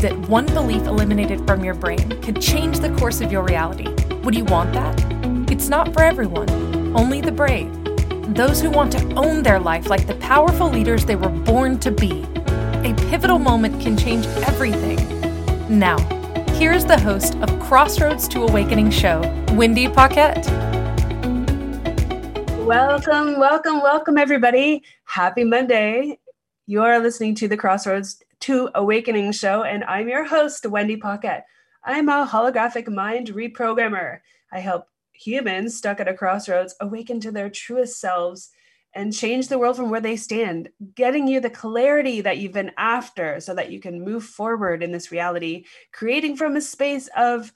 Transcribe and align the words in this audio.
that 0.00 0.18
one 0.30 0.46
belief 0.46 0.82
eliminated 0.86 1.46
from 1.46 1.62
your 1.62 1.74
brain 1.74 2.20
could 2.22 2.40
change 2.40 2.78
the 2.78 2.88
course 2.96 3.20
of 3.20 3.30
your 3.30 3.42
reality. 3.42 3.86
Would 4.22 4.34
you 4.34 4.44
want 4.44 4.72
that? 4.72 4.98
It's 5.50 5.68
not 5.68 5.92
for 5.92 6.02
everyone, 6.02 6.48
only 6.96 7.20
the 7.20 7.32
brave. 7.32 7.70
Those 8.34 8.62
who 8.62 8.70
want 8.70 8.92
to 8.92 9.14
own 9.14 9.42
their 9.42 9.60
life 9.60 9.90
like 9.90 10.06
the 10.06 10.14
powerful 10.14 10.70
leaders 10.70 11.04
they 11.04 11.16
were 11.16 11.28
born 11.28 11.78
to 11.80 11.90
be. 11.90 12.22
A 12.82 12.94
pivotal 13.10 13.38
moment 13.38 13.78
can 13.82 13.94
change 13.94 14.26
everything. 14.48 14.98
Now, 15.68 15.98
here's 16.54 16.86
the 16.86 16.98
host 16.98 17.36
of 17.36 17.60
Crossroads 17.60 18.26
to 18.28 18.44
Awakening 18.44 18.90
show, 18.90 19.20
Wendy 19.52 19.86
Paquette. 19.86 20.46
Welcome, 22.64 23.38
welcome, 23.38 23.82
welcome, 23.82 24.16
everybody. 24.16 24.82
Happy 25.04 25.44
Monday. 25.44 26.18
You 26.66 26.82
are 26.82 26.98
listening 27.00 27.34
to 27.34 27.48
the 27.48 27.56
Crossroads 27.58 28.22
to 28.40 28.70
Awakening 28.74 29.32
show, 29.32 29.64
and 29.64 29.84
I'm 29.84 30.08
your 30.08 30.24
host, 30.24 30.64
Wendy 30.66 30.96
Paquette. 30.96 31.44
I'm 31.84 32.08
a 32.08 32.26
holographic 32.26 32.88
mind 32.88 33.28
reprogrammer. 33.28 34.20
I 34.52 34.60
help 34.60 34.86
humans 35.12 35.76
stuck 35.76 36.00
at 36.00 36.08
a 36.08 36.14
crossroads 36.14 36.74
awaken 36.80 37.20
to 37.20 37.32
their 37.32 37.50
truest 37.50 38.00
selves 38.00 38.50
and 38.94 39.14
change 39.14 39.48
the 39.48 39.58
world 39.58 39.76
from 39.76 39.90
where 39.90 40.00
they 40.00 40.16
stand, 40.16 40.70
getting 40.94 41.28
you 41.28 41.40
the 41.40 41.50
clarity 41.50 42.22
that 42.22 42.38
you've 42.38 42.52
been 42.52 42.72
after 42.76 43.40
so 43.40 43.54
that 43.54 43.70
you 43.70 43.78
can 43.78 44.02
move 44.02 44.24
forward 44.24 44.82
in 44.82 44.90
this 44.90 45.12
reality, 45.12 45.64
creating 45.92 46.36
from 46.36 46.56
a 46.56 46.60
space 46.60 47.08
of 47.16 47.52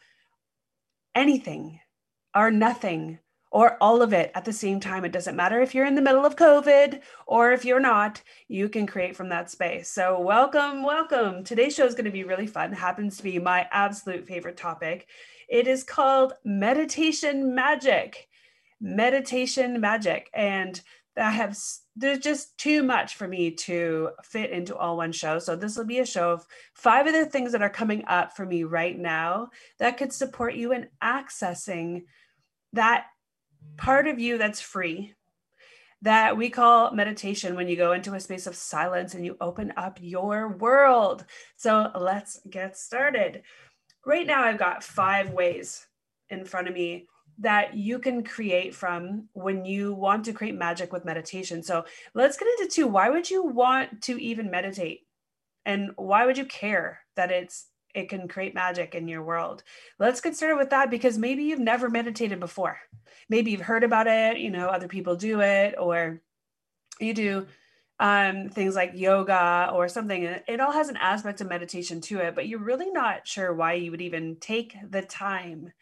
anything 1.14 1.80
or 2.36 2.50
nothing 2.50 3.18
or 3.54 3.76
all 3.80 4.02
of 4.02 4.12
it 4.12 4.32
at 4.34 4.44
the 4.44 4.52
same 4.52 4.80
time. 4.80 5.04
It 5.04 5.12
doesn't 5.12 5.36
matter 5.36 5.62
if 5.62 5.76
you're 5.76 5.86
in 5.86 5.94
the 5.94 6.02
middle 6.02 6.26
of 6.26 6.34
COVID 6.34 7.00
or 7.28 7.52
if 7.52 7.64
you're 7.64 7.78
not, 7.78 8.20
you 8.48 8.68
can 8.68 8.84
create 8.84 9.14
from 9.14 9.28
that 9.28 9.48
space. 9.48 9.88
So, 9.88 10.20
welcome, 10.20 10.82
welcome. 10.82 11.44
Today's 11.44 11.72
show 11.72 11.86
is 11.86 11.94
going 11.94 12.06
to 12.06 12.10
be 12.10 12.24
really 12.24 12.48
fun. 12.48 12.72
It 12.72 12.76
happens 12.76 13.16
to 13.16 13.22
be 13.22 13.38
my 13.38 13.68
absolute 13.70 14.26
favorite 14.26 14.56
topic. 14.56 15.06
It 15.48 15.68
is 15.68 15.84
called 15.84 16.32
Meditation 16.44 17.54
Magic. 17.54 18.28
Meditation 18.80 19.80
Magic. 19.80 20.30
And 20.34 20.80
I 21.16 21.30
have 21.30 21.56
there's 21.94 22.18
just 22.18 22.58
too 22.58 22.82
much 22.82 23.14
for 23.14 23.28
me 23.28 23.52
to 23.52 24.10
fit 24.24 24.50
into 24.50 24.74
all 24.74 24.96
one 24.96 25.12
show. 25.12 25.38
So 25.38 25.54
this 25.54 25.76
will 25.76 25.84
be 25.84 26.00
a 26.00 26.06
show 26.06 26.32
of 26.32 26.44
five 26.72 27.06
of 27.06 27.12
the 27.12 27.24
things 27.24 27.52
that 27.52 27.62
are 27.62 27.70
coming 27.70 28.04
up 28.08 28.34
for 28.34 28.44
me 28.44 28.64
right 28.64 28.98
now 28.98 29.50
that 29.78 29.96
could 29.96 30.12
support 30.12 30.56
you 30.56 30.72
in 30.72 30.88
accessing 31.00 32.06
that 32.72 33.06
part 33.76 34.06
of 34.06 34.18
you 34.18 34.38
that's 34.38 34.60
free 34.60 35.14
that 36.02 36.36
we 36.36 36.50
call 36.50 36.92
meditation 36.92 37.56
when 37.56 37.66
you 37.66 37.76
go 37.76 37.92
into 37.92 38.12
a 38.12 38.20
space 38.20 38.46
of 38.46 38.54
silence 38.54 39.14
and 39.14 39.24
you 39.24 39.36
open 39.40 39.72
up 39.76 39.98
your 40.02 40.48
world. 40.48 41.24
So 41.56 41.90
let's 41.98 42.40
get 42.50 42.76
started. 42.76 43.42
Right 44.04 44.26
now, 44.26 44.44
I've 44.44 44.58
got 44.58 44.84
five 44.84 45.30
ways 45.30 45.86
in 46.28 46.44
front 46.44 46.68
of 46.68 46.74
me 46.74 47.06
that 47.38 47.74
you 47.74 47.98
can 47.98 48.22
create 48.22 48.74
from 48.74 49.28
when 49.32 49.64
you 49.64 49.94
want 49.94 50.26
to 50.26 50.34
create 50.34 50.54
magic 50.54 50.92
with 50.92 51.06
meditation. 51.06 51.62
So 51.62 51.84
let's 52.12 52.36
get 52.36 52.48
into 52.58 52.70
two. 52.70 52.86
Why 52.86 53.08
would 53.08 53.30
you 53.30 53.42
want 53.42 54.02
to 54.02 54.22
even 54.22 54.50
meditate? 54.50 55.00
And 55.64 55.92
why 55.96 56.26
would 56.26 56.36
you 56.36 56.44
care 56.44 57.00
that 57.16 57.32
it's 57.32 57.66
it 57.94 58.08
can 58.08 58.28
create 58.28 58.54
magic 58.54 58.94
in 58.94 59.08
your 59.08 59.22
world. 59.22 59.62
Let's 59.98 60.20
get 60.20 60.36
started 60.36 60.56
with 60.56 60.70
that 60.70 60.90
because 60.90 61.16
maybe 61.16 61.44
you've 61.44 61.60
never 61.60 61.88
meditated 61.88 62.40
before. 62.40 62.78
Maybe 63.28 63.52
you've 63.52 63.60
heard 63.60 63.84
about 63.84 64.06
it, 64.06 64.38
you 64.38 64.50
know, 64.50 64.68
other 64.68 64.88
people 64.88 65.16
do 65.16 65.40
it, 65.40 65.76
or 65.78 66.20
you 67.00 67.14
do 67.14 67.46
um, 68.00 68.48
things 68.48 68.74
like 68.74 68.92
yoga 68.94 69.70
or 69.72 69.88
something. 69.88 70.24
It 70.24 70.60
all 70.60 70.72
has 70.72 70.88
an 70.88 70.96
aspect 70.96 71.40
of 71.40 71.48
meditation 71.48 72.00
to 72.02 72.18
it, 72.18 72.34
but 72.34 72.48
you're 72.48 72.58
really 72.58 72.90
not 72.90 73.26
sure 73.26 73.54
why 73.54 73.74
you 73.74 73.90
would 73.90 74.02
even 74.02 74.36
take 74.40 74.74
the 74.90 75.02
time 75.02 75.72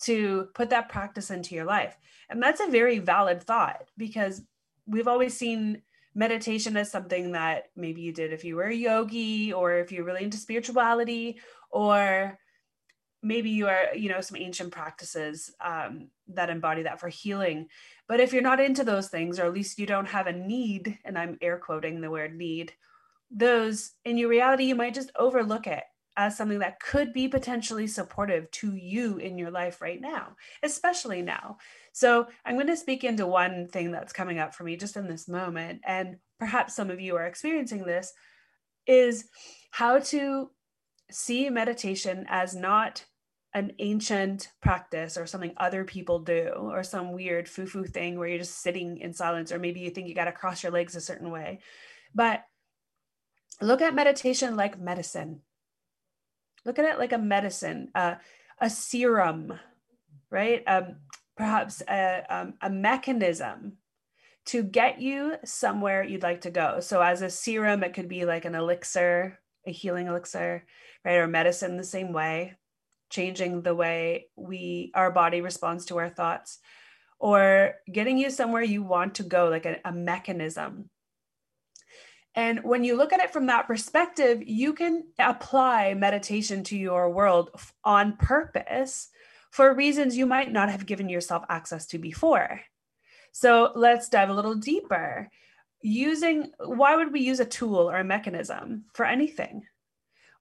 to 0.00 0.48
put 0.54 0.70
that 0.70 0.88
practice 0.88 1.30
into 1.30 1.54
your 1.54 1.64
life. 1.64 1.96
And 2.28 2.42
that's 2.42 2.60
a 2.60 2.70
very 2.70 2.98
valid 2.98 3.42
thought 3.42 3.90
because 3.96 4.42
we've 4.86 5.08
always 5.08 5.36
seen 5.36 5.82
meditation 6.14 6.76
as 6.76 6.90
something 6.90 7.32
that 7.32 7.70
maybe 7.76 8.00
you 8.00 8.12
did 8.12 8.32
if 8.32 8.44
you 8.44 8.56
were 8.56 8.64
a 8.64 8.74
yogi 8.74 9.52
or 9.52 9.74
if 9.74 9.92
you're 9.92 10.04
really 10.04 10.24
into 10.24 10.36
spirituality 10.36 11.38
or 11.70 12.38
maybe 13.22 13.50
you 13.50 13.68
are 13.68 13.94
you 13.94 14.08
know 14.08 14.20
some 14.20 14.36
ancient 14.36 14.72
practices 14.72 15.52
um, 15.60 16.08
that 16.28 16.50
embody 16.50 16.82
that 16.82 17.00
for 17.00 17.08
healing. 17.08 17.68
But 18.08 18.20
if 18.20 18.32
you're 18.32 18.42
not 18.42 18.60
into 18.60 18.84
those 18.84 19.08
things 19.08 19.38
or 19.38 19.44
at 19.44 19.54
least 19.54 19.78
you 19.78 19.86
don't 19.86 20.08
have 20.08 20.26
a 20.26 20.32
need 20.32 20.98
and 21.04 21.18
i'm 21.18 21.38
air 21.40 21.58
quoting 21.58 22.00
the 22.00 22.10
word 22.10 22.34
need 22.34 22.72
those 23.30 23.92
in 24.04 24.18
your 24.18 24.28
reality 24.28 24.64
you 24.64 24.74
might 24.74 24.94
just 24.94 25.12
overlook 25.16 25.66
it 25.66 25.84
as 26.16 26.36
something 26.36 26.58
that 26.58 26.80
could 26.80 27.12
be 27.12 27.28
potentially 27.28 27.86
supportive 27.86 28.50
to 28.50 28.74
you 28.74 29.18
in 29.18 29.38
your 29.38 29.50
life 29.50 29.80
right 29.80 30.00
now 30.00 30.34
especially 30.62 31.22
now. 31.22 31.56
So 31.92 32.26
i'm 32.44 32.56
going 32.56 32.66
to 32.66 32.76
speak 32.76 33.04
into 33.04 33.26
one 33.26 33.68
thing 33.68 33.92
that's 33.92 34.12
coming 34.12 34.38
up 34.38 34.54
for 34.54 34.64
me 34.64 34.76
just 34.76 34.96
in 34.96 35.06
this 35.06 35.28
moment 35.28 35.80
and 35.86 36.16
perhaps 36.38 36.74
some 36.74 36.90
of 36.90 37.00
you 37.00 37.16
are 37.16 37.26
experiencing 37.26 37.84
this 37.84 38.12
is 38.86 39.28
how 39.70 40.00
to 40.00 40.50
see 41.10 41.50
meditation 41.50 42.26
as 42.28 42.54
not 42.54 43.04
an 43.52 43.72
ancient 43.80 44.48
practice 44.62 45.16
or 45.16 45.26
something 45.26 45.52
other 45.56 45.84
people 45.84 46.20
do 46.20 46.50
or 46.56 46.84
some 46.84 47.12
weird 47.12 47.48
foo-foo 47.48 47.84
thing 47.84 48.16
where 48.16 48.28
you're 48.28 48.38
just 48.38 48.62
sitting 48.62 48.98
in 48.98 49.12
silence 49.12 49.50
or 49.50 49.58
maybe 49.58 49.80
you 49.80 49.90
think 49.90 50.06
you 50.06 50.14
got 50.14 50.26
to 50.26 50.32
cross 50.32 50.62
your 50.62 50.70
legs 50.70 50.94
a 50.94 51.00
certain 51.00 51.30
way. 51.30 51.58
But 52.14 52.44
look 53.60 53.82
at 53.82 53.94
meditation 53.94 54.56
like 54.56 54.78
medicine. 54.78 55.40
Look 56.64 56.78
at 56.78 56.84
it 56.84 56.98
like 56.98 57.12
a 57.12 57.18
medicine 57.18 57.88
uh, 57.94 58.16
a 58.60 58.70
serum 58.70 59.58
right? 60.30 60.62
Um, 60.66 60.96
perhaps 61.36 61.82
a, 61.88 62.24
um, 62.28 62.54
a 62.60 62.70
mechanism 62.70 63.78
to 64.46 64.62
get 64.62 65.00
you 65.00 65.34
somewhere 65.44 66.02
you'd 66.02 66.22
like 66.22 66.42
to 66.42 66.50
go. 66.50 66.80
So 66.80 67.00
as 67.00 67.22
a 67.22 67.30
serum 67.30 67.82
it 67.82 67.94
could 67.94 68.08
be 68.08 68.24
like 68.24 68.44
an 68.44 68.54
elixir 68.54 69.38
a 69.66 69.72
healing 69.72 70.06
elixir 70.06 70.64
right? 71.04 71.16
Or 71.16 71.26
medicine 71.26 71.76
the 71.76 71.84
same 71.84 72.12
way, 72.12 72.56
changing 73.10 73.62
the 73.62 73.74
way 73.74 74.26
we 74.36 74.92
our 74.94 75.10
body 75.10 75.40
responds 75.40 75.86
to 75.86 75.98
our 75.98 76.10
thoughts, 76.10 76.58
or 77.18 77.74
getting 77.90 78.18
you 78.18 78.30
somewhere 78.30 78.62
you 78.62 78.82
want 78.82 79.16
to 79.16 79.22
go, 79.22 79.48
like 79.48 79.66
a, 79.66 79.78
a 79.84 79.92
mechanism. 79.92 80.90
And 82.34 82.62
when 82.62 82.84
you 82.84 82.96
look 82.96 83.12
at 83.12 83.20
it 83.20 83.32
from 83.32 83.46
that 83.46 83.66
perspective, 83.66 84.40
you 84.46 84.72
can 84.72 85.04
apply 85.18 85.94
meditation 85.94 86.62
to 86.64 86.76
your 86.76 87.10
world 87.10 87.50
on 87.84 88.16
purpose 88.16 89.08
for 89.50 89.74
reasons 89.74 90.16
you 90.16 90.26
might 90.26 90.52
not 90.52 90.70
have 90.70 90.86
given 90.86 91.08
yourself 91.08 91.44
access 91.48 91.86
to 91.88 91.98
before. 91.98 92.60
So 93.32 93.72
let's 93.74 94.08
dive 94.08 94.30
a 94.30 94.34
little 94.34 94.54
deeper. 94.54 95.28
Using 95.82 96.50
why 96.58 96.96
would 96.96 97.12
we 97.12 97.20
use 97.20 97.40
a 97.40 97.44
tool 97.44 97.90
or 97.90 97.96
a 97.98 98.04
mechanism 98.04 98.84
for 98.92 99.06
anything? 99.06 99.62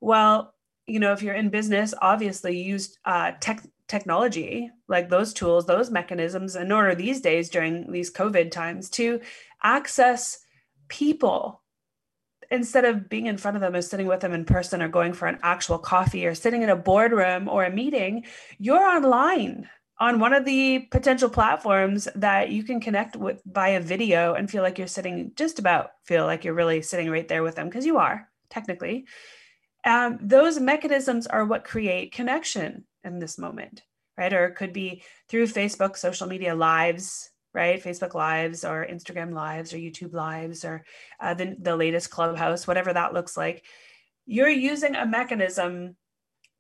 Well, 0.01 0.53
you 0.85 0.99
know, 0.99 1.13
if 1.13 1.21
you're 1.21 1.35
in 1.35 1.49
business, 1.49 1.93
obviously 2.01 2.61
use 2.61 2.97
uh, 3.05 3.33
tech 3.39 3.63
technology 3.87 4.69
like 4.87 5.09
those 5.09 5.33
tools, 5.33 5.65
those 5.65 5.89
mechanisms 5.91 6.55
in 6.55 6.71
order 6.71 6.95
these 6.95 7.21
days 7.21 7.49
during 7.49 7.91
these 7.91 8.13
COVID 8.13 8.51
times 8.51 8.89
to 8.91 9.19
access 9.63 10.39
people 10.87 11.61
instead 12.51 12.85
of 12.85 13.09
being 13.09 13.27
in 13.27 13.37
front 13.37 13.55
of 13.55 13.61
them 13.61 13.75
or 13.75 13.81
sitting 13.81 14.07
with 14.07 14.21
them 14.21 14.33
in 14.33 14.45
person 14.45 14.81
or 14.81 14.87
going 14.87 15.13
for 15.13 15.27
an 15.27 15.39
actual 15.43 15.77
coffee 15.77 16.25
or 16.25 16.33
sitting 16.33 16.61
in 16.63 16.69
a 16.69 16.75
boardroom 16.75 17.47
or 17.47 17.63
a 17.63 17.71
meeting, 17.71 18.25
you're 18.57 18.87
online 18.87 19.69
on 19.99 20.19
one 20.19 20.33
of 20.33 20.45
the 20.45 20.79
potential 20.91 21.29
platforms 21.29 22.07
that 22.15 22.49
you 22.49 22.63
can 22.63 22.79
connect 22.79 23.15
with 23.15 23.41
via 23.45 23.81
video 23.81 24.33
and 24.33 24.49
feel 24.49 24.63
like 24.63 24.77
you're 24.77 24.87
sitting 24.87 25.31
just 25.35 25.59
about 25.59 25.91
feel 26.05 26.25
like 26.25 26.45
you're 26.45 26.53
really 26.53 26.81
sitting 26.81 27.09
right 27.09 27.27
there 27.27 27.43
with 27.43 27.55
them 27.55 27.67
because 27.67 27.85
you 27.85 27.97
are 27.97 28.29
technically. 28.49 29.05
Um, 29.85 30.19
those 30.21 30.59
mechanisms 30.59 31.27
are 31.27 31.45
what 31.45 31.63
create 31.63 32.11
connection 32.11 32.85
in 33.03 33.19
this 33.19 33.37
moment 33.37 33.83
right? 34.19 34.33
Or 34.33 34.45
it 34.45 34.55
could 34.55 34.73
be 34.73 35.01
through 35.29 35.47
facebook 35.47 35.97
social 35.97 36.27
media 36.27 36.53
lives 36.53 37.29
right? 37.51 37.81
Facebook 37.83 38.13
lives 38.13 38.63
or 38.63 38.85
instagram 38.85 39.33
lives 39.33 39.73
or 39.73 39.77
youtube 39.77 40.13
lives 40.13 40.63
or 40.63 40.85
uh, 41.19 41.33
the, 41.33 41.55
the 41.59 41.75
latest 41.75 42.11
clubhouse 42.11 42.67
whatever 42.67 42.93
that 42.93 43.13
looks 43.13 43.35
like. 43.35 43.65
You're 44.27 44.49
using 44.49 44.95
a 44.95 45.07
mechanism 45.07 45.95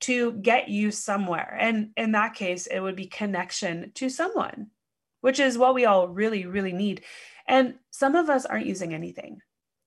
to 0.01 0.33
get 0.33 0.69
you 0.69 0.91
somewhere 0.91 1.57
and 1.59 1.89
in 1.97 2.11
that 2.13 2.33
case 2.33 2.67
it 2.67 2.79
would 2.79 2.95
be 2.95 3.05
connection 3.05 3.91
to 3.93 4.09
someone 4.09 4.67
which 5.21 5.39
is 5.39 5.57
what 5.57 5.75
we 5.75 5.85
all 5.85 6.07
really 6.07 6.45
really 6.45 6.73
need 6.73 7.01
and 7.47 7.75
some 7.91 8.15
of 8.15 8.29
us 8.29 8.45
aren't 8.45 8.65
using 8.65 8.93
anything 8.93 9.39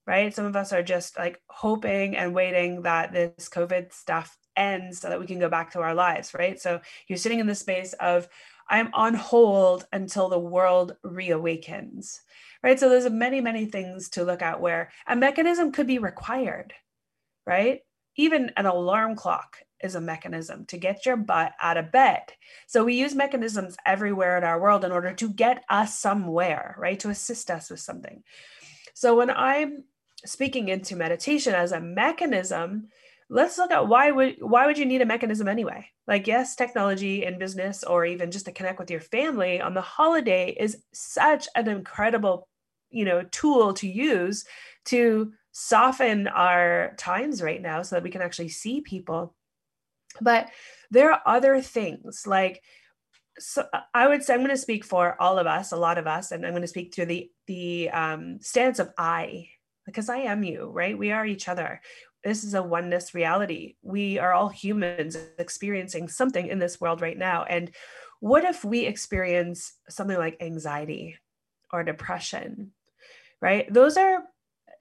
right? 0.06 0.34
Some 0.34 0.46
of 0.46 0.56
us 0.56 0.72
are 0.72 0.82
just 0.82 1.16
like 1.16 1.40
hoping 1.48 2.16
and 2.16 2.34
waiting 2.34 2.82
that 2.82 3.12
this 3.12 3.48
COVID 3.48 3.92
stuff 3.92 4.36
ends 4.56 5.00
so 5.00 5.08
that 5.08 5.20
we 5.20 5.26
can 5.26 5.38
go 5.38 5.48
back 5.48 5.70
to 5.72 5.80
our 5.80 5.94
lives, 5.94 6.34
right? 6.34 6.60
So 6.60 6.80
you're 7.06 7.18
sitting 7.18 7.38
in 7.38 7.46
the 7.46 7.54
space 7.54 7.92
of, 7.94 8.28
I'm 8.68 8.90
on 8.94 9.14
hold 9.14 9.86
until 9.92 10.28
the 10.28 10.38
world 10.38 10.96
reawakens, 11.04 12.18
right? 12.62 12.78
So 12.78 12.88
there's 12.88 13.08
many, 13.10 13.40
many 13.40 13.66
things 13.66 14.08
to 14.10 14.24
look 14.24 14.42
at 14.42 14.60
where 14.60 14.90
a 15.06 15.14
mechanism 15.14 15.72
could 15.72 15.86
be 15.86 15.98
required, 15.98 16.74
right? 17.46 17.82
even 18.16 18.52
an 18.56 18.66
alarm 18.66 19.16
clock 19.16 19.58
is 19.82 19.94
a 19.94 20.00
mechanism 20.00 20.64
to 20.66 20.78
get 20.78 21.06
your 21.06 21.16
butt 21.16 21.52
out 21.60 21.76
of 21.76 21.92
bed. 21.92 22.22
So 22.66 22.84
we 22.84 22.94
use 22.94 23.14
mechanisms 23.14 23.76
everywhere 23.84 24.38
in 24.38 24.44
our 24.44 24.60
world 24.60 24.84
in 24.84 24.92
order 24.92 25.12
to 25.14 25.28
get 25.28 25.64
us 25.68 25.98
somewhere, 25.98 26.74
right? 26.78 26.98
To 27.00 27.10
assist 27.10 27.50
us 27.50 27.70
with 27.70 27.80
something. 27.80 28.22
So 28.94 29.16
when 29.16 29.30
I'm 29.30 29.84
speaking 30.24 30.68
into 30.68 30.96
meditation 30.96 31.54
as 31.54 31.72
a 31.72 31.80
mechanism, 31.80 32.88
let's 33.28 33.58
look 33.58 33.70
at 33.70 33.88
why 33.88 34.10
would 34.10 34.36
why 34.40 34.66
would 34.66 34.78
you 34.78 34.84
need 34.84 35.00
a 35.00 35.06
mechanism 35.06 35.48
anyway? 35.48 35.86
Like 36.06 36.26
yes, 36.26 36.54
technology 36.54 37.24
in 37.24 37.38
business 37.38 37.82
or 37.82 38.04
even 38.04 38.30
just 38.30 38.44
to 38.46 38.52
connect 38.52 38.78
with 38.78 38.90
your 38.90 39.00
family 39.00 39.60
on 39.60 39.74
the 39.74 39.80
holiday 39.80 40.54
is 40.58 40.82
such 40.92 41.48
an 41.54 41.68
incredible, 41.68 42.48
you 42.90 43.04
know, 43.04 43.22
tool 43.30 43.74
to 43.74 43.88
use 43.88 44.44
to 44.86 45.32
soften 45.52 46.28
our 46.28 46.94
times 46.96 47.42
right 47.42 47.60
now 47.60 47.82
so 47.82 47.96
that 47.96 48.02
we 48.02 48.10
can 48.10 48.22
actually 48.22 48.48
see 48.48 48.80
people 48.80 49.34
but 50.20 50.48
there 50.90 51.12
are 51.12 51.22
other 51.26 51.60
things 51.60 52.26
like 52.26 52.62
so 53.38 53.64
I 53.94 54.06
would 54.06 54.22
say 54.22 54.34
I'm 54.34 54.40
going 54.40 54.50
to 54.50 54.56
speak 54.56 54.84
for 54.84 55.20
all 55.20 55.38
of 55.38 55.46
us, 55.46 55.72
a 55.72 55.76
lot 55.76 55.98
of 55.98 56.06
us, 56.06 56.32
and 56.32 56.44
I'm 56.44 56.52
going 56.52 56.62
to 56.62 56.68
speak 56.68 56.94
through 56.94 57.06
the 57.06 57.30
the 57.46 57.90
um, 57.90 58.38
stance 58.40 58.78
of 58.78 58.92
I, 58.98 59.48
because 59.86 60.08
I 60.08 60.18
am 60.18 60.42
you, 60.42 60.66
right? 60.66 60.96
We 60.96 61.12
are 61.12 61.26
each 61.26 61.48
other. 61.48 61.80
This 62.24 62.44
is 62.44 62.54
a 62.54 62.62
oneness 62.62 63.14
reality. 63.14 63.76
We 63.82 64.18
are 64.18 64.32
all 64.32 64.48
humans 64.48 65.16
experiencing 65.38 66.08
something 66.08 66.46
in 66.46 66.58
this 66.58 66.80
world 66.80 67.00
right 67.00 67.18
now. 67.18 67.44
And 67.44 67.70
what 68.20 68.44
if 68.44 68.64
we 68.64 68.86
experience 68.86 69.72
something 69.88 70.16
like 70.16 70.40
anxiety 70.40 71.16
or 71.72 71.82
depression, 71.82 72.72
right? 73.40 73.72
Those 73.72 73.96
are 73.96 74.22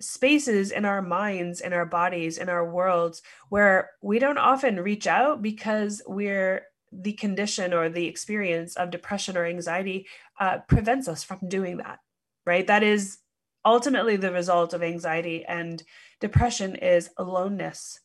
spaces 0.01 0.71
in 0.71 0.85
our 0.85 1.01
minds, 1.01 1.61
in 1.61 1.73
our 1.73 1.85
bodies, 1.85 2.37
in 2.37 2.49
our 2.49 2.69
worlds 2.69 3.21
where 3.49 3.91
we 4.01 4.19
don't 4.19 4.37
often 4.37 4.79
reach 4.79 5.07
out 5.07 5.41
because 5.41 6.01
we're 6.07 6.63
the 6.91 7.13
condition 7.13 7.73
or 7.73 7.89
the 7.89 8.07
experience 8.07 8.75
of 8.75 8.91
depression 8.91 9.37
or 9.37 9.45
anxiety 9.45 10.07
uh, 10.39 10.59
prevents 10.67 11.07
us 11.07 11.23
from 11.23 11.39
doing 11.47 11.77
that, 11.77 11.99
right? 12.45 12.67
That 12.67 12.83
is 12.83 13.19
ultimately 13.63 14.17
the 14.17 14.31
result 14.31 14.73
of 14.73 14.83
anxiety 14.83 15.45
and 15.45 15.81
depression 16.19 16.75
is 16.75 17.09
aloneness, 17.17 17.99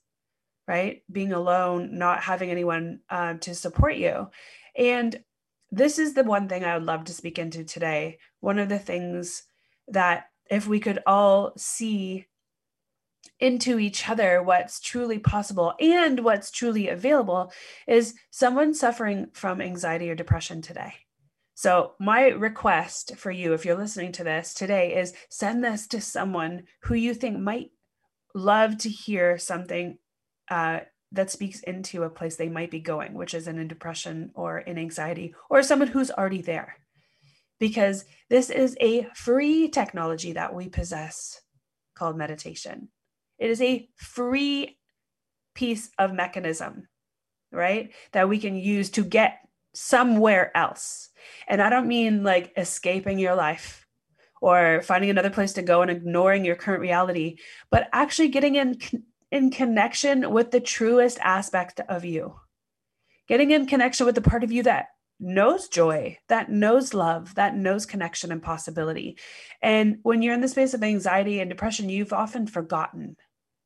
right? 0.68 1.02
Being 1.10 1.32
alone, 1.32 1.98
not 1.98 2.22
having 2.22 2.50
anyone 2.50 3.00
uh, 3.10 3.34
to 3.34 3.54
support 3.54 3.96
you. 3.96 4.28
And 4.76 5.18
this 5.70 5.98
is 5.98 6.14
the 6.14 6.24
one 6.24 6.48
thing 6.48 6.64
I 6.64 6.76
would 6.76 6.86
love 6.86 7.04
to 7.04 7.12
speak 7.12 7.38
into 7.38 7.64
today. 7.64 8.18
One 8.40 8.58
of 8.58 8.68
the 8.68 8.78
things 8.78 9.42
that 9.88 10.26
if 10.50 10.66
we 10.66 10.80
could 10.80 11.00
all 11.06 11.52
see 11.56 12.26
into 13.38 13.78
each 13.78 14.08
other 14.08 14.42
what's 14.42 14.80
truly 14.80 15.18
possible 15.18 15.74
and 15.78 16.20
what's 16.20 16.50
truly 16.50 16.88
available 16.88 17.52
is 17.86 18.14
someone 18.30 18.72
suffering 18.72 19.28
from 19.32 19.60
anxiety 19.60 20.10
or 20.10 20.14
depression 20.14 20.62
today. 20.62 20.94
So, 21.54 21.94
my 21.98 22.28
request 22.28 23.16
for 23.16 23.30
you, 23.30 23.54
if 23.54 23.64
you're 23.64 23.76
listening 23.76 24.12
to 24.12 24.24
this 24.24 24.52
today, 24.52 24.94
is 24.94 25.14
send 25.30 25.64
this 25.64 25.86
to 25.88 26.00
someone 26.02 26.64
who 26.82 26.94
you 26.94 27.14
think 27.14 27.38
might 27.38 27.70
love 28.34 28.76
to 28.78 28.90
hear 28.90 29.38
something 29.38 29.96
uh, 30.50 30.80
that 31.12 31.30
speaks 31.30 31.60
into 31.60 32.02
a 32.02 32.10
place 32.10 32.36
they 32.36 32.50
might 32.50 32.70
be 32.70 32.80
going, 32.80 33.14
which 33.14 33.32
is 33.32 33.48
in 33.48 33.58
a 33.58 33.64
depression 33.64 34.32
or 34.34 34.58
in 34.58 34.76
anxiety, 34.76 35.34
or 35.48 35.62
someone 35.62 35.88
who's 35.88 36.10
already 36.10 36.42
there 36.42 36.76
because 37.58 38.04
this 38.28 38.50
is 38.50 38.76
a 38.80 39.08
free 39.14 39.68
technology 39.68 40.32
that 40.32 40.54
we 40.54 40.68
possess 40.68 41.40
called 41.94 42.16
meditation. 42.16 42.88
It 43.38 43.50
is 43.50 43.60
a 43.62 43.88
free 43.96 44.78
piece 45.54 45.90
of 45.98 46.12
mechanism, 46.12 46.88
right? 47.52 47.92
That 48.12 48.28
we 48.28 48.38
can 48.38 48.56
use 48.56 48.90
to 48.90 49.04
get 49.04 49.38
somewhere 49.74 50.56
else. 50.56 51.10
And 51.46 51.60
I 51.60 51.70
don't 51.70 51.88
mean 51.88 52.24
like 52.24 52.52
escaping 52.56 53.18
your 53.18 53.34
life 53.34 53.86
or 54.40 54.82
finding 54.82 55.10
another 55.10 55.30
place 55.30 55.52
to 55.54 55.62
go 55.62 55.82
and 55.82 55.90
ignoring 55.90 56.44
your 56.44 56.56
current 56.56 56.80
reality, 56.80 57.36
but 57.70 57.88
actually 57.92 58.28
getting 58.28 58.56
in 58.56 58.78
in 59.32 59.50
connection 59.50 60.30
with 60.30 60.50
the 60.50 60.60
truest 60.60 61.18
aspect 61.20 61.80
of 61.88 62.04
you. 62.04 62.34
Getting 63.28 63.50
in 63.50 63.66
connection 63.66 64.06
with 64.06 64.14
the 64.14 64.20
part 64.22 64.44
of 64.44 64.52
you 64.52 64.62
that 64.62 64.86
knows 65.18 65.68
joy, 65.68 66.18
that 66.28 66.50
knows 66.50 66.94
love, 66.94 67.34
that 67.36 67.56
knows 67.56 67.86
connection 67.86 68.32
and 68.32 68.42
possibility. 68.42 69.18
And 69.62 69.98
when 70.02 70.22
you're 70.22 70.34
in 70.34 70.40
the 70.40 70.48
space 70.48 70.74
of 70.74 70.82
anxiety 70.82 71.40
and 71.40 71.48
depression, 71.48 71.88
you've 71.88 72.12
often 72.12 72.46
forgotten 72.46 73.16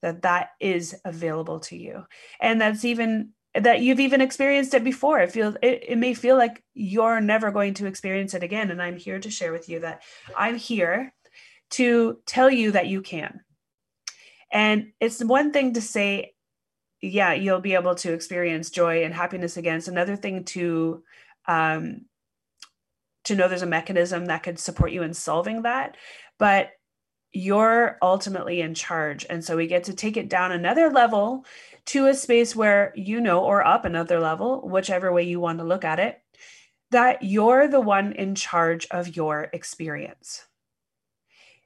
that 0.02 0.23
that 0.23 0.50
is 0.61 0.97
available 1.05 1.61
to 1.61 1.76
you. 1.76 2.05
And 2.41 2.61
that's 2.61 2.85
even 2.85 3.31
that 3.55 3.81
you've 3.81 4.00
even 4.00 4.20
experienced 4.20 4.75
it 4.75 4.85
before. 4.85 5.19
It 5.19 5.32
feels 5.32 5.56
it, 5.61 5.85
it 5.88 5.99
may 5.99 6.14
feel 6.14 6.37
like 6.37 6.62
you're 6.73 7.20
never 7.20 7.50
going 7.50 7.75
to 7.75 7.87
experience 7.87 8.35
it 8.35 8.43
again. 8.43 8.70
And 8.70 8.81
I'm 8.81 8.97
here 8.97 9.19
to 9.19 9.31
share 9.31 9.52
with 9.52 9.69
you 9.69 9.81
that 9.81 10.02
I'm 10.37 10.56
here 10.56 11.12
to 11.70 12.19
tell 12.26 12.50
you 12.50 12.73
that 12.73 12.87
you 12.87 13.02
can. 13.02 13.41
And 14.52 14.93
it's 15.00 15.23
one 15.23 15.52
thing 15.52 15.75
to 15.75 15.81
say, 15.81 16.35
yeah, 17.00 17.32
you'll 17.32 17.61
be 17.61 17.75
able 17.75 17.94
to 17.97 18.12
experience 18.12 18.70
joy 18.70 19.05
and 19.05 19.14
happiness 19.14 19.56
again. 19.56 19.76
It's 19.76 19.88
another 19.88 20.17
thing 20.17 20.44
to 20.44 21.02
um, 21.50 22.02
to 23.25 23.35
know 23.35 23.49
there's 23.49 23.62
a 23.62 23.67
mechanism 23.67 24.26
that 24.26 24.44
could 24.44 24.58
support 24.58 24.93
you 24.93 25.02
in 25.02 25.12
solving 25.12 25.62
that. 25.62 25.97
But 26.38 26.70
you're 27.32 27.99
ultimately 28.02 28.61
in 28.61 28.75
charge. 28.75 29.26
And 29.29 29.44
so 29.44 29.56
we 29.56 29.67
get 29.67 29.85
to 29.85 29.94
take 29.94 30.17
it 30.17 30.29
down 30.29 30.52
another 30.52 30.91
level 30.91 31.44
to 31.87 32.06
a 32.06 32.14
space 32.14 32.55
where 32.55 32.93
you 32.97 33.20
know, 33.20 33.44
or 33.44 33.67
up 33.67 33.85
another 33.85 34.20
level, 34.20 34.69
whichever 34.69 35.12
way 35.12 35.25
you 35.25 35.41
want 35.41 35.58
to 35.58 35.64
look 35.64 35.85
at 35.85 36.00
it, 36.00 36.20
that 36.91 37.23
you're 37.23 37.69
the 37.69 37.81
one 37.81 38.12
in 38.12 38.35
charge 38.35 38.87
of 38.91 39.17
your 39.17 39.49
experience. 39.52 40.47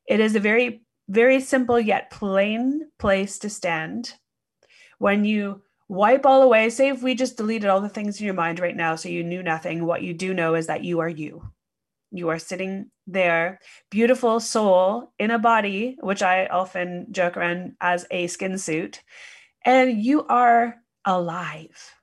It 0.06 0.20
is 0.20 0.34
a 0.34 0.40
very, 0.40 0.82
very 1.08 1.40
simple 1.40 1.80
yet 1.80 2.10
plain 2.10 2.88
place 2.98 3.38
to 3.40 3.50
stand 3.50 4.14
when 4.98 5.24
you 5.24 5.62
wipe 5.88 6.26
all 6.26 6.42
away. 6.42 6.70
Say 6.70 6.88
if 6.88 7.02
we 7.02 7.14
just 7.14 7.36
deleted 7.36 7.68
all 7.68 7.80
the 7.80 7.88
things 7.88 8.18
in 8.18 8.24
your 8.24 8.34
mind 8.34 8.60
right 8.60 8.76
now, 8.76 8.96
so 8.96 9.08
you 9.08 9.22
knew 9.22 9.42
nothing, 9.42 9.84
what 9.84 10.02
you 10.02 10.14
do 10.14 10.34
know 10.34 10.54
is 10.54 10.66
that 10.66 10.84
you 10.84 11.00
are 11.00 11.08
you. 11.08 11.42
You 12.10 12.28
are 12.28 12.38
sitting 12.38 12.90
there, 13.06 13.58
beautiful 13.90 14.38
soul 14.38 15.12
in 15.18 15.30
a 15.30 15.38
body, 15.38 15.96
which 16.00 16.22
I 16.22 16.46
often 16.46 17.08
joke 17.10 17.36
around 17.36 17.72
as 17.80 18.06
a 18.10 18.28
skin 18.28 18.56
suit, 18.56 19.02
and 19.64 20.00
you 20.00 20.24
are 20.26 20.76
alive, 21.04 21.94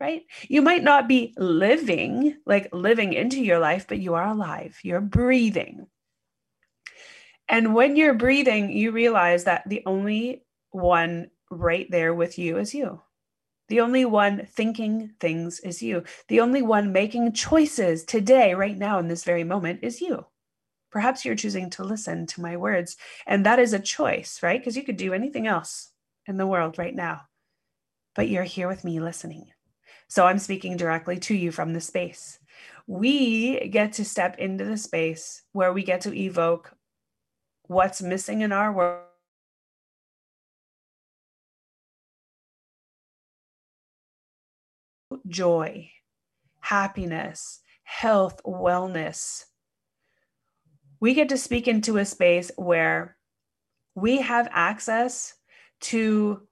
right? 0.00 0.22
You 0.48 0.62
might 0.62 0.82
not 0.82 1.06
be 1.06 1.34
living, 1.36 2.36
like 2.46 2.68
living 2.72 3.12
into 3.12 3.44
your 3.44 3.58
life, 3.58 3.86
but 3.86 3.98
you 3.98 4.14
are 4.14 4.26
alive. 4.26 4.78
You're 4.82 5.02
breathing. 5.02 5.86
And 7.48 7.74
when 7.74 7.96
you're 7.96 8.14
breathing, 8.14 8.72
you 8.72 8.90
realize 8.90 9.44
that 9.44 9.68
the 9.68 9.82
only 9.86 10.44
one 10.70 11.30
right 11.50 11.86
there 11.90 12.14
with 12.14 12.38
you 12.38 12.58
is 12.58 12.74
you. 12.74 13.02
The 13.68 13.80
only 13.80 14.04
one 14.04 14.46
thinking 14.46 15.12
things 15.20 15.60
is 15.60 15.82
you. 15.82 16.04
The 16.28 16.40
only 16.40 16.62
one 16.62 16.92
making 16.92 17.32
choices 17.32 18.04
today, 18.04 18.54
right 18.54 18.76
now, 18.76 18.98
in 18.98 19.08
this 19.08 19.24
very 19.24 19.44
moment, 19.44 19.80
is 19.82 20.00
you. 20.00 20.26
Perhaps 20.90 21.24
you're 21.24 21.34
choosing 21.34 21.68
to 21.70 21.84
listen 21.84 22.26
to 22.26 22.40
my 22.40 22.56
words. 22.56 22.96
And 23.26 23.44
that 23.44 23.58
is 23.58 23.74
a 23.74 23.78
choice, 23.78 24.42
right? 24.42 24.58
Because 24.58 24.76
you 24.76 24.84
could 24.84 24.96
do 24.96 25.12
anything 25.12 25.46
else 25.46 25.92
in 26.26 26.38
the 26.38 26.46
world 26.46 26.78
right 26.78 26.94
now. 26.94 27.22
But 28.14 28.28
you're 28.28 28.44
here 28.44 28.68
with 28.68 28.84
me 28.84 29.00
listening. 29.00 29.48
So 30.08 30.26
I'm 30.26 30.38
speaking 30.38 30.78
directly 30.78 31.18
to 31.18 31.34
you 31.34 31.52
from 31.52 31.74
the 31.74 31.80
space. 31.82 32.38
We 32.86 33.68
get 33.68 33.92
to 33.94 34.04
step 34.04 34.38
into 34.38 34.64
the 34.64 34.78
space 34.78 35.42
where 35.52 35.74
we 35.74 35.82
get 35.82 36.00
to 36.02 36.18
evoke 36.18 36.72
what's 37.66 38.00
missing 38.00 38.40
in 38.40 38.50
our 38.50 38.72
world 38.72 39.07
joy, 45.28 45.90
happiness, 46.60 47.60
health, 47.84 48.40
wellness. 48.44 49.44
We 51.00 51.14
get 51.14 51.28
to 51.28 51.38
speak 51.38 51.68
into 51.68 51.98
a 51.98 52.04
space 52.04 52.50
where 52.56 53.16
we 53.94 54.20
have 54.20 54.48
access 54.50 55.34
to 55.80 56.42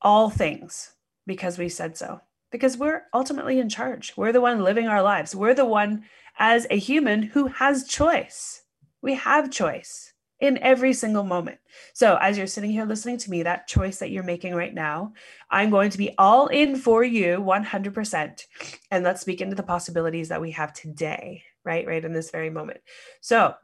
all 0.00 0.30
things 0.30 0.92
because 1.26 1.58
we 1.58 1.68
said 1.68 1.96
so, 1.96 2.20
because 2.50 2.76
we're 2.76 3.02
ultimately 3.12 3.58
in 3.58 3.68
charge. 3.68 4.14
We're 4.16 4.32
the 4.32 4.40
one 4.40 4.64
living 4.64 4.88
our 4.88 5.02
lives. 5.02 5.34
We're 5.34 5.54
the 5.54 5.64
one 5.64 6.04
as 6.38 6.66
a 6.70 6.78
human 6.78 7.22
who 7.22 7.48
has 7.48 7.86
choice. 7.86 8.62
We 9.02 9.14
have 9.14 9.50
choice 9.50 10.13
in 10.44 10.58
every 10.58 10.92
single 10.92 11.24
moment. 11.24 11.58
So, 11.92 12.16
as 12.20 12.38
you're 12.38 12.46
sitting 12.46 12.70
here 12.70 12.84
listening 12.84 13.18
to 13.18 13.30
me, 13.30 13.42
that 13.42 13.66
choice 13.66 13.98
that 13.98 14.10
you're 14.10 14.22
making 14.22 14.54
right 14.54 14.74
now, 14.74 15.12
I'm 15.50 15.70
going 15.70 15.90
to 15.90 15.98
be 15.98 16.14
all 16.18 16.48
in 16.48 16.76
for 16.76 17.02
you 17.02 17.38
100%. 17.38 18.42
And 18.90 19.04
let's 19.04 19.20
speak 19.20 19.40
into 19.40 19.56
the 19.56 19.62
possibilities 19.62 20.28
that 20.28 20.40
we 20.40 20.52
have 20.52 20.72
today, 20.72 21.42
right? 21.64 21.86
Right 21.86 22.04
in 22.04 22.12
this 22.12 22.30
very 22.30 22.50
moment. 22.50 22.80
So, 23.20 23.54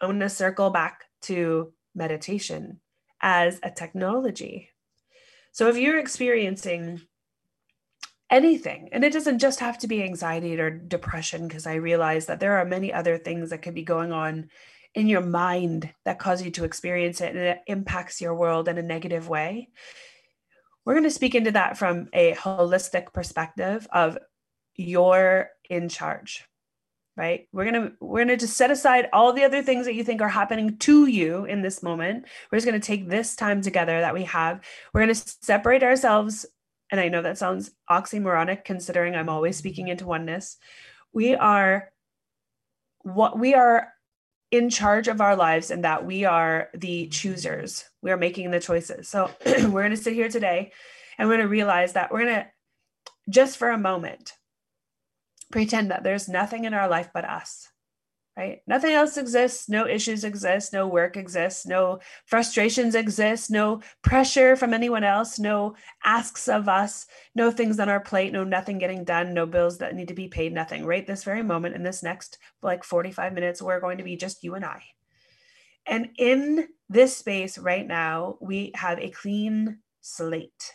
I'm 0.00 0.08
going 0.08 0.20
to 0.20 0.28
circle 0.28 0.70
back 0.70 1.04
to 1.22 1.72
meditation 1.94 2.80
as 3.20 3.60
a 3.62 3.70
technology. 3.70 4.70
So 5.52 5.68
if 5.68 5.76
you're 5.76 5.98
experiencing 5.98 7.00
anything, 8.30 8.88
and 8.92 9.04
it 9.04 9.12
doesn't 9.12 9.40
just 9.40 9.60
have 9.60 9.78
to 9.78 9.88
be 9.88 10.02
anxiety 10.02 10.58
or 10.58 10.70
depression, 10.70 11.48
because 11.48 11.66
I 11.66 11.74
realize 11.74 12.26
that 12.26 12.40
there 12.40 12.58
are 12.58 12.64
many 12.64 12.92
other 12.92 13.18
things 13.18 13.50
that 13.50 13.62
could 13.62 13.74
be 13.74 13.82
going 13.82 14.12
on 14.12 14.48
in 14.94 15.06
your 15.06 15.20
mind 15.20 15.92
that 16.04 16.18
cause 16.18 16.42
you 16.42 16.50
to 16.52 16.64
experience 16.64 17.20
it 17.20 17.36
and 17.36 17.44
it 17.44 17.60
impacts 17.66 18.20
your 18.20 18.34
world 18.34 18.68
in 18.68 18.78
a 18.78 18.82
negative 18.82 19.28
way. 19.28 19.68
We're 20.84 20.94
going 20.94 21.04
to 21.04 21.10
speak 21.10 21.34
into 21.34 21.52
that 21.52 21.78
from 21.78 22.08
a 22.12 22.34
holistic 22.34 23.12
perspective 23.12 23.86
of 23.92 24.18
you're 24.74 25.50
in 25.68 25.88
charge 25.88 26.44
right? 27.20 27.48
We're 27.52 27.66
gonna 27.66 27.92
we're 28.00 28.20
gonna 28.20 28.38
just 28.38 28.56
set 28.56 28.70
aside 28.70 29.10
all 29.12 29.34
the 29.34 29.44
other 29.44 29.62
things 29.62 29.84
that 29.84 29.94
you 29.94 30.02
think 30.04 30.22
are 30.22 30.28
happening 30.28 30.78
to 30.78 31.06
you 31.06 31.44
in 31.44 31.60
this 31.60 31.82
moment. 31.82 32.24
We're 32.50 32.56
just 32.56 32.66
gonna 32.66 32.80
take 32.80 33.08
this 33.08 33.36
time 33.36 33.60
together 33.60 34.00
that 34.00 34.14
we 34.14 34.24
have. 34.24 34.62
We're 34.94 35.02
gonna 35.02 35.14
separate 35.14 35.82
ourselves 35.82 36.46
and 36.90 36.98
i 36.98 37.08
know 37.08 37.22
that 37.22 37.38
sounds 37.38 37.70
oxymoronic 37.88 38.64
considering 38.64 39.14
i'm 39.14 39.28
always 39.28 39.56
speaking 39.56 39.88
into 39.88 40.06
oneness. 40.06 40.56
We 41.12 41.34
are 41.34 41.92
what 43.02 43.38
we 43.38 43.54
are 43.54 43.92
in 44.50 44.68
charge 44.68 45.08
of 45.08 45.20
our 45.20 45.36
lives 45.36 45.70
and 45.70 45.84
that 45.84 46.04
we 46.04 46.24
are 46.24 46.68
the 46.74 47.06
choosers. 47.08 47.84
We 48.02 48.10
are 48.10 48.16
making 48.16 48.50
the 48.50 48.60
choices. 48.60 49.08
So 49.08 49.30
we're 49.46 49.82
going 49.82 49.90
to 49.90 49.96
sit 49.96 50.14
here 50.14 50.28
today 50.28 50.72
and 51.18 51.28
we're 51.28 51.36
going 51.36 51.46
to 51.46 51.50
realize 51.50 51.92
that 51.92 52.10
we're 52.10 52.24
going 52.24 52.34
to 52.34 52.46
just 53.28 53.58
for 53.58 53.70
a 53.70 53.78
moment 53.78 54.32
pretend 55.52 55.90
that 55.90 56.02
there's 56.02 56.28
nothing 56.28 56.64
in 56.64 56.74
our 56.74 56.88
life 56.88 57.10
but 57.12 57.24
us 57.24 57.68
right? 58.36 58.62
Nothing 58.66 58.92
else 58.92 59.16
exists. 59.16 59.68
No 59.68 59.86
issues 59.86 60.24
exist. 60.24 60.72
No 60.72 60.86
work 60.86 61.16
exists. 61.16 61.66
No 61.66 62.00
frustrations 62.24 62.94
exist. 62.94 63.50
No 63.50 63.80
pressure 64.02 64.56
from 64.56 64.72
anyone 64.72 65.04
else. 65.04 65.38
No 65.38 65.74
asks 66.04 66.48
of 66.48 66.68
us. 66.68 67.06
No 67.34 67.50
things 67.50 67.78
on 67.80 67.88
our 67.88 68.00
plate. 68.00 68.32
No 68.32 68.44
nothing 68.44 68.78
getting 68.78 69.04
done. 69.04 69.34
No 69.34 69.46
bills 69.46 69.78
that 69.78 69.94
need 69.94 70.08
to 70.08 70.14
be 70.14 70.28
paid. 70.28 70.52
Nothing 70.52 70.86
right? 70.86 71.06
This 71.06 71.24
very 71.24 71.42
moment 71.42 71.74
in 71.74 71.82
this 71.82 72.02
next 72.02 72.38
like 72.62 72.84
45 72.84 73.32
minutes 73.32 73.62
we're 73.62 73.80
going 73.80 73.98
to 73.98 74.04
be 74.04 74.16
just 74.16 74.44
you 74.44 74.54
and 74.54 74.64
i. 74.64 74.82
And 75.86 76.10
in 76.16 76.68
this 76.88 77.16
space 77.16 77.58
right 77.58 77.86
now 77.86 78.36
we 78.40 78.72
have 78.74 78.98
a 78.98 79.10
clean 79.10 79.78
slate. 80.00 80.72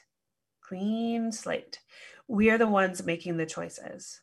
Clean 0.62 1.32
slate. 1.32 1.80
We 2.28 2.50
are 2.50 2.58
the 2.58 2.68
ones 2.68 3.06
making 3.06 3.38
the 3.38 3.46
choices 3.46 4.22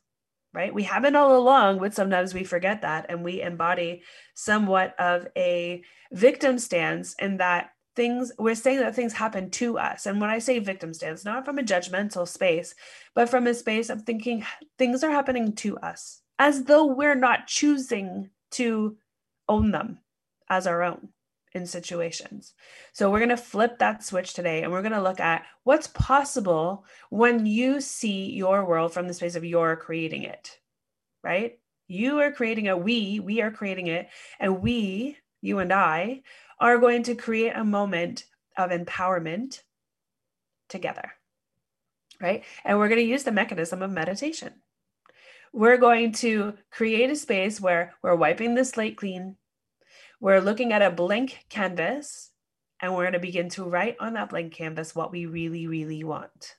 right? 0.53 0.73
We 0.73 0.83
have 0.83 1.05
it 1.05 1.15
all 1.15 1.35
along, 1.37 1.79
but 1.79 1.93
sometimes 1.93 2.33
we 2.33 2.43
forget 2.43 2.81
that 2.83 3.07
and 3.09 3.23
we 3.23 3.41
embody 3.41 4.03
somewhat 4.35 4.99
of 4.99 5.27
a 5.35 5.83
victim 6.11 6.59
stance 6.59 7.15
in 7.19 7.37
that 7.37 7.71
things 7.95 8.31
we're 8.39 8.55
saying 8.55 8.79
that 8.79 8.95
things 8.95 9.13
happen 9.13 9.49
to 9.51 9.77
us 9.77 10.07
and 10.07 10.19
when 10.19 10.29
i 10.29 10.39
say 10.39 10.57
victim 10.57 10.93
stance 10.93 11.23
not 11.23 11.45
from 11.45 11.59
a 11.59 11.63
judgmental 11.63 12.27
space 12.27 12.73
but 13.13 13.29
from 13.29 13.45
a 13.45 13.53
space 13.53 13.89
of 13.89 14.01
thinking 14.01 14.43
things 14.77 15.03
are 15.03 15.11
happening 15.11 15.53
to 15.53 15.77
us 15.77 16.21
as 16.39 16.63
though 16.63 16.85
we're 16.85 17.15
not 17.15 17.45
choosing 17.45 18.29
to 18.49 18.97
own 19.47 19.71
them 19.71 19.99
as 20.49 20.65
our 20.65 20.81
own 20.81 21.09
in 21.53 21.65
situations. 21.65 22.53
So 22.93 23.09
we're 23.09 23.19
going 23.19 23.29
to 23.29 23.37
flip 23.37 23.79
that 23.79 24.03
switch 24.03 24.33
today 24.33 24.63
and 24.63 24.71
we're 24.71 24.81
going 24.81 24.93
to 24.93 25.01
look 25.01 25.19
at 25.19 25.45
what's 25.63 25.87
possible 25.87 26.85
when 27.09 27.45
you 27.45 27.79
see 27.79 28.31
your 28.31 28.65
world 28.65 28.93
from 28.93 29.07
the 29.07 29.13
space 29.13 29.35
of 29.35 29.45
you're 29.45 29.75
creating 29.75 30.23
it, 30.23 30.57
right? 31.23 31.59
You 31.87 32.19
are 32.19 32.31
creating 32.31 32.69
a 32.69 32.77
we, 32.77 33.19
we 33.19 33.41
are 33.41 33.51
creating 33.51 33.87
it, 33.87 34.07
and 34.39 34.61
we, 34.61 35.17
you 35.41 35.59
and 35.59 35.71
I, 35.71 36.23
are 36.59 36.79
going 36.79 37.03
to 37.03 37.15
create 37.15 37.53
a 37.55 37.63
moment 37.63 38.25
of 38.57 38.71
empowerment 38.71 39.61
together, 40.69 41.11
right? 42.21 42.43
And 42.63 42.77
we're 42.77 42.87
going 42.87 43.01
to 43.01 43.05
use 43.05 43.23
the 43.23 43.31
mechanism 43.31 43.81
of 43.81 43.91
meditation. 43.91 44.53
We're 45.51 45.77
going 45.77 46.13
to 46.13 46.55
create 46.71 47.11
a 47.11 47.15
space 47.15 47.61
where 47.61 47.93
we're 48.01 48.15
wiping 48.15 48.55
the 48.55 48.65
slate 48.65 48.97
clean, 48.97 49.35
we're 50.19 50.41
looking 50.41 50.73
at 50.73 50.81
a 50.81 50.89
blank 50.89 51.45
canvas 51.49 52.31
and 52.81 52.93
we're 52.93 53.03
going 53.03 53.13
to 53.13 53.19
begin 53.19 53.49
to 53.49 53.63
write 53.63 53.97
on 53.99 54.13
that 54.13 54.29
blank 54.29 54.53
canvas 54.53 54.95
what 54.95 55.11
we 55.11 55.25
really, 55.25 55.67
really 55.67 56.03
want. 56.03 56.55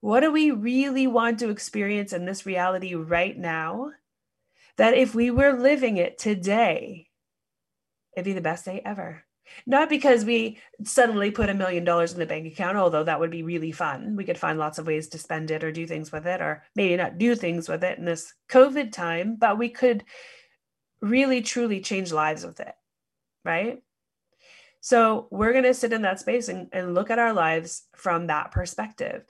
What 0.00 0.20
do 0.20 0.32
we 0.32 0.50
really 0.50 1.06
want 1.06 1.38
to 1.40 1.50
experience 1.50 2.12
in 2.12 2.24
this 2.24 2.46
reality 2.46 2.94
right 2.94 3.36
now? 3.36 3.92
That 4.76 4.94
if 4.94 5.14
we 5.14 5.30
were 5.30 5.52
living 5.52 5.98
it 5.98 6.18
today, 6.18 7.08
it'd 8.16 8.24
be 8.24 8.32
the 8.32 8.40
best 8.40 8.64
day 8.64 8.80
ever. 8.84 9.24
Not 9.66 9.88
because 9.88 10.24
we 10.24 10.58
suddenly 10.84 11.30
put 11.30 11.50
a 11.50 11.54
million 11.54 11.84
dollars 11.84 12.12
in 12.12 12.18
the 12.18 12.26
bank 12.26 12.46
account, 12.46 12.76
although 12.76 13.04
that 13.04 13.20
would 13.20 13.30
be 13.30 13.42
really 13.42 13.72
fun. 13.72 14.16
We 14.16 14.24
could 14.24 14.38
find 14.38 14.58
lots 14.58 14.78
of 14.78 14.86
ways 14.86 15.08
to 15.08 15.18
spend 15.18 15.50
it 15.50 15.64
or 15.64 15.72
do 15.72 15.86
things 15.86 16.12
with 16.12 16.26
it, 16.26 16.40
or 16.40 16.62
maybe 16.74 16.96
not 16.96 17.18
do 17.18 17.34
things 17.34 17.68
with 17.68 17.84
it 17.84 17.98
in 17.98 18.04
this 18.04 18.32
COVID 18.48 18.92
time, 18.92 19.36
but 19.36 19.58
we 19.58 19.68
could 19.68 20.04
really 21.00 21.42
truly 21.42 21.80
change 21.80 22.12
lives 22.12 22.44
with 22.44 22.60
it, 22.60 22.74
right? 23.44 23.82
So 24.80 25.28
we're 25.30 25.52
going 25.52 25.64
to 25.64 25.74
sit 25.74 25.92
in 25.92 26.02
that 26.02 26.20
space 26.20 26.48
and, 26.48 26.68
and 26.72 26.94
look 26.94 27.10
at 27.10 27.18
our 27.18 27.32
lives 27.32 27.82
from 27.94 28.28
that 28.28 28.50
perspective. 28.50 29.24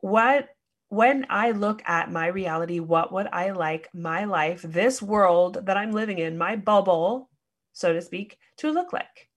What 0.00 0.48
when 0.88 1.26
I 1.28 1.50
look 1.50 1.82
at 1.86 2.12
my 2.12 2.28
reality, 2.28 2.78
what 2.78 3.12
would 3.12 3.26
I 3.32 3.50
like 3.50 3.88
my 3.92 4.24
life, 4.24 4.62
this 4.62 5.02
world 5.02 5.66
that 5.66 5.76
I'm 5.76 5.90
living 5.90 6.18
in, 6.18 6.38
my 6.38 6.54
bubble, 6.54 7.30
so 7.72 7.92
to 7.92 8.00
speak, 8.00 8.38
to 8.58 8.70
look 8.70 8.92
like? 8.92 9.28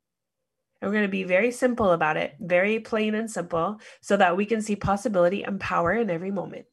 And 0.79 0.89
we're 0.89 0.98
going 0.98 1.07
to 1.07 1.12
be 1.12 1.24
very 1.24 1.50
simple 1.50 1.91
about 1.91 2.17
it, 2.17 2.36
very 2.39 2.79
plain 2.79 3.15
and 3.15 3.31
simple, 3.31 3.79
so 4.01 4.17
that 4.17 4.38
we 4.38 4.46
can 4.46 4.62
see 4.62 4.75
possibility 4.75 5.43
and 5.43 5.60
power 5.60 5.93
in 5.93 6.12
every 6.12 6.29
moment. 6.29 6.67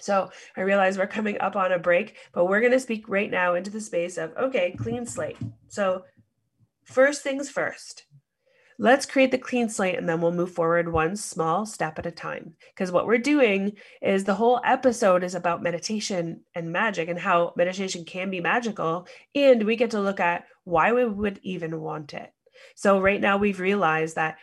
So 0.00 0.30
I 0.56 0.62
realize 0.62 0.98
we're 0.98 1.06
coming 1.06 1.40
up 1.40 1.56
on 1.56 1.72
a 1.72 1.78
break, 1.78 2.16
but 2.32 2.46
we're 2.46 2.60
going 2.60 2.72
to 2.72 2.80
speak 2.80 3.08
right 3.08 3.30
now 3.30 3.54
into 3.54 3.70
the 3.70 3.80
space 3.80 4.18
of 4.18 4.36
okay, 4.36 4.74
clean 4.78 5.06
slate. 5.06 5.36
So, 5.68 6.04
first 6.84 7.22
things 7.22 7.48
first, 7.48 8.06
let's 8.78 9.06
create 9.06 9.30
the 9.30 9.38
clean 9.38 9.68
slate 9.68 9.98
and 9.98 10.08
then 10.08 10.20
we'll 10.20 10.32
move 10.32 10.50
forward 10.50 10.90
one 10.90 11.14
small 11.14 11.66
step 11.66 11.98
at 11.98 12.06
a 12.06 12.10
time. 12.10 12.54
Because 12.74 12.90
what 12.90 13.06
we're 13.06 13.18
doing 13.18 13.72
is 14.00 14.24
the 14.24 14.34
whole 14.34 14.60
episode 14.64 15.22
is 15.22 15.34
about 15.34 15.62
meditation 15.62 16.40
and 16.54 16.72
magic 16.72 17.08
and 17.08 17.18
how 17.18 17.52
meditation 17.56 18.04
can 18.04 18.30
be 18.30 18.40
magical. 18.40 19.06
And 19.34 19.64
we 19.64 19.76
get 19.76 19.90
to 19.90 20.00
look 20.00 20.18
at 20.18 20.46
why 20.64 20.92
we 20.92 21.04
would 21.04 21.38
even 21.42 21.80
want 21.80 22.14
it. 22.14 22.32
So, 22.74 23.00
right 23.00 23.20
now, 23.20 23.36
we've 23.36 23.60
realized 23.60 24.16
that 24.16 24.38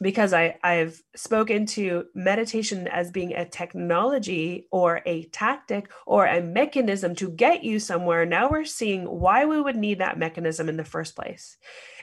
because 0.00 0.32
I, 0.32 0.56
I've 0.62 1.00
spoken 1.16 1.66
to 1.66 2.04
meditation 2.14 2.86
as 2.86 3.10
being 3.10 3.32
a 3.32 3.48
technology 3.48 4.68
or 4.70 5.02
a 5.06 5.24
tactic 5.24 5.90
or 6.06 6.26
a 6.26 6.40
mechanism 6.40 7.14
to 7.16 7.30
get 7.30 7.64
you 7.64 7.80
somewhere. 7.80 8.24
Now 8.24 8.48
we're 8.48 8.64
seeing 8.64 9.04
why 9.04 9.44
we 9.44 9.60
would 9.60 9.76
need 9.76 9.98
that 9.98 10.18
mechanism 10.18 10.68
in 10.68 10.76
the 10.76 10.84
first 10.84 11.16
place. 11.16 11.56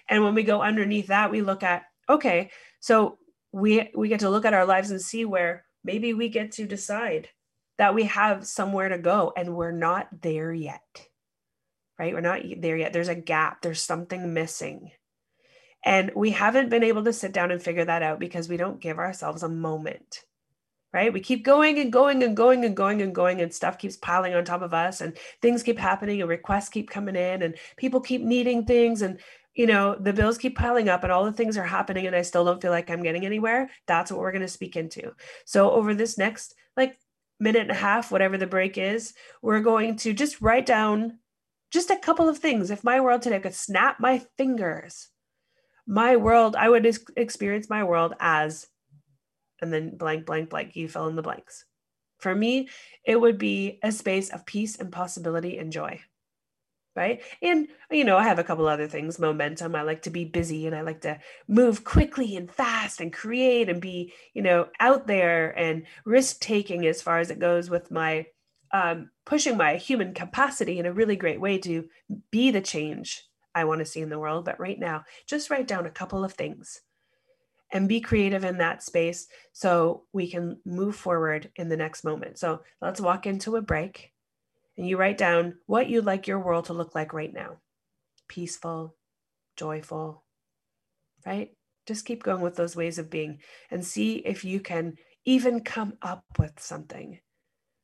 And 0.10 0.24
when 0.24 0.36
we 0.36 0.44
go 0.44 0.62
underneath 0.62 1.08
that, 1.08 1.32
we 1.32 1.42
look 1.42 1.64
at, 1.64 1.84
okay, 2.10 2.52
so 2.80 3.18
we 3.52 3.90
we 3.96 4.10
get 4.10 4.20
to 4.20 4.30
look 4.30 4.46
at 4.46 4.54
our 4.54 4.66
lives 4.66 4.92
and 4.92 5.02
see 5.02 5.24
where 5.24 5.66
maybe 5.84 6.14
we 6.14 6.28
get 6.28 6.52
to 6.54 6.68
decide 6.68 7.30
that 7.78 7.96
we 7.96 8.04
have 8.04 8.46
somewhere 8.46 8.90
to 8.90 8.98
go 8.98 9.32
and 9.36 9.56
we're 9.56 9.72
not 9.72 10.08
there 10.22 10.54
yet. 10.54 10.82
Right? 11.98 12.14
We're 12.14 12.20
not 12.20 12.42
there 12.58 12.76
yet. 12.76 12.92
There's 12.92 13.08
a 13.08 13.16
gap, 13.16 13.62
there's 13.62 13.82
something 13.82 14.34
missing. 14.34 14.92
And 15.86 16.12
we 16.16 16.32
haven't 16.32 16.70
been 16.70 16.84
able 16.84 17.04
to 17.04 17.14
sit 17.14 17.32
down 17.32 17.52
and 17.52 17.62
figure 17.62 17.86
that 17.86 18.02
out 18.02 18.20
because 18.20 18.50
we 18.50 18.58
don't 18.58 18.82
give 18.82 18.98
ourselves 18.98 19.44
a 19.44 19.50
moment, 19.50 20.24
right? 20.92 21.14
We 21.14 21.20
keep 21.20 21.46
going 21.46 21.78
and 21.78 21.94
going 21.94 22.24
and 22.24 22.36
going 22.36 22.66
and 22.66 22.76
going 22.76 23.04
and 23.04 23.14
going, 23.14 23.40
and 23.40 23.54
stuff 23.54 23.78
keeps 23.78 23.96
piling 23.96 24.34
on 24.34 24.44
top 24.46 24.64
of 24.64 24.74
us, 24.74 25.02
and 25.02 25.16
things 25.44 25.62
keep 25.62 25.78
happening, 25.78 26.22
and 26.22 26.30
requests 26.30 26.70
keep 26.70 26.90
coming 26.90 27.16
in, 27.16 27.44
and 27.44 27.56
people 27.78 28.02
keep 28.02 28.24
needing 28.24 28.66
things. 28.66 29.04
And, 29.04 29.20
you 29.54 29.68
know, 29.68 29.96
the 29.96 30.12
bills 30.12 30.40
keep 30.40 30.58
piling 30.58 30.90
up, 30.90 31.04
and 31.04 31.12
all 31.12 31.24
the 31.24 31.32
things 31.32 31.56
are 31.56 31.64
happening, 31.64 32.08
and 32.08 32.16
I 32.16 32.24
still 32.24 32.44
don't 32.44 32.62
feel 32.62 32.72
like 32.72 32.90
I'm 32.90 33.04
getting 33.04 33.24
anywhere. 33.24 33.70
That's 33.86 34.12
what 34.12 34.20
we're 34.20 34.32
going 34.32 34.42
to 34.42 34.48
speak 34.48 34.76
into. 34.76 35.14
So, 35.46 35.70
over 35.70 35.94
this 35.94 36.18
next, 36.18 36.56
like, 36.76 36.98
minute 37.40 37.62
and 37.62 37.72
a 37.72 37.76
half, 37.76 38.12
whatever 38.12 38.40
the 38.40 38.48
break 38.48 38.80
is, 38.80 39.14
we're 39.44 39.60
going 39.60 39.98
to 39.98 40.14
just 40.14 40.42
write 40.42 40.66
down 40.66 41.20
just 41.70 41.92
a 41.92 41.98
couple 41.98 42.28
of 42.28 42.40
things. 42.40 42.72
If 42.72 42.84
my 42.84 43.02
world 43.02 43.22
today 43.22 43.40
could 43.40 43.54
snap 43.54 44.00
my 44.00 44.24
fingers, 44.38 45.10
my 45.88 46.16
world, 46.16 46.56
I 46.56 46.70
would 46.70 46.86
experience 47.16 47.70
my 47.70 47.84
world 47.84 48.14
as, 48.20 48.68
and 49.62 49.72
then 49.72 49.98
blank, 49.98 50.26
blank, 50.26 50.50
blank, 50.50 50.76
you 50.76 50.88
fill 50.88 51.08
in 51.08 51.16
the 51.16 51.22
blanks. 51.22 51.66
For 52.20 52.34
me, 52.34 52.70
it 53.06 53.20
would 53.20 53.38
be 53.38 53.80
a 53.84 53.92
space 53.92 54.30
of 54.30 54.46
peace 54.46 54.78
and 54.78 54.92
possibility 54.92 55.58
and 55.58 55.72
joy. 55.72 56.02
Right. 56.96 57.22
And, 57.42 57.68
you 57.92 58.06
know, 58.06 58.16
I 58.16 58.24
have 58.24 58.40
a 58.40 58.44
couple 58.44 58.68
other 58.68 58.88
things 58.88 59.20
momentum. 59.20 59.76
I 59.76 59.82
like 59.82 60.04
to 60.04 60.10
be 60.10 60.24
busy 60.24 60.66
and 60.66 60.74
I 60.74 60.80
like 60.80 61.02
to 61.02 61.20
move 61.46 61.84
quickly 61.84 62.38
and 62.38 62.50
fast 62.50 63.02
and 63.02 63.12
create 63.12 63.68
and 63.68 63.82
be, 63.82 64.14
you 64.34 64.42
know, 64.42 64.70
out 64.80 65.06
there 65.06 65.52
and 65.60 65.84
risk 66.06 66.40
taking 66.40 66.86
as 66.86 67.02
far 67.02 67.20
as 67.20 67.32
it 67.32 67.40
goes 67.40 67.70
with 67.70 67.92
my 67.92 68.28
um, 68.72 69.10
pushing 69.26 69.58
my 69.58 69.76
human 69.76 70.14
capacity 70.14 70.80
in 70.80 70.86
a 70.86 70.94
really 70.94 71.18
great 71.18 71.42
way 71.42 71.58
to 71.60 71.90
be 72.32 72.50
the 72.50 72.62
change 72.62 73.25
I 73.56 73.64
want 73.64 73.80
to 73.80 73.86
see 73.86 74.02
in 74.02 74.10
the 74.10 74.20
world. 74.20 74.46
But 74.46 74.60
right 74.60 74.78
now, 74.78 75.06
just 75.26 75.50
write 75.50 75.68
down 75.68 75.88
a 75.88 75.92
couple 75.92 76.24
of 76.24 76.34
things. 76.34 76.82
and 77.72 77.90
be 77.90 78.00
creative 78.00 78.44
in 78.44 78.58
that 78.60 78.84
space 78.84 79.28
so 79.52 80.04
we 80.14 80.30
can 80.30 80.60
move 80.66 80.96
forward 80.96 81.52
in 81.56 81.68
the 81.70 81.78
next 81.78 82.04
moment. 82.04 82.38
So 82.38 82.62
let's 82.82 83.02
walk 83.02 83.26
into 83.26 83.56
a 83.56 83.62
break 83.62 84.12
and 84.78 84.88
you 84.88 84.98
write 84.98 85.18
down 85.18 85.56
what 85.66 85.90
you'd 85.90 86.06
like 86.06 86.28
your 86.28 86.40
world 86.40 86.66
to 86.66 86.74
look 86.74 86.96
like 86.96 87.14
right 87.14 87.34
now 87.34 87.58
peaceful, 88.28 88.96
joyful, 89.56 90.24
right? 91.26 91.52
Just 91.86 92.06
keep 92.06 92.24
going 92.24 92.42
with 92.42 92.56
those 92.56 92.76
ways 92.76 92.98
of 92.98 93.10
being 93.10 93.40
and 93.70 93.86
see 93.86 94.16
if 94.16 94.44
you 94.44 94.60
can 94.60 94.96
even 95.26 95.62
come 95.62 95.94
up 96.02 96.24
with 96.40 96.60
something. 96.60 97.20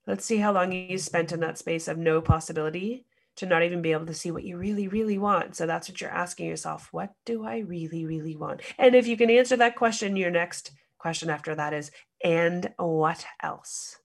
Let's 0.07 0.25
see 0.25 0.37
how 0.37 0.51
long 0.51 0.71
you 0.71 0.97
spent 0.97 1.31
in 1.31 1.41
that 1.41 1.59
space 1.59 1.87
of 1.87 1.97
no 1.97 2.21
possibility 2.21 3.05
to 3.41 3.47
not 3.47 3.63
even 3.63 3.81
be 3.81 3.91
able 3.91 4.05
to 4.05 4.13
see 4.13 4.29
what 4.29 4.43
you 4.43 4.55
really, 4.55 4.87
really 4.87 5.17
want. 5.17 5.55
So 5.55 5.65
that's 5.65 5.89
what 5.89 5.99
you're 5.99 6.11
asking 6.11 6.45
yourself. 6.45 6.89
What 6.91 7.09
do 7.25 7.43
I 7.43 7.57
really, 7.57 8.05
really 8.05 8.35
want? 8.35 8.61
And 8.77 8.93
if 8.93 9.07
you 9.07 9.17
can 9.17 9.31
answer 9.31 9.57
that 9.57 9.75
question, 9.75 10.15
your 10.15 10.29
next 10.29 10.71
question 10.99 11.31
after 11.31 11.55
that 11.55 11.73
is, 11.73 11.89
and 12.23 12.71
what 12.77 13.25
else? 13.41 13.97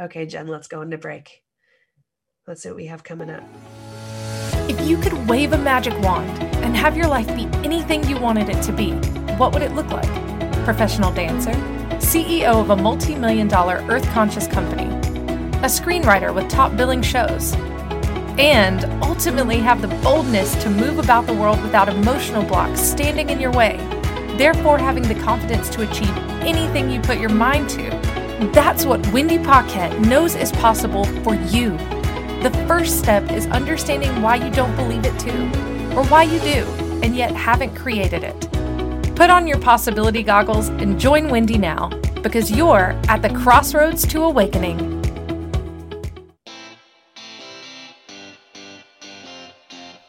Okay, 0.00 0.26
Jen, 0.26 0.48
let's 0.48 0.66
go 0.66 0.82
into 0.82 0.98
break. 0.98 1.44
Let's 2.48 2.64
see 2.64 2.68
what 2.68 2.74
we 2.74 2.86
have 2.86 3.04
coming 3.04 3.30
up. 3.30 3.44
If 4.68 4.80
you 4.88 4.98
could 4.98 5.28
wave 5.28 5.52
a 5.52 5.58
magic 5.58 5.96
wand 6.00 6.42
and 6.64 6.76
have 6.76 6.96
your 6.96 7.06
life 7.06 7.28
be 7.36 7.44
anything 7.64 8.08
you 8.08 8.18
wanted 8.18 8.48
it 8.48 8.60
to 8.64 8.72
be, 8.72 8.90
what 9.36 9.52
would 9.52 9.62
it 9.62 9.72
look 9.74 9.90
like? 9.92 10.12
Professional 10.64 11.12
dancer, 11.12 11.52
CEO 12.00 12.60
of 12.60 12.70
a 12.70 12.76
multi 12.76 13.14
million 13.14 13.46
dollar 13.46 13.84
earth 13.88 14.06
conscious 14.10 14.48
company, 14.48 14.86
a 15.58 15.70
screenwriter 15.70 16.34
with 16.34 16.48
top 16.48 16.76
billing 16.76 17.02
shows, 17.02 17.54
and 18.38 18.84
ultimately 19.02 19.58
have 19.58 19.82
the 19.82 19.88
boldness 20.02 20.54
to 20.62 20.70
move 20.70 20.98
about 20.98 21.26
the 21.26 21.34
world 21.34 21.60
without 21.62 21.88
emotional 21.88 22.44
blocks 22.44 22.80
standing 22.80 23.30
in 23.30 23.40
your 23.40 23.50
way, 23.50 23.76
therefore 24.36 24.78
having 24.78 25.02
the 25.02 25.14
confidence 25.16 25.68
to 25.68 25.82
achieve 25.82 26.16
anything 26.42 26.88
you 26.88 27.00
put 27.00 27.18
your 27.18 27.30
mind 27.30 27.68
to. 27.68 27.90
That's 28.52 28.86
what 28.86 29.04
Wendy 29.08 29.38
Paquette 29.38 30.00
knows 30.02 30.36
is 30.36 30.52
possible 30.52 31.04
for 31.24 31.34
you. 31.34 31.76
The 32.42 32.64
first 32.68 33.00
step 33.00 33.32
is 33.32 33.46
understanding 33.48 34.22
why 34.22 34.36
you 34.36 34.50
don't 34.52 34.76
believe 34.76 35.04
it 35.04 35.18
too, 35.18 35.50
or 35.96 36.04
why 36.06 36.22
you 36.22 36.38
do, 36.38 36.64
and 37.02 37.16
yet 37.16 37.34
haven't 37.34 37.74
created 37.74 38.22
it. 38.22 38.48
Put 39.16 39.30
on 39.30 39.48
your 39.48 39.58
possibility 39.58 40.22
goggles 40.22 40.68
and 40.68 41.00
join 41.00 41.28
Wendy 41.28 41.58
now, 41.58 41.88
because 42.22 42.52
you're 42.52 42.94
at 43.08 43.22
the 43.22 43.30
crossroads 43.30 44.06
to 44.06 44.22
awakening. 44.22 44.97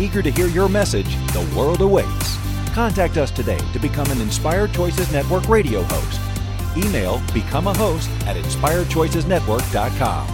Eager 0.00 0.22
to 0.22 0.30
hear 0.30 0.46
your 0.46 0.68
message, 0.68 1.16
the 1.32 1.44
world 1.56 1.80
awaits. 1.80 2.36
Contact 2.72 3.16
us 3.16 3.32
today 3.32 3.58
to 3.72 3.80
become 3.80 4.08
an 4.10 4.20
Inspired 4.20 4.72
Choices 4.72 5.12
Network 5.12 5.48
radio 5.48 5.82
host. 5.82 6.20
Email 6.76 7.20
become 7.34 7.66
a 7.66 7.76
host 7.76 8.08
at 8.26 8.36
inspiredchoicesnetwork.com. 8.36 10.26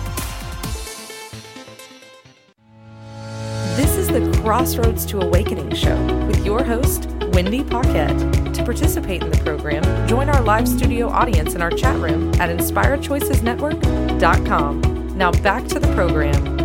This 3.76 3.96
is 3.96 4.08
the 4.08 4.30
Crossroads 4.42 5.06
to 5.06 5.20
Awakening 5.20 5.74
show 5.74 5.96
with 6.26 6.44
your 6.44 6.62
host, 6.62 7.06
Wendy 7.32 7.64
Paquette. 7.64 8.54
To 8.54 8.62
participate 8.62 9.22
in 9.22 9.30
the 9.30 9.38
program, 9.38 9.82
join 10.06 10.28
our 10.28 10.42
live 10.42 10.68
studio 10.68 11.08
audience 11.08 11.54
in 11.54 11.62
our 11.62 11.70
chat 11.70 11.96
room 11.96 12.28
at 12.34 12.54
inspiredchoicesnetwork.com. 12.56 15.16
Now 15.16 15.32
back 15.32 15.66
to 15.68 15.78
the 15.78 15.90
program. 15.94 16.63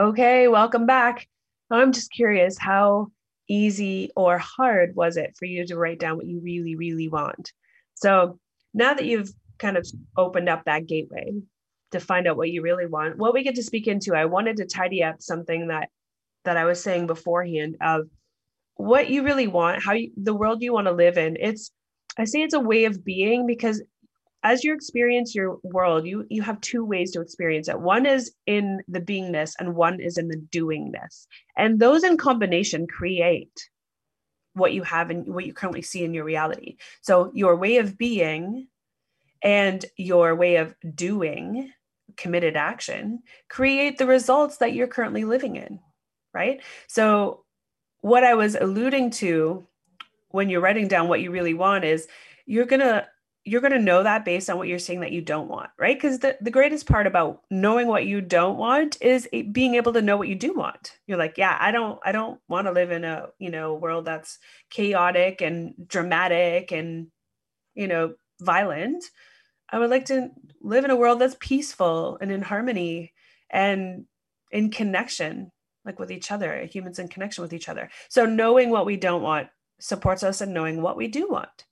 Okay, 0.00 0.48
welcome 0.48 0.86
back. 0.86 1.26
I'm 1.70 1.92
just 1.92 2.12
curious 2.12 2.56
how 2.58 3.08
easy 3.48 4.10
or 4.16 4.38
hard 4.38 4.94
was 4.94 5.16
it 5.16 5.34
for 5.38 5.44
you 5.44 5.66
to 5.66 5.76
write 5.76 5.98
down 5.98 6.16
what 6.16 6.26
you 6.26 6.40
really, 6.40 6.76
really 6.76 7.08
want? 7.08 7.52
So 7.94 8.38
now 8.72 8.94
that 8.94 9.04
you've 9.04 9.30
kind 9.58 9.76
of 9.76 9.86
opened 10.16 10.48
up 10.48 10.64
that 10.64 10.86
gateway, 10.86 11.32
to 11.92 12.00
find 12.00 12.26
out 12.26 12.36
what 12.36 12.50
you 12.50 12.62
really 12.62 12.86
want 12.86 13.16
what 13.18 13.32
we 13.32 13.42
get 13.42 13.54
to 13.54 13.62
speak 13.62 13.86
into 13.86 14.14
i 14.14 14.24
wanted 14.24 14.56
to 14.56 14.66
tidy 14.66 15.02
up 15.04 15.22
something 15.22 15.68
that 15.68 15.88
that 16.44 16.56
i 16.56 16.64
was 16.64 16.82
saying 16.82 17.06
beforehand 17.06 17.76
of 17.80 18.08
what 18.76 19.08
you 19.08 19.22
really 19.22 19.46
want 19.46 19.82
how 19.82 19.92
you, 19.92 20.10
the 20.16 20.34
world 20.34 20.62
you 20.62 20.72
want 20.72 20.86
to 20.86 20.92
live 20.92 21.16
in 21.16 21.36
it's 21.38 21.70
i 22.18 22.24
say 22.24 22.42
it's 22.42 22.54
a 22.54 22.60
way 22.60 22.86
of 22.86 23.04
being 23.04 23.46
because 23.46 23.82
as 24.42 24.64
you 24.64 24.74
experience 24.74 25.34
your 25.34 25.58
world 25.62 26.06
you 26.06 26.26
you 26.30 26.42
have 26.42 26.60
two 26.60 26.84
ways 26.84 27.12
to 27.12 27.20
experience 27.20 27.68
it. 27.68 27.80
One 27.80 28.06
is 28.06 28.32
in 28.46 28.82
the 28.88 29.00
beingness 29.00 29.52
and 29.58 29.74
one 29.74 30.00
is 30.00 30.18
in 30.18 30.28
the 30.28 30.42
doingness. 30.50 31.26
And 31.56 31.78
those 31.78 32.04
in 32.04 32.16
combination 32.16 32.86
create 32.86 33.68
what 34.54 34.72
you 34.72 34.82
have 34.82 35.10
and 35.10 35.26
what 35.32 35.46
you 35.46 35.54
currently 35.54 35.82
see 35.82 36.04
in 36.04 36.12
your 36.12 36.24
reality. 36.24 36.76
So 37.00 37.30
your 37.34 37.56
way 37.56 37.78
of 37.78 37.96
being 37.96 38.68
and 39.42 39.84
your 39.96 40.34
way 40.34 40.56
of 40.56 40.74
doing 40.94 41.72
committed 42.16 42.56
action 42.56 43.20
create 43.48 43.96
the 43.96 44.06
results 44.06 44.58
that 44.58 44.74
you're 44.74 44.86
currently 44.86 45.24
living 45.24 45.56
in 45.56 45.80
right? 46.34 46.62
So 46.88 47.44
what 48.02 48.24
i 48.24 48.34
was 48.34 48.56
alluding 48.56 49.10
to 49.10 49.66
when 50.30 50.50
you're 50.50 50.60
writing 50.60 50.88
down 50.88 51.08
what 51.08 51.20
you 51.20 51.30
really 51.30 51.54
want 51.54 51.84
is 51.84 52.06
you're 52.46 52.66
going 52.66 52.80
to 52.80 53.06
you're 53.44 53.60
going 53.60 53.72
to 53.72 53.78
know 53.78 54.04
that 54.04 54.24
based 54.24 54.48
on 54.48 54.56
what 54.56 54.68
you're 54.68 54.78
saying 54.78 55.00
that 55.00 55.12
you 55.12 55.20
don't 55.20 55.48
want 55.48 55.70
right 55.78 55.96
because 55.96 56.20
the, 56.20 56.36
the 56.40 56.50
greatest 56.50 56.86
part 56.86 57.06
about 57.06 57.42
knowing 57.50 57.86
what 57.88 58.06
you 58.06 58.20
don't 58.20 58.56
want 58.56 58.96
is 59.00 59.28
being 59.50 59.74
able 59.74 59.92
to 59.92 60.02
know 60.02 60.16
what 60.16 60.28
you 60.28 60.34
do 60.34 60.54
want 60.54 60.98
you're 61.06 61.18
like 61.18 61.36
yeah 61.38 61.56
i 61.60 61.70
don't 61.70 61.98
i 62.04 62.12
don't 62.12 62.40
want 62.48 62.66
to 62.66 62.72
live 62.72 62.90
in 62.90 63.04
a 63.04 63.26
you 63.38 63.50
know 63.50 63.74
world 63.74 64.04
that's 64.04 64.38
chaotic 64.70 65.40
and 65.40 65.74
dramatic 65.86 66.70
and 66.72 67.08
you 67.74 67.88
know 67.88 68.14
violent 68.40 69.04
I 69.72 69.78
would 69.78 69.90
like 69.90 70.04
to 70.06 70.30
live 70.60 70.84
in 70.84 70.90
a 70.90 70.96
world 70.96 71.18
that's 71.18 71.36
peaceful 71.40 72.18
and 72.20 72.30
in 72.30 72.42
harmony 72.42 73.14
and 73.48 74.04
in 74.50 74.70
connection, 74.70 75.50
like 75.86 75.98
with 75.98 76.12
each 76.12 76.30
other, 76.30 76.66
humans 76.66 76.98
in 76.98 77.08
connection 77.08 77.40
with 77.40 77.54
each 77.54 77.70
other. 77.70 77.88
So 78.10 78.26
knowing 78.26 78.68
what 78.68 78.84
we 78.84 78.98
don't 78.98 79.22
want 79.22 79.48
supports 79.80 80.22
us 80.22 80.42
in 80.42 80.52
knowing 80.52 80.82
what 80.82 80.98
we 80.98 81.08
do 81.08 81.26
want. 81.28 81.64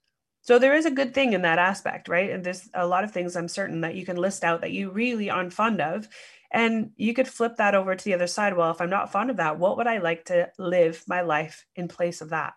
So 0.43 0.59
there 0.59 0.75
is 0.75 0.87
a 0.87 0.91
good 0.91 1.15
thing 1.15 1.33
in 1.33 1.43
that 1.43 1.59
aspect, 1.59 2.09
right? 2.09 2.31
And 2.31 2.43
there's 2.43 2.69
a 2.75 2.87
lot 2.87 3.05
of 3.05 3.13
things 3.13 3.37
I'm 3.37 3.49
certain 3.49 3.83
that 3.83 3.95
you 3.95 4.07
can 4.07 4.17
list 4.17 4.43
out 4.43 4.63
that 4.63 4.73
you 4.73 4.91
really 4.91 5.31
aren't 5.31 5.53
fond 5.53 5.81
of. 5.81 6.09
And 6.53 6.91
you 6.97 7.15
could 7.15 7.29
flip 7.29 7.57
that 7.57 7.75
over 7.75 7.95
to 7.95 8.05
the 8.05 8.15
other 8.15 8.27
side. 8.27 8.57
Well, 8.57 8.71
if 8.71 8.81
I'm 8.81 8.91
not 8.91 9.13
fond 9.13 9.31
of 9.31 9.37
that, 9.37 9.59
what 9.59 9.77
would 9.77 9.87
I 9.87 9.99
like 9.99 10.25
to 10.27 10.51
live 10.59 11.05
my 11.07 11.21
life 11.21 11.65
in 11.77 11.89
place 11.89 12.21
of 12.21 12.31
that? 12.31 12.55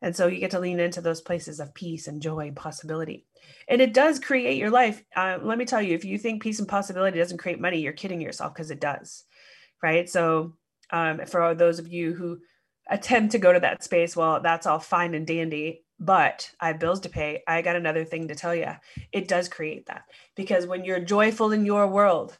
And 0.00 0.14
so 0.14 0.26
you 0.26 0.38
get 0.38 0.50
to 0.50 0.60
lean 0.60 0.80
into 0.80 1.00
those 1.00 1.22
places 1.22 1.60
of 1.60 1.74
peace 1.74 2.06
and 2.06 2.20
joy 2.20 2.48
and 2.48 2.56
possibility. 2.56 3.26
And 3.68 3.80
it 3.80 3.94
does 3.94 4.20
create 4.20 4.58
your 4.58 4.70
life. 4.70 5.02
Uh, 5.16 5.38
let 5.42 5.56
me 5.56 5.64
tell 5.64 5.80
you, 5.80 5.94
if 5.94 6.04
you 6.04 6.18
think 6.18 6.42
peace 6.42 6.58
and 6.58 6.68
possibility 6.68 7.18
doesn't 7.18 7.38
create 7.38 7.58
money, 7.58 7.80
you're 7.80 7.94
kidding 7.94 8.20
yourself 8.20 8.52
because 8.52 8.70
it 8.70 8.80
does. 8.80 9.24
Right. 9.82 10.08
So 10.08 10.56
um, 10.90 11.24
for 11.26 11.54
those 11.54 11.78
of 11.78 11.88
you 11.88 12.12
who 12.12 12.38
attempt 12.88 13.32
to 13.32 13.38
go 13.38 13.52
to 13.52 13.60
that 13.60 13.82
space, 13.82 14.14
well, 14.14 14.40
that's 14.40 14.66
all 14.66 14.78
fine 14.78 15.14
and 15.14 15.26
dandy, 15.26 15.83
but 15.98 16.50
I 16.60 16.68
have 16.68 16.80
bills 16.80 17.00
to 17.00 17.08
pay. 17.08 17.42
I 17.46 17.62
got 17.62 17.76
another 17.76 18.04
thing 18.04 18.28
to 18.28 18.34
tell 18.34 18.54
you. 18.54 18.70
It 19.12 19.28
does 19.28 19.48
create 19.48 19.86
that 19.86 20.04
because 20.34 20.66
when 20.66 20.84
you're 20.84 21.00
joyful 21.00 21.52
in 21.52 21.64
your 21.64 21.86
world, 21.86 22.38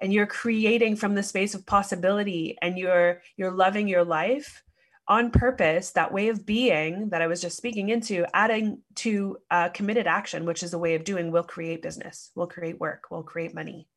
and 0.00 0.12
you're 0.12 0.26
creating 0.26 0.96
from 0.96 1.14
the 1.14 1.22
space 1.22 1.54
of 1.54 1.66
possibility 1.66 2.56
and 2.62 2.78
you're 2.78 3.22
you're 3.36 3.50
loving 3.50 3.86
your 3.86 4.04
life 4.04 4.62
on 5.08 5.30
purpose 5.30 5.90
that 5.90 6.12
way 6.12 6.28
of 6.28 6.46
being 6.46 7.08
that 7.10 7.22
i 7.22 7.26
was 7.26 7.40
just 7.40 7.56
speaking 7.56 7.90
into 7.90 8.24
adding 8.34 8.80
to 8.94 9.36
uh, 9.50 9.68
committed 9.70 10.06
action 10.06 10.44
which 10.44 10.62
is 10.62 10.72
a 10.72 10.78
way 10.78 10.94
of 10.94 11.04
doing 11.04 11.30
will 11.30 11.42
create 11.42 11.82
business 11.82 12.30
will 12.34 12.46
create 12.46 12.80
work 12.80 13.04
will 13.10 13.22
create 13.22 13.54
money 13.54 13.88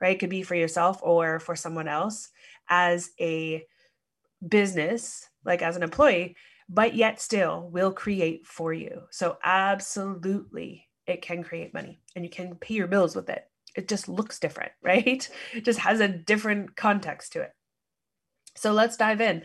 right 0.00 0.16
it 0.16 0.18
could 0.18 0.30
be 0.30 0.42
for 0.42 0.54
yourself 0.54 1.00
or 1.02 1.40
for 1.40 1.56
someone 1.56 1.88
else 1.88 2.30
as 2.68 3.10
a 3.20 3.64
business 4.46 5.28
like 5.44 5.62
as 5.62 5.76
an 5.76 5.82
employee 5.82 6.36
but 6.68 6.94
yet 6.94 7.20
still 7.20 7.68
will 7.72 7.92
create 7.92 8.46
for 8.46 8.72
you. 8.72 9.02
So 9.10 9.38
absolutely 9.42 10.86
it 11.06 11.22
can 11.22 11.42
create 11.42 11.72
money 11.72 12.00
and 12.14 12.24
you 12.24 12.30
can 12.30 12.54
pay 12.56 12.74
your 12.74 12.86
bills 12.86 13.16
with 13.16 13.30
it. 13.30 13.44
It 13.74 13.88
just 13.88 14.08
looks 14.08 14.38
different 14.38 14.72
right? 14.82 15.28
It 15.54 15.64
just 15.64 15.80
has 15.80 16.00
a 16.00 16.08
different 16.08 16.76
context 16.76 17.32
to 17.32 17.42
it. 17.42 17.52
So 18.56 18.72
let's 18.72 18.96
dive 18.96 19.20
in. 19.20 19.42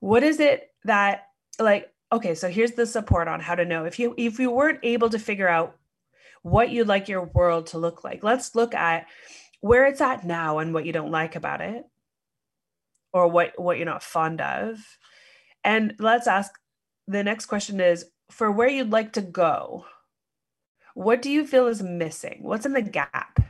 What 0.00 0.22
is 0.22 0.40
it 0.40 0.70
that 0.84 1.26
like 1.58 1.90
okay 2.10 2.34
so 2.34 2.48
here's 2.48 2.72
the 2.72 2.86
support 2.86 3.28
on 3.28 3.40
how 3.40 3.54
to 3.54 3.64
know. 3.64 3.84
If 3.84 3.98
you 3.98 4.14
if 4.16 4.38
you 4.38 4.50
weren't 4.50 4.80
able 4.82 5.10
to 5.10 5.18
figure 5.18 5.48
out 5.48 5.76
what 6.42 6.70
you'd 6.70 6.88
like 6.88 7.08
your 7.08 7.24
world 7.24 7.66
to 7.68 7.78
look 7.78 8.02
like 8.02 8.24
let's 8.24 8.56
look 8.56 8.74
at 8.74 9.06
where 9.60 9.86
it's 9.86 10.00
at 10.00 10.24
now 10.24 10.58
and 10.58 10.74
what 10.74 10.84
you 10.84 10.92
don't 10.92 11.12
like 11.12 11.36
about 11.36 11.60
it 11.60 11.84
or 13.12 13.28
what 13.28 13.52
what 13.60 13.76
you're 13.76 13.86
not 13.86 14.02
fond 14.02 14.40
of. 14.40 14.78
And 15.64 15.94
let's 15.98 16.26
ask 16.26 16.52
the 17.08 17.24
next 17.24 17.46
question 17.46 17.80
is 17.80 18.06
for 18.30 18.50
where 18.50 18.68
you'd 18.68 18.90
like 18.90 19.12
to 19.12 19.22
go 19.22 19.84
what 20.94 21.22
do 21.22 21.30
you 21.30 21.46
feel 21.46 21.68
is 21.68 21.82
missing? 21.82 22.40
What's 22.42 22.66
in 22.66 22.74
the 22.74 22.82
gap 22.82 23.40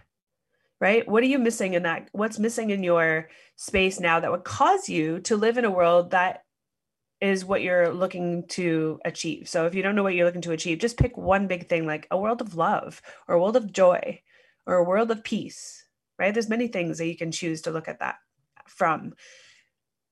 right? 0.80 1.06
What 1.08 1.22
are 1.22 1.26
you 1.26 1.38
missing 1.38 1.74
in 1.74 1.84
that 1.84 2.08
what's 2.12 2.38
missing 2.38 2.70
in 2.70 2.82
your 2.82 3.28
space 3.56 4.00
now 4.00 4.20
that 4.20 4.30
would 4.30 4.44
cause 4.44 4.88
you 4.88 5.20
to 5.20 5.36
live 5.36 5.58
in 5.58 5.64
a 5.64 5.70
world 5.70 6.10
that 6.10 6.44
is 7.20 7.44
what 7.44 7.62
you're 7.62 7.92
looking 7.92 8.46
to 8.48 9.00
achieve? 9.04 9.48
So 9.48 9.66
if 9.66 9.74
you 9.74 9.82
don't 9.82 9.96
know 9.96 10.02
what 10.02 10.14
you're 10.14 10.26
looking 10.26 10.42
to 10.42 10.52
achieve 10.52 10.78
just 10.78 10.98
pick 10.98 11.16
one 11.16 11.48
big 11.48 11.68
thing 11.68 11.86
like 11.86 12.06
a 12.10 12.18
world 12.18 12.40
of 12.40 12.54
love 12.56 13.02
or 13.26 13.34
a 13.34 13.40
world 13.40 13.56
of 13.56 13.72
joy 13.72 14.20
or 14.66 14.76
a 14.76 14.84
world 14.84 15.10
of 15.10 15.24
peace 15.24 15.82
right? 16.22 16.32
There's 16.32 16.48
many 16.48 16.68
things 16.68 16.98
that 16.98 17.08
you 17.08 17.16
can 17.16 17.32
choose 17.32 17.62
to 17.62 17.72
look 17.72 17.88
at 17.88 17.98
that 17.98 18.16
from. 18.68 19.14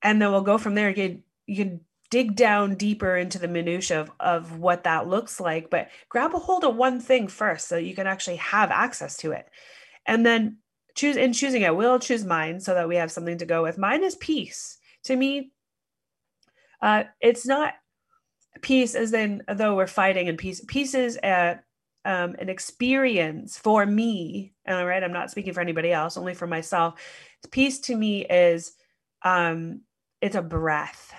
And 0.03 0.21
then 0.21 0.33
we'll 0.33 0.41
go 0.41 0.59
from 0.59 0.75
there. 0.75 0.91
You 0.91 1.23
can, 1.47 1.81
dig 2.11 2.35
down 2.35 2.75
deeper 2.75 3.17
into 3.17 3.39
the 3.39 3.49
minutia 3.49 4.01
of, 4.01 4.11
of 4.21 4.59
what 4.59 4.85
that 4.85 5.07
looks 5.07 5.41
like 5.41 5.71
but 5.71 5.89
grab 6.09 6.35
a 6.35 6.39
hold 6.39 6.65
of 6.65 6.77
one 6.77 7.01
thing 7.01 7.29
first 7.29 7.69
so 7.69 7.77
you 7.77 7.95
can 7.95 8.07
actually 8.07 8.37
have 8.37 8.71
access 8.71 9.17
to 9.17 9.33
it. 9.33 9.49
And 10.07 10.27
then 10.27 10.59
choose 10.95 11.17
in 11.17 11.33
choosing 11.33 11.63
it 11.63 11.75
we'll 11.75 12.01
choose 12.01 12.25
mine 12.25 12.61
so 12.61 12.75
that 12.75 12.89
we 12.89 12.97
have 12.97 13.13
something 13.13 13.39
to 13.39 13.47
go 13.47 13.63
with. 13.63 13.79
Mine 13.79 14.03
is 14.03 14.17
peace. 14.17 14.79
To 15.05 15.17
me 15.17 15.53
uh, 16.83 17.05
it's 17.21 17.47
not 17.47 17.75
peace 18.63 18.95
as 18.95 19.13
in 19.13 19.43
though 19.49 19.77
we're 19.77 19.87
fighting 19.87 20.29
and 20.29 20.39
peace. 20.39 20.63
Peace 20.67 20.95
is 20.95 21.19
a, 21.23 21.61
um, 22.05 22.35
an 22.39 22.49
experience 22.49 23.57
for 23.57 23.87
me 23.87 24.53
all 24.67 24.87
right? 24.87 25.03
I'm 25.03 25.13
not 25.13 25.31
speaking 25.31 25.53
for 25.53 25.61
anybody 25.61 25.93
else 25.93 26.17
only 26.17 26.35
for 26.35 26.47
myself. 26.47 27.01
Peace 27.51 27.81
to 27.81 27.97
me 27.97 28.25
is 28.27 28.73
um, 29.23 29.83
it's 30.21 30.37
a 30.37 30.43
breath 30.43 31.15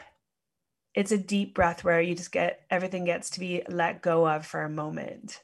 it's 0.94 1.12
a 1.12 1.18
deep 1.18 1.56
breath 1.56 1.84
where 1.84 2.02
you 2.02 2.16
just 2.16 2.32
get 2.32 2.66
everything 2.70 3.06
gets 3.06 3.32
to 3.32 3.40
be 3.40 3.64
let 3.70 4.02
go 4.02 4.28
of 4.28 4.46
for 4.46 4.64
a 4.64 4.70
moment. 4.70 5.42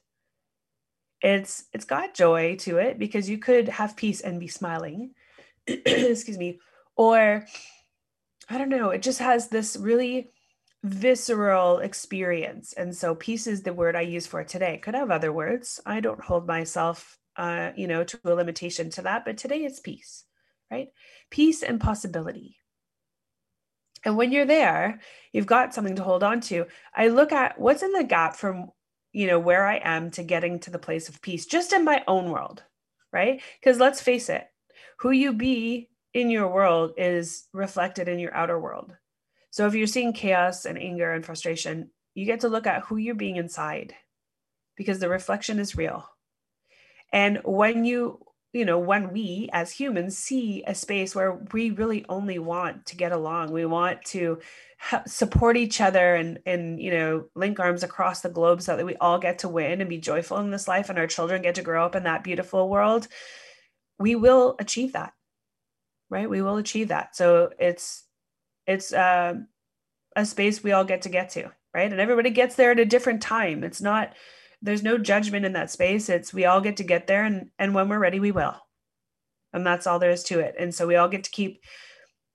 It's 1.21 1.65
it's 1.73 1.85
got 1.85 2.13
joy 2.13 2.57
to 2.57 2.77
it 2.77 2.99
because 2.99 3.29
you 3.29 3.37
could 3.37 3.69
have 3.69 3.95
peace 3.95 4.21
and 4.21 4.39
be 4.39 4.47
smiling. 4.47 5.11
Excuse 5.67 6.37
me. 6.37 6.59
Or 6.95 7.45
i 8.49 8.57
don't 8.57 8.69
know 8.69 8.91
it 8.91 9.01
just 9.01 9.19
has 9.19 9.49
this 9.49 9.75
really 9.77 10.31
visceral 10.83 11.79
experience. 11.79 12.73
And 12.73 12.95
so 12.95 13.15
peace 13.15 13.47
is 13.47 13.63
the 13.63 13.73
word 13.73 13.95
i 13.95 14.01
use 14.01 14.27
for 14.27 14.43
today. 14.43 14.77
Could 14.77 14.95
have 14.95 15.11
other 15.11 15.33
words. 15.33 15.79
I 15.85 15.99
don't 16.01 16.23
hold 16.23 16.47
myself 16.47 17.17
uh 17.35 17.71
you 17.75 17.87
know 17.87 18.03
to 18.03 18.19
a 18.25 18.33
limitation 18.33 18.89
to 18.89 19.03
that 19.03 19.23
but 19.23 19.37
today 19.37 19.63
it's 19.63 19.79
peace 19.79 20.23
right? 20.71 20.89
Peace 21.29 21.63
and 21.63 21.79
possibility 21.79 22.56
and 24.07 24.15
when 24.15 24.31
you're 24.31 24.45
there, 24.45 25.01
you've 25.33 25.47
got 25.47 25.73
something 25.73 25.97
to 25.97 26.03
hold 26.03 26.23
on 26.23 26.39
to. 26.39 26.65
I 26.95 27.09
look 27.09 27.33
at 27.33 27.59
what's 27.59 27.83
in 27.83 27.91
the 27.91 28.05
gap 28.05 28.37
from, 28.37 28.71
you 29.11 29.27
know, 29.27 29.37
where 29.37 29.67
I 29.67 29.81
am 29.83 30.11
to 30.11 30.23
getting 30.23 30.61
to 30.61 30.71
the 30.71 30.79
place 30.79 31.09
of 31.09 31.21
peace, 31.21 31.45
just 31.45 31.73
in 31.73 31.83
my 31.83 32.05
own 32.07 32.31
world, 32.31 32.63
right? 33.11 33.41
Because 33.59 33.79
let's 33.79 33.99
face 33.99 34.29
it, 34.29 34.47
who 34.99 35.11
you 35.11 35.33
be 35.33 35.89
in 36.13 36.29
your 36.31 36.47
world 36.47 36.93
is 36.95 37.49
reflected 37.51 38.07
in 38.07 38.17
your 38.17 38.33
outer 38.33 38.57
world. 38.57 38.95
So 39.49 39.67
if 39.67 39.75
you're 39.75 39.87
seeing 39.87 40.13
chaos 40.13 40.63
and 40.63 40.77
anger 40.77 41.11
and 41.11 41.25
frustration, 41.25 41.89
you 42.15 42.25
get 42.25 42.39
to 42.39 42.47
look 42.47 42.65
at 42.65 42.83
who 42.83 42.95
you're 42.95 43.13
being 43.13 43.35
inside 43.35 43.93
because 44.77 44.99
the 44.99 45.09
reflection 45.09 45.59
is 45.59 45.75
real. 45.75 46.09
And 47.11 47.41
when 47.43 47.83
you 47.83 48.25
you 48.53 48.65
know, 48.65 48.79
when 48.79 49.11
we 49.11 49.49
as 49.51 49.71
humans 49.71 50.17
see 50.17 50.63
a 50.65 50.73
space 50.73 51.13
where 51.13 51.33
we 51.51 51.71
really 51.71 52.05
only 52.09 52.39
want 52.39 52.85
to 52.87 52.95
get 52.95 53.11
along, 53.11 53.51
we 53.51 53.65
want 53.65 54.03
to 54.05 54.39
support 55.05 55.57
each 55.57 55.81
other 55.81 56.15
and 56.15 56.39
and 56.45 56.79
you 56.81 56.91
know 56.91 57.25
link 57.35 57.59
arms 57.59 57.83
across 57.83 58.21
the 58.21 58.29
globe 58.29 58.61
so 58.61 58.77
that 58.77 58.85
we 58.85 58.95
all 58.97 59.19
get 59.19 59.39
to 59.39 59.49
win 59.49 59.81
and 59.81 59.89
be 59.89 59.97
joyful 59.97 60.37
in 60.37 60.51
this 60.51 60.67
life, 60.67 60.89
and 60.89 60.97
our 60.97 61.07
children 61.07 61.41
get 61.41 61.55
to 61.55 61.61
grow 61.61 61.85
up 61.85 61.95
in 61.95 62.03
that 62.03 62.23
beautiful 62.23 62.69
world. 62.69 63.07
We 63.99 64.15
will 64.15 64.55
achieve 64.59 64.93
that, 64.93 65.13
right? 66.09 66.29
We 66.29 66.41
will 66.41 66.57
achieve 66.57 66.87
that. 66.89 67.15
So 67.15 67.51
it's 67.59 68.03
it's 68.65 68.93
uh, 68.93 69.35
a 70.15 70.25
space 70.25 70.63
we 70.63 70.71
all 70.71 70.85
get 70.85 71.03
to 71.03 71.09
get 71.09 71.29
to, 71.31 71.51
right? 71.73 71.91
And 71.91 71.99
everybody 71.99 72.29
gets 72.29 72.55
there 72.55 72.71
at 72.71 72.79
a 72.79 72.85
different 72.85 73.21
time. 73.21 73.63
It's 73.63 73.81
not 73.81 74.13
there's 74.61 74.83
no 74.83 74.97
judgment 74.97 75.45
in 75.45 75.53
that 75.53 75.71
space. 75.71 76.09
It's 76.09 76.33
we 76.33 76.45
all 76.45 76.61
get 76.61 76.77
to 76.77 76.83
get 76.83 77.07
there 77.07 77.23
and 77.23 77.49
and 77.59 77.73
when 77.73 77.89
we're 77.89 77.99
ready 77.99 78.19
we 78.19 78.31
will. 78.31 78.55
And 79.53 79.65
that's 79.65 79.87
all 79.87 79.99
there 79.99 80.11
is 80.11 80.23
to 80.25 80.39
it. 80.39 80.55
And 80.59 80.73
so 80.73 80.87
we 80.87 80.95
all 80.95 81.07
get 81.07 81.23
to 81.23 81.31
keep 81.31 81.61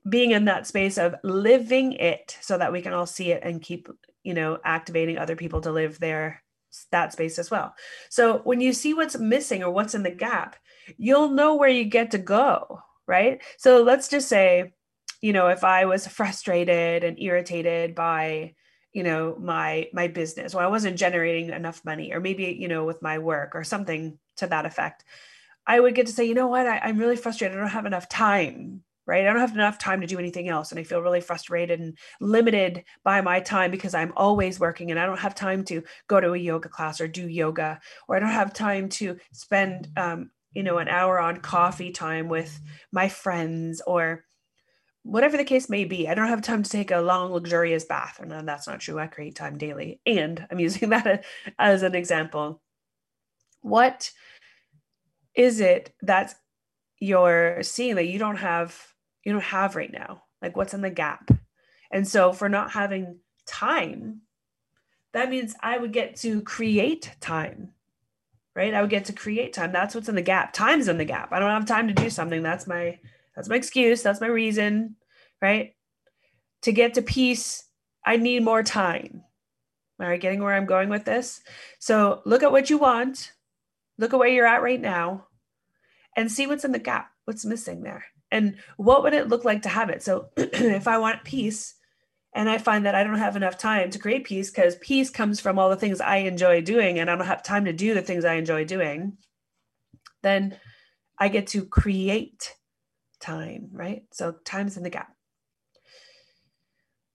being 0.09 0.33
in 0.33 0.47
that 0.47 0.67
space 0.67 0.99
of 0.99 1.15
living 1.23 1.93
it 1.93 2.37
so 2.41 2.59
that 2.59 2.73
we 2.73 2.83
can 2.83 2.93
all 2.93 3.07
see 3.07 3.31
it 3.31 3.43
and 3.45 3.63
keep 3.63 3.89
you 4.23 4.35
know 4.35 4.59
activating 4.65 5.19
other 5.19 5.37
people 5.37 5.61
to 5.63 5.73
live 5.73 5.99
there 5.99 6.43
that 6.91 7.13
space 7.13 7.39
as 7.39 7.51
well. 7.51 7.75
So 8.09 8.39
when 8.39 8.61
you 8.61 8.73
see 8.73 8.95
what's 8.95 9.19
missing 9.19 9.63
or 9.63 9.71
what's 9.71 9.95
in 9.95 10.03
the 10.03 10.11
gap 10.11 10.57
you'll 10.97 11.29
know 11.29 11.55
where 11.55 11.69
you 11.69 11.85
get 11.85 12.11
to 12.11 12.19
go 12.19 12.81
right? 13.07 13.43
So 13.59 13.83
let's 13.83 14.09
just 14.09 14.29
say 14.29 14.73
you 15.21 15.33
know 15.33 15.49
if 15.49 15.65
i 15.65 15.85
was 15.85 16.07
frustrated 16.19 17.05
and 17.05 17.19
irritated 17.21 17.95
by 17.95 18.55
you 18.93 19.03
know 19.03 19.37
my 19.41 19.89
my 19.93 20.09
business 20.09 20.55
or 20.55 20.63
i 20.63 20.67
wasn't 20.67 20.99
generating 20.99 21.51
enough 21.51 21.85
money 21.85 22.13
or 22.13 22.21
maybe 22.21 22.57
you 22.59 22.69
know 22.69 22.85
with 22.85 23.03
my 23.03 23.19
work 23.19 23.55
or 23.55 23.65
something 23.65 24.19
to 24.37 24.47
that 24.47 24.67
effect 24.67 25.05
i 25.67 25.79
would 25.79 25.95
get 25.95 26.07
to 26.07 26.13
say 26.13 26.25
you 26.25 26.35
know 26.35 26.49
what? 26.49 26.67
I, 26.67 26.79
i'm 26.79 26.99
really 26.99 27.17
frustrated. 27.17 27.57
I 27.57 27.61
don't 27.61 27.71
have 27.71 27.87
enough 27.87 28.09
time 28.09 28.83
right? 29.05 29.27
I 29.27 29.33
don't 29.33 29.41
have 29.41 29.55
enough 29.55 29.79
time 29.79 30.01
to 30.01 30.07
do 30.07 30.19
anything 30.19 30.49
else 30.49 30.71
and 30.71 30.79
i 30.79 30.85
feel 30.85 31.03
really 31.03 31.21
frustrated 31.21 31.81
and 31.81 31.99
limited 32.21 32.85
by 33.05 33.21
my 33.21 33.41
time 33.41 33.71
because 33.71 33.95
i'm 33.95 34.13
always 34.17 34.61
working 34.61 34.91
and 34.91 35.01
i 35.01 35.07
don't 35.07 35.19
have 35.19 35.35
time 35.35 35.65
to 35.65 35.83
go 36.07 36.21
to 36.21 36.35
a 36.35 36.39
yoga 36.39 36.69
class 36.69 37.01
or 37.01 37.09
do 37.09 37.29
yoga 37.29 37.81
or 38.07 38.17
i 38.17 38.21
don't 38.21 38.29
have 38.29 38.53
time 38.53 38.89
to 38.89 39.17
spend 39.33 39.89
um, 39.97 40.31
you 40.53 40.63
know 40.63 40.79
an 40.79 40.89
hour 40.89 41.19
on 41.19 41.39
coffee 41.39 41.91
time 41.91 42.29
with 42.29 42.61
my 42.93 43.09
friends 43.09 43.83
or 43.87 44.25
whatever 45.03 45.37
the 45.37 45.45
case 45.45 45.69
may 45.69 45.85
be, 45.85 46.09
I 46.09 46.15
don't 46.15 46.29
have 46.29 46.43
time 46.43 46.63
to 46.63 46.71
take 46.71 46.91
a 46.91 47.01
long, 47.01 47.33
luxurious 47.33 47.85
bath. 47.85 48.21
And 48.21 48.49
that's 48.49 48.67
not 48.67 48.81
true. 48.81 48.99
I 48.99 49.07
create 49.07 49.35
time 49.35 49.59
daily. 49.59 50.01
And 50.07 50.47
I'm 50.51 50.59
using 50.61 50.91
that 50.91 51.25
as 51.59 51.83
an 51.83 51.95
example. 51.95 52.61
What 53.61 54.11
is 55.35 55.61
it 55.61 55.95
that 56.03 56.35
you're 56.99 57.63
seeing 57.63 57.97
that 57.97 58.07
you 58.07 58.19
don't 58.19 58.37
have 58.37 58.77
you 59.25 59.33
don't 59.33 59.43
have 59.43 59.77
right 59.77 59.93
now? 59.93 60.25
Like 60.41 60.57
what's 60.57 60.75
in 60.75 60.83
the 60.83 60.91
gap? 60.91 61.31
And 61.91 62.07
so 62.07 62.33
for 62.33 62.49
not 62.49 62.73
having 62.73 63.19
time, 63.47 64.23
that 65.13 65.31
means 65.31 65.55
I 65.61 65.79
would 65.79 65.93
get 65.93 66.17
to 66.17 66.43
create 66.43 67.15
time. 67.21 67.73
Right? 68.55 68.75
I 68.75 68.83
would 68.83 68.91
get 68.91 69.07
to 69.07 69.15
create 69.15 69.55
time. 69.55 69.73
That's 69.73 69.95
what's 69.95 70.11
in 70.11 70.15
the 70.15 70.23
gap. 70.23 70.53
Time's 70.53 70.89
in 70.89 70.99
the 70.99 71.07
gap. 71.07 71.33
I 71.33 71.39
don't 71.39 71.51
have 71.51 71.65
time 71.65 71.89
to 71.89 71.95
do 71.95 72.11
something. 72.11 72.43
That's 72.43 72.67
my 72.67 72.99
that's 73.35 73.49
my 73.49 73.57
excuse. 73.57 74.03
That's 74.03 74.21
my 74.21 74.27
reason, 74.27 74.97
right? 75.41 75.75
To 76.63 76.73
get 76.73 76.95
to 76.95 77.03
peace, 77.03 77.65
I 78.05 78.17
need 78.17 78.43
more 78.43 78.63
time. 78.63 79.23
All 80.01 80.09
right, 80.09 80.21
getting 80.21 80.43
where 80.43 80.55
I'm 80.55 80.67
going 80.67 80.89
with 80.89 81.05
this. 81.05 81.41
So 81.79 82.23
look 82.25 82.43
at 82.43 82.53
what 82.53 82.71
you 82.71 82.79
want, 82.79 83.33
look 83.99 84.13
at 84.13 84.19
where 84.19 84.29
you're 84.29 84.47
at 84.47 84.63
right 84.63 84.81
now, 84.81 85.27
and 86.17 86.31
see 86.31 86.47
what's 86.47 86.65
in 86.65 86.73
the 86.73 86.79
gap, 86.79 87.11
what's 87.25 87.45
missing 87.45 87.83
there. 87.83 88.05
And 88.31 88.57
what 88.77 89.03
would 89.03 89.15
it 89.15 89.29
look 89.29 89.45
like 89.45 89.63
to 89.63 89.69
have 89.69 89.91
it? 89.91 90.03
So 90.03 90.31
if 90.37 90.89
I 90.89 90.99
want 90.99 91.25
peace, 91.25 91.75
and 92.35 92.49
I 92.49 92.59
find 92.59 92.87
that 92.87 92.95
I 92.95 93.05
don't 93.05 93.19
have 93.19 93.37
enough 93.37 93.59
time 93.59 93.91
to 93.91 93.99
create 93.99 94.25
peace 94.25 94.51
because 94.51 94.77
peace 94.77 95.11
comes 95.11 95.39
from 95.39 95.59
all 95.59 95.69
the 95.69 95.77
things 95.77 96.01
I 96.01 96.17
enjoy 96.19 96.63
doing, 96.63 96.99
and 96.99 97.11
I 97.11 97.17
don't 97.17 97.27
have 97.27 97.43
time 97.43 97.67
to 97.67 97.73
do 97.73 97.95
the 97.95 98.03
things 98.03 98.25
I 98.25 98.35
enjoy 98.35 98.65
doing, 98.65 99.19
then 100.23 100.59
I 101.19 101.29
get 101.29 101.49
to 101.49 101.65
create 101.65 102.55
time, 103.23 103.71
right? 103.73 104.03
So 104.13 104.33
time's 104.45 104.77
in 104.77 104.83
the 104.83 104.91
gap. 104.91 105.15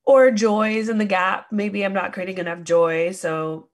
Or 0.06 0.32
joys 0.32 0.90
in 0.90 0.98
the 0.98 1.06
gap. 1.06 1.48
Maybe 1.52 1.84
I'm 1.84 1.94
not 1.94 2.14
creating 2.14 2.38
enough 2.38 2.64
joy. 2.64 3.12
So, 3.12 3.70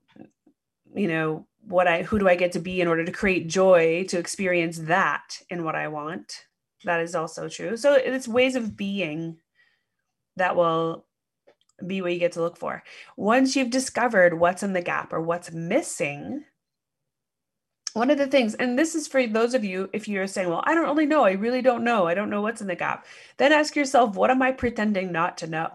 you 0.96 1.08
know, 1.08 1.48
what 1.66 1.88
I 1.88 2.04
who 2.04 2.20
do 2.20 2.28
I 2.28 2.36
get 2.36 2.52
to 2.54 2.60
be 2.60 2.82
in 2.82 2.88
order 2.88 3.06
to 3.06 3.12
create 3.12 3.48
joy 3.48 4.06
to 4.10 4.18
experience 4.18 4.80
that 4.80 5.40
in 5.50 5.64
what 5.64 5.76
I 5.76 5.88
want? 5.88 6.46
That 6.84 7.00
is 7.00 7.16
also 7.16 7.48
true. 7.48 7.78
So 7.78 7.94
it's 7.94 8.28
ways 8.28 8.56
of 8.56 8.76
being 8.76 9.38
that 10.36 10.56
will 10.56 11.06
be 11.86 12.02
what 12.02 12.14
you 12.14 12.20
get 12.20 12.34
to 12.34 12.42
look 12.42 12.58
for. 12.58 12.84
Once 13.16 13.56
you've 13.56 13.70
discovered 13.70 14.40
what's 14.40 14.64
in 14.64 14.74
the 14.74 14.82
gap 14.82 15.14
or 15.14 15.22
what's 15.22 15.52
missing, 15.52 16.44
one 17.94 18.10
of 18.10 18.18
the 18.18 18.28
things, 18.28 18.56
and 18.56 18.78
this 18.78 18.96
is 18.96 19.08
for 19.08 19.26
those 19.28 19.54
of 19.54 19.64
you, 19.64 19.90
if 19.94 20.08
you're 20.08 20.28
saying, 20.28 20.50
well, 20.50 20.64
I 20.66 20.74
don't 20.74 20.86
really 20.86 21.06
know, 21.06 21.24
I 21.24 21.34
really 21.34 21.62
don't 21.62 21.84
know, 21.84 22.08
I 22.08 22.16
don't 22.16 22.30
know 22.30 22.42
what's 22.42 22.62
in 22.62 22.68
the 22.68 22.76
gap, 22.76 23.06
then 23.38 23.54
ask 23.54 23.76
yourself, 23.76 24.16
what 24.16 24.32
am 24.32 24.42
I 24.42 24.52
pretending 24.52 25.12
not 25.12 25.38
to 25.40 25.48
know? 25.48 25.72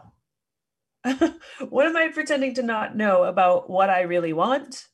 what 1.69 1.87
am 1.87 1.97
I 1.97 2.09
pretending 2.09 2.55
to 2.55 2.63
not 2.63 2.97
know 2.97 3.25
about 3.25 3.71
what 3.71 3.89
I 3.89 4.01
really 4.03 4.33
want 4.33 4.89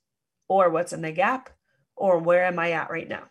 or 0.49 0.69
what's 0.71 0.93
in 0.93 1.01
the 1.01 1.13
gap 1.13 1.51
or 1.97 2.19
where 2.19 2.45
am 2.45 2.59
I 2.59 2.73
at 2.73 2.91
right 2.91 3.09
now? 3.09 3.25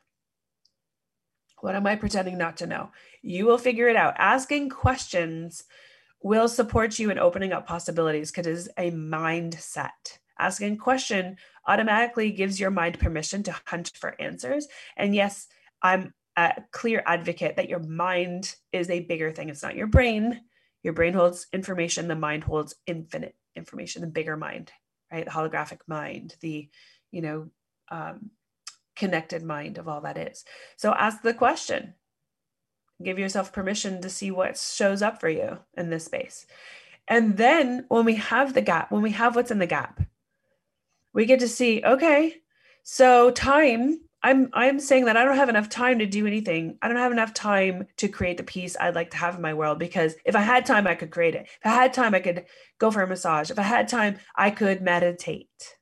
What 1.62 1.76
am 1.76 1.86
I 1.88 1.96
pretending 1.96 2.38
not 2.38 2.58
to 2.58 2.68
know? 2.68 2.90
You 3.22 3.46
will 3.46 3.58
figure 3.58 3.88
it 3.88 3.96
out. 3.96 4.16
Asking 4.18 4.70
questions 4.70 5.64
will 6.22 6.48
support 6.48 7.00
you 7.00 7.10
in 7.10 7.20
opening 7.20 7.54
up 7.54 7.68
possibilities 7.68 8.32
because 8.32 8.48
it 8.48 8.52
is 8.52 8.70
a 8.78 8.92
mindset. 8.92 10.18
Asking 10.44 10.78
question 10.78 11.38
automatically 11.66 12.30
gives 12.30 12.60
your 12.60 12.70
mind 12.70 13.00
permission 13.00 13.44
to 13.44 13.56
hunt 13.66 13.94
for 13.96 14.20
answers. 14.20 14.68
And 14.98 15.16
yes, 15.16 15.48
I'm 15.82 16.14
a 16.36 16.62
clear 16.72 17.02
advocate 17.06 17.56
that 17.56 17.70
your 17.70 17.80
mind 17.80 18.54
is 18.74 18.90
a 18.90 19.00
bigger 19.00 19.32
thing. 19.32 19.48
It's 19.48 19.64
not 19.64 19.78
your 19.78 19.88
brain. 19.88 20.42
Your 20.84 20.92
brain 20.92 21.14
holds 21.14 21.48
information, 21.54 22.10
the 22.10 22.16
mind 22.16 22.44
holds 22.44 22.76
infinite 22.86 23.38
information, 23.56 24.02
the 24.02 24.08
bigger 24.08 24.36
mind, 24.36 24.70
right? 25.10 25.24
The 25.24 25.32
holographic 25.32 25.80
mind, 25.88 26.36
the, 26.42 26.68
you 27.10 27.22
know, 27.22 27.50
um, 27.90 28.32
connected 28.98 29.44
mind 29.44 29.78
of 29.78 29.88
all 29.88 30.02
that 30.02 30.18
is. 30.18 30.44
So 30.76 30.92
ask 30.92 31.22
the 31.22 31.34
question. 31.34 31.94
Give 33.02 33.18
yourself 33.18 33.54
permission 33.54 34.02
to 34.02 34.10
see 34.10 34.30
what 34.30 34.58
shows 34.58 35.02
up 35.02 35.22
for 35.22 35.30
you 35.30 35.60
in 35.78 35.90
this 35.90 36.04
space. 36.04 36.46
And 37.08 37.38
then 37.38 37.86
when 37.88 38.04
we 38.04 38.16
have 38.16 38.54
the 38.54 38.62
gap, 38.62 38.92
when 38.92 39.02
we 39.02 39.12
have 39.12 39.38
what's 39.38 39.52
in 39.52 39.60
the 39.60 39.68
gap, 39.68 40.02
we 41.14 41.26
get 41.26 41.40
to 41.40 41.48
see, 41.48 41.84
okay, 41.84 42.36
so 42.84 43.32
time 43.32 44.00
I'm 44.24 44.50
I'm 44.54 44.80
saying 44.80 45.06
that 45.06 45.18
I 45.18 45.26
don't 45.26 45.36
have 45.36 45.50
enough 45.50 45.68
time 45.68 46.00
to 46.00 46.06
do 46.06 46.26
anything. 46.26 46.78
I 46.82 46.88
don't 46.88 46.98
have 46.98 47.12
enough 47.12 47.34
time 47.34 47.88
to 47.98 48.08
create 48.08 48.38
the 48.38 48.44
peace 48.44 48.78
I'd 48.80 48.96
like 48.96 49.12
to 49.12 49.18
have 49.18 49.36
in 49.36 49.42
my 49.42 49.54
world 49.54 49.80
because 49.80 50.16
if 50.26 50.34
I 50.34 50.40
had 50.40 50.66
time 50.66 50.88
I 50.88 50.96
could 50.96 51.12
create 51.12 51.36
it. 51.36 51.44
If 51.44 51.66
I 51.66 51.70
had 51.72 51.94
time 51.94 52.16
I 52.16 52.22
could 52.22 52.46
go 52.80 52.90
for 52.90 53.02
a 53.02 53.08
massage. 53.08 53.52
If 53.52 53.60
I 53.60 53.64
had 53.64 53.90
time 53.90 54.20
I 54.34 54.50
could 54.50 54.82
meditate. 54.82 55.76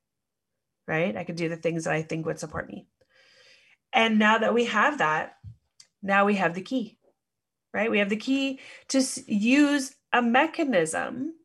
Right? 0.87 1.15
I 1.15 1.23
could 1.23 1.35
do 1.35 1.49
the 1.49 1.55
things 1.55 1.83
that 1.83 1.93
I 1.93 2.01
think 2.01 2.25
would 2.25 2.39
support 2.39 2.67
me. 2.67 2.87
And 3.93 4.17
now 4.17 4.39
that 4.39 4.55
we 4.55 4.65
have 4.65 4.97
that, 4.97 5.35
now 6.01 6.25
we 6.25 6.35
have 6.35 6.55
the 6.55 6.61
key. 6.61 6.97
Right? 7.73 7.91
We 7.91 7.99
have 7.99 8.09
the 8.09 8.15
key 8.15 8.59
to 8.89 9.03
use 9.27 9.95
a 10.11 10.21
mechanism 10.21 11.35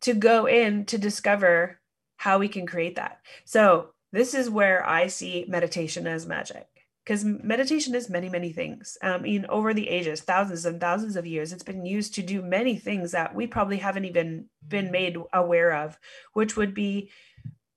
to 0.00 0.14
go 0.14 0.46
in 0.46 0.86
to 0.86 0.96
discover 0.96 1.79
how 2.20 2.38
we 2.38 2.48
can 2.48 2.66
create 2.66 2.96
that. 2.96 3.18
So 3.46 3.94
this 4.12 4.34
is 4.34 4.50
where 4.50 4.86
I 4.86 5.06
see 5.06 5.46
meditation 5.48 6.06
as 6.06 6.26
magic 6.26 6.66
because 7.02 7.24
meditation 7.24 7.94
is 7.94 8.10
many, 8.10 8.28
many 8.28 8.52
things. 8.52 8.98
Um, 9.00 9.24
in 9.24 9.46
over 9.46 9.72
the 9.72 9.88
ages, 9.88 10.20
thousands 10.20 10.66
and 10.66 10.78
thousands 10.78 11.16
of 11.16 11.26
years, 11.26 11.50
it's 11.50 11.62
been 11.62 11.86
used 11.86 12.14
to 12.16 12.22
do 12.22 12.42
many 12.42 12.76
things 12.76 13.12
that 13.12 13.34
we 13.34 13.46
probably 13.46 13.78
haven't 13.78 14.04
even 14.04 14.44
been 14.68 14.90
made 14.90 15.16
aware 15.32 15.74
of, 15.74 15.98
which 16.34 16.58
would 16.58 16.74
be 16.74 17.10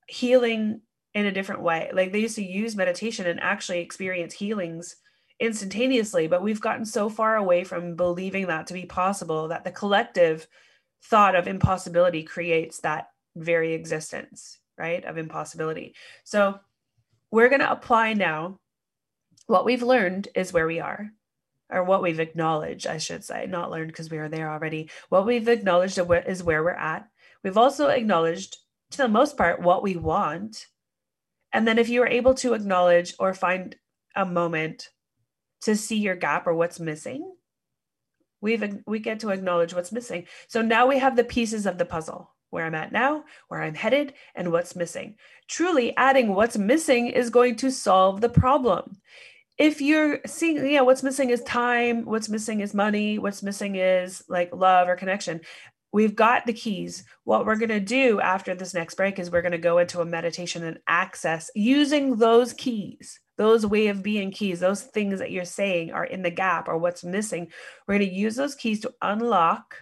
healing 0.09 0.81
in 1.13 1.25
a 1.25 1.31
different 1.31 1.61
way. 1.61 1.89
Like 1.93 2.11
they 2.11 2.19
used 2.19 2.35
to 2.35 2.43
use 2.43 2.75
meditation 2.75 3.25
and 3.25 3.39
actually 3.39 3.79
experience 3.79 4.33
healings 4.33 4.97
instantaneously, 5.39 6.27
but 6.27 6.43
we've 6.43 6.59
gotten 6.59 6.83
so 6.83 7.07
far 7.07 7.37
away 7.37 7.63
from 7.63 7.95
believing 7.95 8.47
that 8.47 8.67
to 8.67 8.73
be 8.73 8.85
possible 8.85 9.47
that 9.47 9.63
the 9.63 9.71
collective 9.71 10.49
thought 11.05 11.33
of 11.33 11.47
impossibility 11.47 12.23
creates 12.23 12.81
that 12.81 13.07
very 13.35 13.73
existence 13.73 14.59
right, 14.77 15.05
of 15.05 15.17
impossibility. 15.17 15.95
So 16.23 16.59
we're 17.31 17.49
going 17.49 17.61
to 17.61 17.71
apply 17.71 18.13
now 18.13 18.59
what 19.47 19.65
we've 19.65 19.83
learned 19.83 20.29
is 20.35 20.53
where 20.53 20.67
we 20.67 20.79
are, 20.79 21.09
or 21.69 21.83
what 21.83 22.01
we've 22.01 22.19
acknowledged, 22.19 22.87
I 22.87 22.97
should 22.97 23.23
say, 23.23 23.45
not 23.45 23.71
learned 23.71 23.87
because 23.87 24.09
we 24.09 24.17
are 24.17 24.29
there 24.29 24.51
already. 24.51 24.89
What 25.09 25.25
we've 25.25 25.47
acknowledged 25.47 25.99
is 25.99 26.43
where 26.43 26.63
we're 26.63 26.71
at. 26.71 27.07
We've 27.43 27.57
also 27.57 27.87
acknowledged, 27.87 28.57
to 28.91 28.97
the 28.97 29.07
most 29.07 29.37
part, 29.37 29.61
what 29.61 29.83
we 29.83 29.95
want. 29.95 30.67
And 31.51 31.67
then 31.67 31.77
if 31.77 31.89
you 31.89 32.01
are 32.03 32.07
able 32.07 32.33
to 32.35 32.53
acknowledge 32.53 33.13
or 33.19 33.33
find 33.33 33.75
a 34.15 34.25
moment 34.25 34.89
to 35.61 35.75
see 35.75 35.97
your 35.97 36.15
gap 36.15 36.47
or 36.47 36.53
what's 36.53 36.79
missing, 36.79 37.35
we've 38.41 38.79
we 38.85 38.99
get 38.99 39.19
to 39.21 39.29
acknowledge 39.29 39.73
what's 39.73 39.91
missing. 39.91 40.25
So 40.47 40.61
now 40.61 40.87
we 40.87 40.99
have 40.99 41.15
the 41.15 41.23
pieces 41.23 41.65
of 41.65 41.77
the 41.77 41.85
puzzle 41.85 42.33
where 42.53 42.65
I'm 42.65 42.75
at 42.75 42.91
now, 42.91 43.25
where 43.49 43.61
I'm 43.61 43.73
headed, 43.73 44.13
and 44.35 44.51
what's 44.51 44.75
missing. 44.75 45.15
Truly 45.49 45.95
adding 45.97 46.33
what's 46.33 46.57
missing 46.57 47.07
is 47.07 47.29
going 47.29 47.57
to 47.57 47.71
solve 47.71 48.21
the 48.21 48.29
problem. 48.29 48.97
If 49.57 49.81
you're 49.81 50.19
seeing, 50.25 50.65
yeah, 50.65 50.81
what's 50.81 51.03
missing 51.03 51.31
is 51.31 51.43
time, 51.43 52.05
what's 52.05 52.29
missing 52.29 52.61
is 52.61 52.73
money, 52.73 53.19
what's 53.19 53.43
missing 53.43 53.75
is 53.75 54.23
like 54.29 54.55
love 54.55 54.87
or 54.87 54.95
connection. 54.95 55.41
We've 55.91 56.15
got 56.15 56.45
the 56.45 56.53
keys. 56.53 57.03
What 57.23 57.45
we're 57.45 57.55
going 57.55 57.69
to 57.69 57.79
do 57.79 58.19
after 58.19 58.55
this 58.55 58.73
next 58.73 58.95
break 58.95 59.19
is 59.19 59.29
we're 59.29 59.43
going 59.43 59.51
to 59.51 59.57
go 59.57 59.79
into 59.79 60.01
a 60.01 60.05
meditation 60.05 60.63
and 60.63 60.79
access 60.87 61.51
using 61.55 62.15
those 62.15 62.53
keys 62.53 63.19
those 63.35 63.65
way 63.65 63.87
of 63.87 64.03
being 64.03 64.29
keys 64.29 64.59
those 64.59 64.83
things 64.83 65.17
that 65.17 65.31
you're 65.31 65.43
saying 65.43 65.91
are 65.91 66.05
in 66.05 66.21
the 66.21 66.29
gap 66.29 66.67
or 66.67 66.77
what's 66.77 67.03
missing 67.03 67.51
we're 67.87 67.97
going 67.97 68.07
to 68.07 68.15
use 68.15 68.35
those 68.35 68.53
keys 68.53 68.79
to 68.79 68.93
unlock 69.01 69.75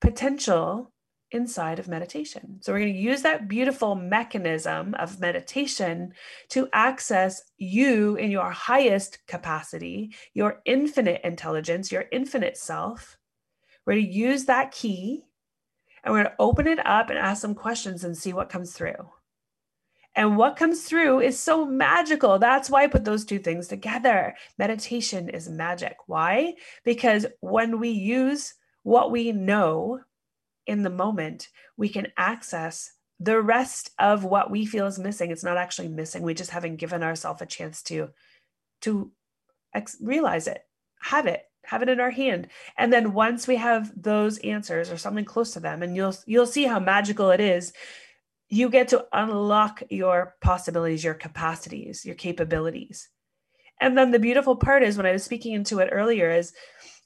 potential 0.00 0.89
inside 1.32 1.78
of 1.78 1.88
meditation. 1.88 2.58
So, 2.60 2.72
we're 2.72 2.80
going 2.80 2.94
to 2.94 2.98
use 2.98 3.22
that 3.22 3.48
beautiful 3.48 3.94
mechanism 3.94 4.94
of 4.94 5.20
meditation 5.20 6.12
to 6.50 6.68
access 6.72 7.42
you 7.56 8.16
in 8.16 8.30
your 8.30 8.50
highest 8.50 9.18
capacity, 9.26 10.14
your 10.34 10.62
infinite 10.64 11.20
intelligence, 11.24 11.92
your 11.92 12.06
infinite 12.12 12.56
self. 12.56 13.16
We're 13.86 13.94
going 13.94 14.06
to 14.06 14.12
use 14.12 14.44
that 14.44 14.72
key 14.72 15.24
and 16.04 16.12
we're 16.12 16.24
going 16.24 16.32
to 16.32 16.42
open 16.42 16.66
it 16.66 16.84
up 16.86 17.10
and 17.10 17.18
ask 17.18 17.42
some 17.42 17.54
questions 17.54 18.04
and 18.04 18.16
see 18.16 18.32
what 18.32 18.48
comes 18.48 18.72
through. 18.72 19.10
And 20.16 20.36
what 20.36 20.56
comes 20.56 20.84
through 20.84 21.20
is 21.20 21.38
so 21.38 21.64
magical. 21.64 22.38
That's 22.38 22.68
why 22.68 22.82
I 22.82 22.88
put 22.88 23.04
those 23.04 23.24
two 23.24 23.38
things 23.38 23.68
together. 23.68 24.34
Meditation 24.58 25.28
is 25.28 25.48
magic. 25.48 25.96
Why? 26.06 26.54
Because 26.84 27.26
when 27.40 27.78
we 27.78 27.90
use 27.90 28.54
what 28.82 29.12
we 29.12 29.30
know 29.32 30.00
in 30.66 30.82
the 30.82 30.90
moment, 30.90 31.48
we 31.76 31.88
can 31.88 32.08
access 32.16 32.92
the 33.18 33.40
rest 33.40 33.90
of 33.98 34.24
what 34.24 34.50
we 34.50 34.64
feel 34.64 34.86
is 34.86 34.98
missing. 34.98 35.30
It's 35.30 35.44
not 35.44 35.58
actually 35.58 35.88
missing. 35.88 36.22
We 36.22 36.34
just 36.34 36.50
haven't 36.50 36.76
given 36.76 37.02
ourselves 37.02 37.42
a 37.42 37.46
chance 37.46 37.82
to 37.84 38.10
to 38.82 39.12
ex- 39.74 39.98
realize 40.00 40.46
it, 40.46 40.64
have 41.00 41.26
it, 41.26 41.42
have 41.64 41.82
it 41.82 41.90
in 41.90 42.00
our 42.00 42.10
hand. 42.10 42.48
And 42.78 42.90
then 42.90 43.12
once 43.12 43.46
we 43.46 43.56
have 43.56 43.92
those 44.00 44.38
answers 44.38 44.90
or 44.90 44.96
something 44.96 45.26
close 45.26 45.52
to 45.52 45.60
them, 45.60 45.82
and 45.82 45.94
you'll 45.94 46.16
you'll 46.26 46.46
see 46.46 46.64
how 46.64 46.80
magical 46.80 47.30
it 47.30 47.40
is. 47.40 47.72
You 48.52 48.68
get 48.68 48.88
to 48.88 49.06
unlock 49.12 49.82
your 49.90 50.34
possibilities, 50.40 51.04
your 51.04 51.14
capacities, 51.14 52.04
your 52.04 52.16
capabilities. 52.16 53.08
And 53.80 53.96
then 53.96 54.10
the 54.10 54.18
beautiful 54.18 54.56
part 54.56 54.82
is 54.82 54.96
when 54.96 55.06
I 55.06 55.12
was 55.12 55.22
speaking 55.22 55.52
into 55.52 55.78
it 55.78 55.90
earlier 55.92 56.30
is 56.30 56.52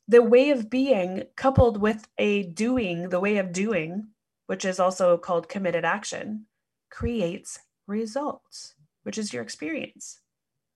the 0.09 0.23
way 0.23 0.51
of 0.51 0.71
being 0.71 1.25
coupled 1.37 1.81
with 1.81 2.07
a 2.19 2.45
doing, 2.45 3.09
the 3.09 3.21
way 3.21 3.39
of 3.39 3.53
doing, 3.53 4.09
which 4.47 4.65
is 4.65 4.79
also 4.79 5.17
called 5.17 5.49
committed 5.49 5.85
action, 5.85 6.47
creates 6.91 7.59
results, 7.87 8.75
which 9.03 9.19
is 9.19 9.33
your 9.33 9.43
experience. 9.43 10.21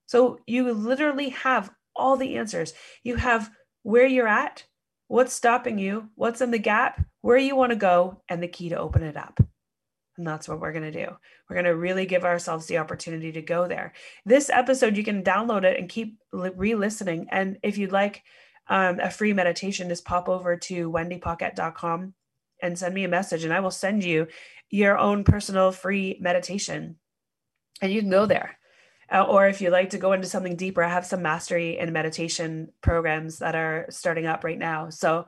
So 0.07 0.39
you 0.47 0.71
literally 0.73 1.29
have 1.29 1.71
all 1.95 2.17
the 2.17 2.37
answers. 2.37 2.73
You 3.03 3.15
have 3.17 3.51
where 3.83 4.07
you're 4.07 4.27
at, 4.27 4.65
what's 5.07 5.33
stopping 5.33 5.77
you, 5.77 6.09
what's 6.15 6.41
in 6.41 6.51
the 6.51 6.59
gap, 6.59 7.05
where 7.21 7.37
you 7.37 7.55
want 7.55 7.71
to 7.71 7.75
go, 7.75 8.21
and 8.27 8.41
the 8.41 8.47
key 8.47 8.69
to 8.69 8.79
open 8.79 9.03
it 9.03 9.17
up. 9.17 9.39
And 10.17 10.27
that's 10.27 10.49
what 10.49 10.59
we're 10.59 10.73
going 10.73 10.91
to 10.91 11.05
do. 11.05 11.11
We're 11.49 11.55
going 11.55 11.65
to 11.65 11.75
really 11.75 12.05
give 12.05 12.25
ourselves 12.25 12.65
the 12.65 12.79
opportunity 12.79 13.31
to 13.33 13.41
go 13.41 13.67
there. 13.67 13.93
This 14.25 14.49
episode, 14.49 14.97
you 14.97 15.03
can 15.03 15.23
download 15.23 15.63
it 15.63 15.79
and 15.79 15.87
keep 15.87 16.17
re 16.33 16.75
listening. 16.75 17.27
And 17.31 17.57
if 17.63 17.77
you'd 17.77 17.91
like, 17.91 18.23
um, 18.69 18.99
a 18.99 19.09
free 19.09 19.33
meditation, 19.33 19.89
just 19.89 20.05
pop 20.05 20.29
over 20.29 20.55
to 20.55 20.89
wendypaquette.com 20.91 22.13
and 22.61 22.77
send 22.77 22.93
me 22.93 23.03
a 23.03 23.09
message, 23.09 23.43
and 23.43 23.53
I 23.53 23.59
will 23.59 23.71
send 23.71 24.03
you 24.03 24.27
your 24.69 24.97
own 24.97 25.23
personal 25.23 25.71
free 25.71 26.17
meditation. 26.21 26.97
And 27.81 27.91
you 27.91 28.01
can 28.01 28.09
go 28.09 28.25
there. 28.25 28.57
Uh, 29.11 29.23
or 29.23 29.47
if 29.47 29.59
you'd 29.59 29.71
like 29.71 29.89
to 29.91 29.97
go 29.97 30.13
into 30.13 30.27
something 30.27 30.55
deeper, 30.55 30.83
I 30.83 30.89
have 30.89 31.05
some 31.05 31.23
mastery 31.23 31.79
and 31.79 31.91
meditation 31.91 32.71
programs 32.81 33.39
that 33.39 33.55
are 33.55 33.87
starting 33.89 34.27
up 34.27 34.43
right 34.43 34.59
now. 34.59 34.89
So 34.89 35.25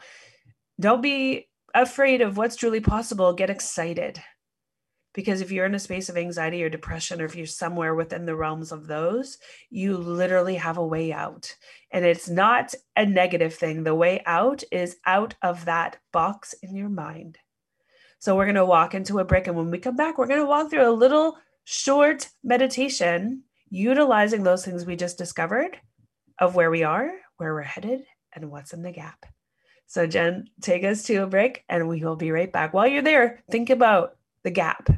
don't 0.80 1.02
be 1.02 1.50
afraid 1.74 2.22
of 2.22 2.38
what's 2.38 2.56
truly 2.56 2.80
possible. 2.80 3.34
Get 3.34 3.50
excited. 3.50 4.22
Because 5.14 5.42
if 5.42 5.52
you're 5.52 5.66
in 5.66 5.76
a 5.76 5.80
space 5.80 6.08
of 6.08 6.18
anxiety 6.18 6.64
or 6.64 6.70
depression, 6.70 7.22
or 7.22 7.26
if 7.26 7.36
you're 7.36 7.46
somewhere 7.46 7.96
within 7.96 8.26
the 8.26 8.36
realms 8.36 8.72
of 8.72 8.88
those, 8.88 9.38
you 9.70 9.98
literally 9.98 10.56
have 10.56 10.78
a 10.78 10.86
way 10.86 11.12
out. 11.12 11.54
And 11.92 12.06
it's 12.06 12.30
not 12.30 12.74
a 12.96 13.06
negative 13.06 13.54
thing. 13.54 13.84
The 13.84 13.96
way 13.96 14.22
out 14.26 14.64
is 14.72 14.98
out 15.06 15.36
of 15.42 15.66
that 15.66 15.98
box 16.14 16.54
in 16.64 16.76
your 16.76 16.90
mind. 16.90 17.38
So 18.20 18.36
we're 18.36 18.46
going 18.46 18.56
to 18.56 18.66
walk 18.66 18.94
into 18.94 19.20
a 19.20 19.26
break. 19.26 19.48
And 19.48 19.58
when 19.58 19.72
we 19.72 19.80
come 19.80 19.96
back, 19.96 20.18
we're 20.18 20.28
going 20.28 20.40
to 20.40 20.46
walk 20.46 20.70
through 20.70 20.88
a 20.88 20.92
little 20.92 21.38
short 21.66 22.30
meditation 22.44 23.44
utilizing 23.70 24.44
those 24.44 24.64
things 24.64 24.86
we 24.86 24.96
just 24.96 25.18
discovered 25.18 25.78
of 26.40 26.56
where 26.56 26.70
we 26.70 26.84
are, 26.84 27.12
where 27.38 27.54
we're 27.54 27.62
headed, 27.62 28.02
and 28.34 28.52
what's 28.52 28.74
in 28.74 28.82
the 28.82 28.92
gap. 28.92 29.26
So, 29.88 30.08
Jen, 30.08 30.48
take 30.62 30.84
us 30.84 31.04
to 31.04 31.18
a 31.18 31.28
break 31.28 31.64
and 31.68 31.90
we 31.90 32.04
will 32.04 32.16
be 32.16 32.32
right 32.32 32.52
back. 32.52 32.74
While 32.74 32.88
you're 32.88 33.02
there, 33.02 33.44
think 33.50 33.70
about 33.70 34.16
the 34.44 34.52
gap. 34.52 34.90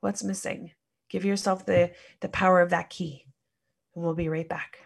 What's 0.00 0.24
missing? 0.24 0.72
Give 1.10 1.24
yourself 1.24 1.66
the, 1.66 1.92
the 2.20 2.28
power 2.28 2.60
of 2.60 2.70
that 2.70 2.90
key. 2.90 3.26
And 3.94 4.04
we'll 4.04 4.14
be 4.14 4.28
right 4.28 4.48
back. 4.48 4.78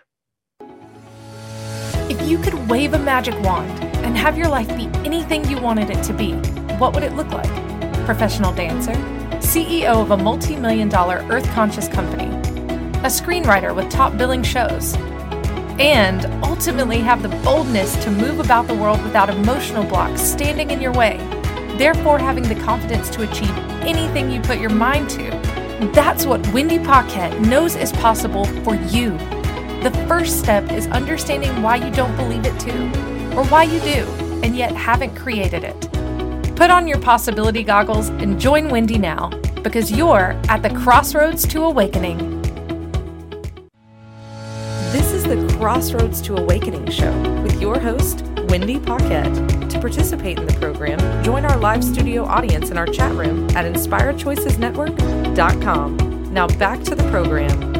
If 2.08 2.22
you 2.28 2.38
could 2.38 2.68
wave 2.68 2.94
a 2.94 2.98
magic 2.98 3.34
wand 3.42 3.82
and 4.04 4.16
have 4.16 4.38
your 4.38 4.48
life 4.48 4.68
be 4.76 4.86
anything 5.04 5.44
you 5.48 5.58
wanted 5.58 5.90
it 5.90 6.02
to 6.04 6.12
be, 6.12 6.32
what 6.78 6.94
would 6.94 7.02
it 7.02 7.14
look 7.14 7.30
like? 7.30 7.50
Professional 8.04 8.52
dancer, 8.52 8.92
CEO 9.40 10.00
of 10.02 10.12
a 10.12 10.16
multi 10.16 10.56
million 10.56 10.88
dollar 10.88 11.24
earth 11.30 11.48
conscious 11.50 11.88
company, 11.88 12.26
a 13.00 13.08
screenwriter 13.08 13.74
with 13.74 13.90
top 13.90 14.16
billing 14.16 14.42
shows, 14.42 14.94
and 15.78 16.26
ultimately 16.44 16.98
have 16.98 17.22
the 17.22 17.28
boldness 17.44 17.96
to 18.04 18.10
move 18.10 18.38
about 18.38 18.66
the 18.68 18.74
world 18.74 19.02
without 19.02 19.28
emotional 19.28 19.84
blocks 19.84 20.20
standing 20.20 20.70
in 20.70 20.80
your 20.80 20.92
way, 20.92 21.18
therefore 21.78 22.18
having 22.18 22.44
the 22.44 22.54
confidence 22.56 23.08
to 23.10 23.22
achieve 23.22 23.56
anything 23.82 24.30
you 24.30 24.40
put 24.40 24.58
your 24.58 24.70
mind 24.70 25.10
to. 25.10 25.30
That's 25.94 26.26
what 26.26 26.46
Wendy 26.52 26.78
Paquette 26.78 27.40
knows 27.40 27.76
is 27.76 27.92
possible 27.92 28.44
for 28.64 28.74
you. 28.74 29.10
The 29.82 30.04
first 30.08 30.38
step 30.38 30.72
is 30.72 30.86
understanding 30.88 31.62
why 31.62 31.76
you 31.76 31.90
don't 31.92 32.16
believe 32.16 32.44
it 32.44 32.58
too, 32.58 32.86
or 33.36 33.44
why 33.46 33.64
you 33.64 33.78
do, 33.80 34.04
and 34.42 34.56
yet 34.56 34.74
haven't 34.74 35.14
created 35.14 35.64
it. 35.64 35.80
Put 36.56 36.70
on 36.70 36.88
your 36.88 36.98
possibility 36.98 37.62
goggles 37.62 38.08
and 38.08 38.40
join 38.40 38.68
Wendy 38.70 38.98
now, 38.98 39.28
because 39.62 39.92
you're 39.92 40.40
at 40.48 40.62
the 40.62 40.70
crossroads 40.70 41.46
to 41.48 41.64
awakening. 41.64 42.40
This 44.92 45.12
is 45.12 45.24
the 45.24 45.36
Crossroads 45.58 46.22
to 46.22 46.36
Awakening 46.36 46.90
show 46.90 47.12
with 47.42 47.60
your 47.60 47.78
host, 47.78 48.22
Wendy 48.48 48.78
Paquette. 48.78 49.55
To 49.70 49.80
participate 49.80 50.38
in 50.38 50.46
the 50.46 50.52
program, 50.54 51.24
join 51.24 51.44
our 51.44 51.58
live 51.58 51.82
studio 51.82 52.24
audience 52.24 52.70
in 52.70 52.78
our 52.78 52.86
chat 52.86 53.10
room 53.12 53.50
at 53.50 53.64
inspiredchoicesnetwork.com. 53.72 56.32
Now 56.32 56.46
back 56.46 56.82
to 56.84 56.94
the 56.94 57.02
program. 57.10 57.74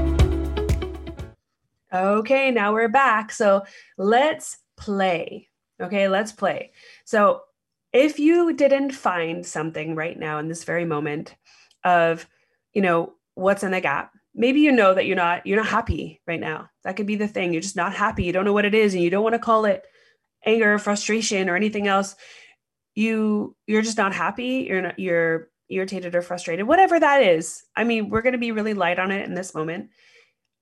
Okay, 1.93 2.51
now 2.51 2.73
we're 2.73 2.89
back. 2.89 3.31
So 3.31 3.65
let's 3.97 4.59
play. 4.77 5.49
Okay, 5.81 6.09
let's 6.09 6.33
play. 6.33 6.73
So 7.05 7.43
if 7.93 8.19
you 8.19 8.53
didn't 8.53 8.91
find 8.91 9.47
something 9.47 9.95
right 9.95 10.19
now 10.19 10.39
in 10.39 10.49
this 10.49 10.65
very 10.65 10.85
moment 10.85 11.37
of, 11.85 12.29
you 12.73 12.83
know, 12.83 13.15
what's 13.35 13.63
in 13.63 13.71
the 13.71 13.81
gap, 13.81 14.13
maybe 14.35 14.61
you 14.61 14.73
know 14.73 14.93
that 14.93 15.07
you're 15.07 15.17
not 15.17 15.47
you're 15.47 15.57
not 15.57 15.67
happy 15.67 16.21
right 16.27 16.41
now. 16.41 16.69
That 16.85 16.97
could 16.97 17.07
be 17.07 17.17
the 17.17 17.29
thing. 17.29 17.53
You're 17.53 17.63
just 17.63 17.77
not 17.77 17.95
happy. 17.95 18.25
You 18.25 18.33
don't 18.33 18.45
know 18.45 18.53
what 18.53 18.65
it 18.65 18.75
is 18.75 18.95
and 18.95 19.03
you 19.03 19.11
don't 19.11 19.25
want 19.25 19.35
to 19.35 19.39
call 19.39 19.65
it 19.65 19.85
anger, 20.47 20.75
or 20.75 20.79
frustration 20.79 21.49
or 21.49 21.57
anything 21.57 21.87
else. 21.89 22.15
You 22.95 23.55
you're 23.67 23.83
just 23.83 23.99
not 23.99 24.15
happy. 24.15 24.67
You're 24.69 24.83
not 24.83 24.99
you're 24.99 25.51
irritated 25.69 26.15
or 26.15 26.23
frustrated. 26.23 26.67
Whatever 26.67 26.99
that 27.01 27.23
is. 27.23 27.63
I 27.75 27.85
mean, 27.85 28.09
we're 28.09 28.23
going 28.23 28.33
to 28.33 28.39
be 28.39 28.53
really 28.53 28.75
light 28.75 28.99
on 28.99 29.11
it 29.11 29.27
in 29.27 29.35
this 29.35 29.55
moment 29.55 29.91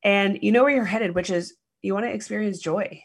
and 0.04 0.38
you 0.42 0.52
know 0.52 0.62
where 0.62 0.74
you're 0.74 0.84
headed, 0.84 1.14
which 1.14 1.30
is 1.30 1.54
you 1.82 1.94
want 1.94 2.04
to 2.04 2.12
experience 2.12 2.58
joy, 2.58 3.02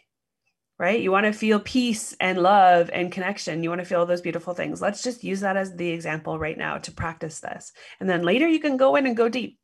right? 0.77 1.01
You 1.01 1.11
want 1.11 1.25
to 1.25 1.33
feel 1.33 1.59
peace 1.61 2.15
and 2.19 2.37
love 2.37 2.89
and 2.93 3.11
connection. 3.11 3.63
You 3.63 3.69
want 3.69 3.79
to 3.79 3.87
feel 3.87 4.05
those 4.05 4.21
beautiful 4.21 4.53
things. 4.53 4.81
Let's 4.81 5.01
just 5.01 5.23
use 5.23 5.39
that 5.39 5.57
as 5.57 5.75
the 5.75 5.89
example 5.89 6.37
right 6.37 6.57
now 6.57 6.77
to 6.79 6.91
practice 6.91 7.39
this. 7.39 7.71
And 8.01 8.09
then 8.09 8.23
later 8.23 8.47
you 8.47 8.59
can 8.59 8.75
go 8.75 8.97
in 8.97 9.07
and 9.07 9.15
go 9.15 9.29
deep. 9.29 9.57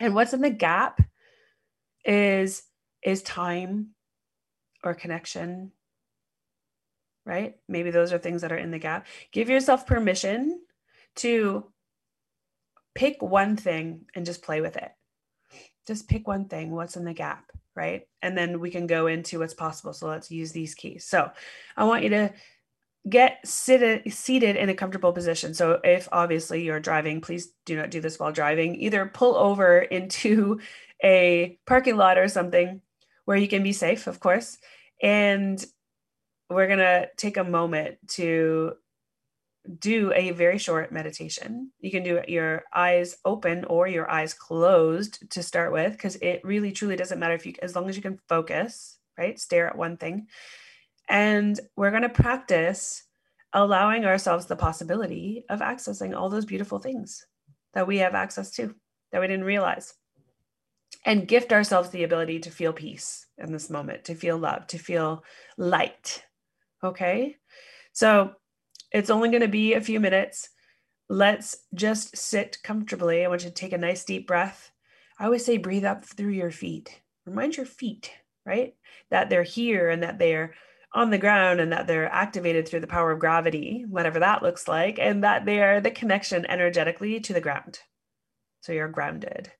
And 0.00 0.14
what's 0.14 0.32
in 0.32 0.40
the 0.40 0.50
gap 0.50 1.00
is 2.04 2.64
is 3.04 3.22
time 3.22 3.88
or 4.82 4.94
connection 4.94 5.70
right? 7.24 7.56
Maybe 7.68 7.90
those 7.90 8.12
are 8.12 8.18
things 8.18 8.42
that 8.42 8.52
are 8.52 8.56
in 8.56 8.70
the 8.70 8.78
gap. 8.78 9.06
Give 9.30 9.48
yourself 9.48 9.86
permission 9.86 10.60
to 11.16 11.66
pick 12.94 13.22
one 13.22 13.56
thing 13.56 14.06
and 14.14 14.26
just 14.26 14.42
play 14.42 14.60
with 14.60 14.76
it. 14.76 14.90
Just 15.86 16.08
pick 16.08 16.26
one 16.28 16.46
thing 16.46 16.70
what's 16.70 16.96
in 16.96 17.04
the 17.04 17.14
gap 17.14 17.50
right? 17.74 18.02
And 18.20 18.36
then 18.36 18.60
we 18.60 18.70
can 18.70 18.86
go 18.86 19.06
into 19.06 19.38
what's 19.38 19.54
possible. 19.54 19.92
So 19.92 20.06
let's 20.06 20.30
use 20.30 20.52
these 20.52 20.74
keys. 20.74 21.04
So 21.04 21.30
i 21.76 21.84
want 21.84 22.02
you 22.02 22.10
to 22.10 22.32
get 23.08 23.46
seated 23.46 24.12
seated 24.12 24.56
in 24.56 24.68
a 24.68 24.74
comfortable 24.74 25.12
position. 25.12 25.54
So 25.54 25.80
if 25.82 26.08
obviously 26.12 26.62
you're 26.62 26.80
driving 26.80 27.20
please 27.20 27.52
do 27.66 27.76
not 27.76 27.90
do 27.90 28.00
this 28.00 28.18
while 28.18 28.32
driving. 28.32 28.76
Either 28.76 29.06
pull 29.06 29.34
over 29.34 29.80
into 29.80 30.60
a 31.02 31.58
parking 31.66 31.96
lot 31.96 32.18
or 32.18 32.28
something 32.28 32.80
where 33.24 33.36
you 33.36 33.48
can 33.48 33.62
be 33.62 33.72
safe 33.72 34.06
of 34.06 34.20
course 34.20 34.58
and 35.02 35.64
we're 36.54 36.66
going 36.66 36.78
to 36.78 37.08
take 37.16 37.36
a 37.36 37.44
moment 37.44 37.96
to 38.08 38.74
do 39.78 40.12
a 40.14 40.32
very 40.32 40.58
short 40.58 40.90
meditation. 40.90 41.70
You 41.78 41.90
can 41.90 42.02
do 42.02 42.16
it 42.16 42.28
your 42.28 42.64
eyes 42.74 43.16
open 43.24 43.64
or 43.66 43.86
your 43.86 44.10
eyes 44.10 44.34
closed 44.34 45.30
to 45.30 45.42
start 45.42 45.72
with, 45.72 45.92
because 45.92 46.16
it 46.16 46.44
really 46.44 46.72
truly 46.72 46.96
doesn't 46.96 47.18
matter 47.18 47.34
if 47.34 47.46
you, 47.46 47.54
as 47.62 47.76
long 47.76 47.88
as 47.88 47.96
you 47.96 48.02
can 48.02 48.18
focus, 48.28 48.98
right? 49.16 49.38
Stare 49.38 49.68
at 49.68 49.78
one 49.78 49.96
thing. 49.96 50.26
And 51.08 51.60
we're 51.76 51.90
going 51.90 52.02
to 52.02 52.08
practice 52.08 53.04
allowing 53.52 54.04
ourselves 54.04 54.46
the 54.46 54.56
possibility 54.56 55.44
of 55.48 55.60
accessing 55.60 56.16
all 56.16 56.28
those 56.28 56.46
beautiful 56.46 56.78
things 56.78 57.26
that 57.74 57.86
we 57.86 57.98
have 57.98 58.14
access 58.14 58.50
to 58.52 58.74
that 59.12 59.20
we 59.20 59.28
didn't 59.28 59.44
realize. 59.44 59.94
And 61.04 61.28
gift 61.28 61.52
ourselves 61.52 61.90
the 61.90 62.04
ability 62.04 62.40
to 62.40 62.50
feel 62.50 62.72
peace 62.72 63.26
in 63.38 63.52
this 63.52 63.68
moment, 63.70 64.04
to 64.04 64.14
feel 64.14 64.38
love, 64.38 64.66
to 64.68 64.78
feel 64.78 65.24
light. 65.56 66.24
Okay. 66.84 67.36
So 67.92 68.32
it's 68.90 69.10
only 69.10 69.28
going 69.28 69.42
to 69.42 69.48
be 69.48 69.74
a 69.74 69.80
few 69.80 70.00
minutes. 70.00 70.48
Let's 71.08 71.56
just 71.74 72.16
sit 72.16 72.58
comfortably. 72.62 73.24
I 73.24 73.28
want 73.28 73.44
you 73.44 73.50
to 73.50 73.54
take 73.54 73.72
a 73.72 73.78
nice 73.78 74.04
deep 74.04 74.26
breath. 74.26 74.70
I 75.18 75.26
always 75.26 75.44
say 75.44 75.58
breathe 75.58 75.84
up 75.84 76.04
through 76.04 76.30
your 76.30 76.50
feet. 76.50 77.00
Remind 77.26 77.56
your 77.56 77.66
feet, 77.66 78.10
right? 78.44 78.74
That 79.10 79.30
they're 79.30 79.42
here 79.42 79.90
and 79.90 80.02
that 80.02 80.18
they're 80.18 80.54
on 80.94 81.10
the 81.10 81.18
ground 81.18 81.60
and 81.60 81.72
that 81.72 81.86
they're 81.86 82.10
activated 82.10 82.66
through 82.66 82.80
the 82.80 82.86
power 82.86 83.12
of 83.12 83.18
gravity, 83.20 83.84
whatever 83.88 84.18
that 84.20 84.42
looks 84.42 84.68
like, 84.68 84.98
and 84.98 85.22
that 85.24 85.44
they 85.44 85.62
are 85.62 85.80
the 85.80 85.90
connection 85.90 86.44
energetically 86.46 87.20
to 87.20 87.32
the 87.32 87.40
ground. 87.40 87.78
So 88.62 88.72
you're 88.72 88.88
grounded. 88.88 89.52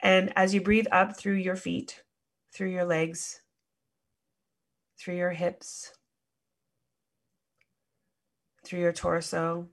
And 0.00 0.32
as 0.36 0.54
you 0.54 0.60
breathe 0.60 0.86
up 0.90 1.16
through 1.16 1.34
your 1.34 1.56
feet, 1.56 2.02
through 2.52 2.70
your 2.70 2.84
legs, 2.84 3.41
through 5.02 5.16
your 5.16 5.30
hips, 5.30 5.92
through 8.64 8.80
your 8.80 8.92
torso. 8.92 9.68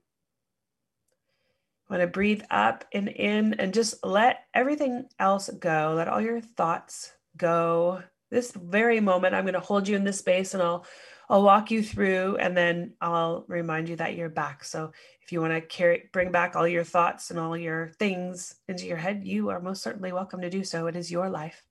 Want 1.88 2.02
to 2.02 2.06
breathe 2.06 2.42
up 2.50 2.84
and 2.92 3.08
in 3.08 3.54
and 3.54 3.74
just 3.74 4.04
let 4.04 4.44
everything 4.54 5.06
else 5.18 5.48
go. 5.48 5.94
Let 5.96 6.08
all 6.08 6.20
your 6.20 6.40
thoughts 6.40 7.12
go. 7.36 8.02
This 8.30 8.52
very 8.52 9.00
moment, 9.00 9.34
I'm 9.34 9.44
going 9.44 9.54
to 9.54 9.60
hold 9.60 9.88
you 9.88 9.96
in 9.96 10.04
this 10.04 10.18
space 10.18 10.54
and 10.54 10.62
I'll 10.62 10.86
I'll 11.28 11.44
walk 11.44 11.70
you 11.70 11.80
through 11.80 12.38
and 12.38 12.56
then 12.56 12.94
I'll 13.00 13.44
remind 13.46 13.88
you 13.88 13.94
that 13.96 14.16
you're 14.16 14.28
back. 14.28 14.64
So 14.64 14.90
if 15.22 15.30
you 15.30 15.40
want 15.40 15.52
to 15.52 15.60
carry 15.60 16.10
bring 16.12 16.32
back 16.32 16.56
all 16.56 16.66
your 16.66 16.82
thoughts 16.82 17.30
and 17.30 17.38
all 17.38 17.56
your 17.56 17.92
things 18.00 18.56
into 18.66 18.86
your 18.86 18.96
head, 18.96 19.22
you 19.24 19.50
are 19.50 19.60
most 19.60 19.82
certainly 19.82 20.12
welcome 20.12 20.40
to 20.40 20.50
do 20.50 20.64
so. 20.64 20.88
It 20.88 20.96
is 20.96 21.10
your 21.10 21.28
life. 21.28 21.62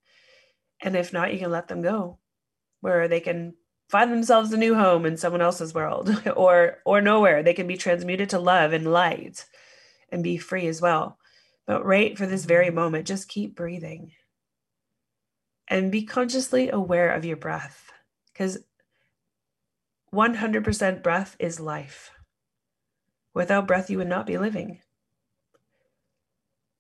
And 0.81 0.95
if 0.95 1.11
not, 1.11 1.33
you 1.33 1.39
can 1.39 1.51
let 1.51 1.67
them 1.67 1.81
go 1.81 2.19
where 2.81 3.07
they 3.07 3.19
can 3.19 3.53
find 3.89 4.11
themselves 4.11 4.53
a 4.53 4.57
new 4.57 4.75
home 4.75 5.05
in 5.05 5.17
someone 5.17 5.41
else's 5.41 5.73
world 5.73 6.09
or 6.35 6.77
or 6.85 7.01
nowhere. 7.01 7.43
They 7.43 7.53
can 7.53 7.67
be 7.67 7.77
transmuted 7.77 8.29
to 8.29 8.39
love 8.39 8.73
and 8.73 8.91
light 8.91 9.45
and 10.11 10.23
be 10.23 10.37
free 10.37 10.67
as 10.67 10.81
well. 10.81 11.17
But 11.65 11.85
right 11.85 12.17
for 12.17 12.25
this 12.25 12.45
very 12.45 12.69
moment 12.69 13.07
just 13.07 13.27
keep 13.27 13.55
breathing 13.55 14.11
and 15.67 15.91
be 15.91 16.03
consciously 16.03 16.69
aware 16.69 17.11
of 17.11 17.25
your 17.25 17.37
breath 17.37 17.91
because 18.33 18.57
100% 20.13 21.03
breath 21.03 21.35
is 21.39 21.59
life. 21.59 22.11
Without 23.33 23.67
breath 23.67 23.89
you 23.89 23.99
would 23.99 24.07
not 24.07 24.25
be 24.25 24.37
living. 24.37 24.79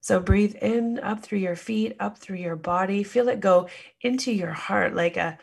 So 0.01 0.19
breathe 0.19 0.55
in 0.55 0.99
up 0.99 1.21
through 1.21 1.39
your 1.39 1.55
feet 1.55 1.95
up 1.99 2.17
through 2.17 2.37
your 2.37 2.55
body. 2.55 3.03
Feel 3.03 3.29
it 3.29 3.39
go 3.39 3.69
into 4.01 4.31
your 4.31 4.53
heart 4.53 4.95
like 4.95 5.17
a 5.17 5.37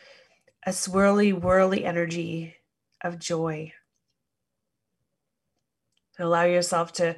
a 0.67 0.71
swirly, 0.71 1.33
whirly 1.33 1.85
energy 1.85 2.53
of 3.01 3.17
joy. 3.17 3.71
Allow 6.19 6.43
yourself 6.43 6.91
to 6.93 7.15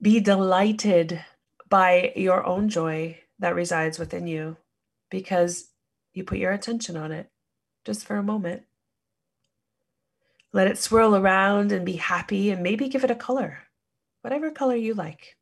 be 0.00 0.20
delighted 0.20 1.22
by 1.68 2.14
your 2.16 2.46
own 2.46 2.70
joy 2.70 3.18
that 3.40 3.54
resides 3.54 3.98
within 3.98 4.26
you 4.26 4.56
because 5.10 5.68
you 6.14 6.24
put 6.24 6.38
your 6.38 6.52
attention 6.52 6.96
on 6.96 7.12
it 7.12 7.30
just 7.84 8.06
for 8.06 8.16
a 8.16 8.22
moment. 8.22 8.62
Let 10.54 10.66
it 10.66 10.78
swirl 10.78 11.14
around 11.14 11.72
and 11.72 11.84
be 11.84 11.96
happy 11.96 12.50
and 12.50 12.62
maybe 12.62 12.88
give 12.88 13.04
it 13.04 13.10
a 13.10 13.14
color, 13.14 13.58
whatever 14.22 14.50
color 14.50 14.76
you 14.76 14.94
like. 14.94 15.36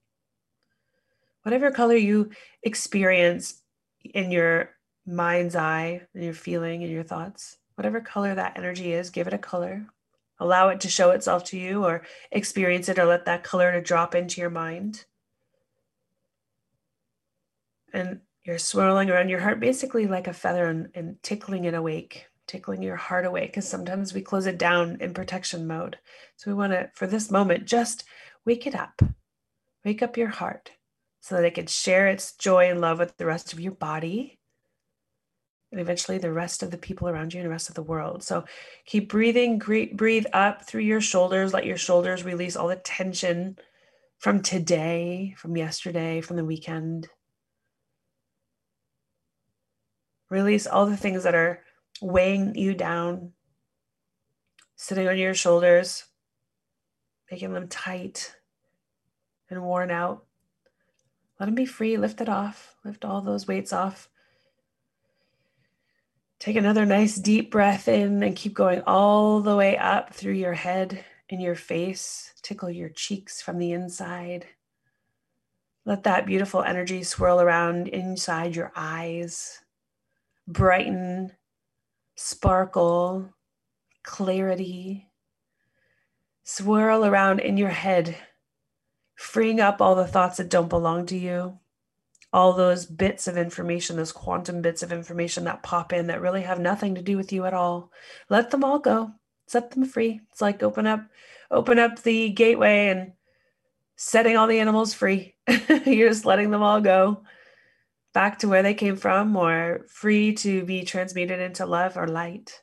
Whatever 1.45 1.71
color 1.71 1.95
you 1.95 2.31
experience 2.65 3.63
in 4.03 4.33
your 4.33 4.71
mind's 5.09 5.57
eye 5.57 6.03
and 6.15 6.23
your 6.23 6.35
feeling 6.35 6.83
and 6.83 6.93
your 6.93 7.03
thoughts, 7.03 7.59
whatever 7.75 8.01
color 8.01 8.35
that 8.35 8.57
energy 8.57 8.93
is, 8.93 9.11
give 9.11 9.27
it 9.27 9.33
a 9.33 9.39
color. 9.39 9.87
Allow 10.39 10.69
it 10.69 10.81
to 10.83 10.89
show 10.89 11.11
itself 11.11 11.45
to 11.45 11.59
you 11.59 11.85
or 11.85 12.03
experience 12.31 12.89
it 12.89 12.99
or 12.99 13.07
let 13.07 13.25
that 13.25 13.43
color 13.43 13.73
to 13.73 13.81
drop 13.81 14.15
into 14.15 14.41
your 14.41 14.51
mind. 14.51 15.05
And 17.93 18.21
you're 18.45 18.59
swirling 18.59 19.11
around 19.11 19.31
your 19.31 19.41
heart 19.41 19.59
basically 19.59 20.07
like 20.07 20.29
a 20.29 20.33
feather 20.33 20.67
and, 20.67 20.91
and 20.95 21.21
tickling 21.23 21.65
it 21.65 21.75
awake, 21.75 22.27
tickling 22.47 22.83
your 22.83 22.97
heart 22.97 23.27
awake 23.27 23.51
because 23.51 23.69
sometimes 23.69 24.15
we 24.15 24.21
close 24.21 24.47
it 24.47 24.59
down 24.59 24.99
in 25.01 25.13
protection 25.13 25.67
mode. 25.67 25.99
So 26.37 26.51
we 26.51 26.55
want 26.55 26.73
to, 26.73 26.91
for 26.95 27.07
this 27.07 27.31
moment, 27.31 27.65
just 27.65 28.05
wake 28.45 28.67
it 28.67 28.75
up. 28.75 29.03
Wake 29.85 30.03
up 30.03 30.17
your 30.17 30.29
heart 30.29 30.71
so 31.21 31.35
that 31.35 31.45
it 31.45 31.55
can 31.55 31.67
share 31.67 32.07
its 32.07 32.37
joy 32.37 32.71
and 32.71 32.81
love 32.81 32.99
with 33.01 33.17
the 33.17 33.27
rest 33.27 33.53
of 33.53 33.61
your 33.61 33.73
body 33.73 34.38
and 35.71 35.81
eventually 35.81 36.19
the 36.19 36.33
rest 36.33 36.63
of 36.63 36.71
the 36.71 36.79
people 36.79 37.09
around 37.09 37.33
you 37.33 37.41
and 37.41 37.47
the 37.47 37.51
rest 37.51 37.69
of 37.69 37.75
the 37.75 37.83
world. 37.83 38.23
So 38.23 38.45
keep 38.87 39.11
breathing, 39.11 39.59
breathe 39.59 40.27
up 40.33 40.67
through 40.67 40.83
your 40.83 41.01
shoulders. 41.01 41.53
Let 41.53 41.67
your 41.67 41.77
shoulders 41.77 42.25
release 42.25 42.57
all 42.57 42.69
the 42.69 42.77
tension 42.77 43.59
from 44.19 44.43
today, 44.43 45.35
from 45.37 45.57
yesterday, 45.57 46.21
from 46.21 46.37
the 46.37 46.45
weekend. 46.45 47.09
Release 50.31 50.67
all 50.67 50.87
the 50.87 50.97
things 50.97 51.23
that 51.25 51.35
are 51.35 51.63
weighing 52.01 52.55
you 52.55 52.75
down, 52.75 53.33
sitting 54.77 55.09
on 55.09 55.19
your 55.19 55.35
shoulders, 55.35 56.05
making 57.31 57.53
them 57.53 57.69
tight 57.69 58.35
and 59.51 59.63
worn 59.63 59.91
out. 59.91 60.25
Let 61.39 61.47
them 61.47 61.55
be 61.55 61.67
free. 61.67 61.97
Lift 61.97 62.21
it 62.21 62.29
off. 62.29 62.75
Lift 62.85 63.05
all 63.05 63.21
those 63.21 63.47
weights 63.47 63.73
off. 63.73 64.09
Take 66.39 66.55
another 66.55 66.87
nice 66.87 67.17
deep 67.17 67.51
breath 67.51 67.89
in 67.89 68.23
and 68.23 68.37
keep 68.37 68.55
going 68.55 68.83
all 68.87 69.41
the 69.41 69.57
way 69.57 69.77
up 69.77 70.15
through 70.15 70.35
your 70.35 70.55
head 70.55 71.05
and 71.29 71.43
your 71.43 71.57
face. 71.57 72.33
Tickle 72.43 72.71
your 72.71 72.91
cheeks 72.91 73.43
from 73.43 73.59
the 73.59 73.73
inside. 73.73 74.47
Let 75.85 76.05
that 76.05 76.27
beautiful 76.27 76.63
energy 76.63 77.03
swirl 77.03 77.41
around 77.41 77.89
inside 77.89 78.55
your 78.55 78.71
eyes, 78.77 79.59
brighten, 80.47 81.33
sparkle, 82.15 83.35
clarity. 84.05 85.09
Swirl 86.45 87.05
around 87.05 87.41
in 87.41 87.57
your 87.57 87.71
head, 87.71 88.17
freeing 89.17 89.61
up 89.61 89.83
all 89.83 89.97
the 89.97 90.07
thoughts 90.07 90.37
that 90.37 90.49
don't 90.49 90.69
belong 90.69 91.05
to 91.07 91.19
you 91.19 91.59
all 92.33 92.53
those 92.53 92.85
bits 92.85 93.27
of 93.27 93.37
information, 93.37 93.97
those 93.97 94.13
quantum 94.13 94.61
bits 94.61 94.83
of 94.83 94.93
information 94.93 95.45
that 95.45 95.63
pop 95.63 95.93
in 95.93 96.09
that 96.09 96.21
really 96.21 96.43
have 96.43 96.61
nothing 96.61 96.95
to 96.95 97.03
do 97.03 97.17
with 97.17 97.33
you 97.33 97.47
at 97.47 97.55
all. 97.55 97.91
Let 98.29 98.51
them 98.51 98.65
all 98.65 98.79
go. 98.79 99.13
Set 99.47 99.71
them 99.71 99.87
free. 99.87 100.21
It's 100.31 100.43
like 100.43 100.63
open 100.63 100.87
up, 100.87 101.01
open 101.51 101.79
up 101.79 102.03
the 102.03 102.31
gateway 102.31 102.89
and 102.89 103.13
setting 103.97 104.37
all 104.37 104.47
the 104.47 104.61
animals 104.61 104.93
free. 104.93 105.35
You're 105.87 106.11
just 106.11 106.27
letting 106.27 106.51
them 106.51 106.63
all 106.63 106.81
go 106.81 107.23
back 108.13 108.39
to 108.41 108.49
where 108.49 108.63
they 108.63 108.75
came 108.75 108.97
from 108.97 109.37
or 109.37 109.87
free 109.89 110.35
to 110.35 110.65
be 110.65 110.83
transmuted 110.83 111.41
into 111.41 111.65
love 111.65 111.97
or 111.97 112.09
light. 112.09 112.63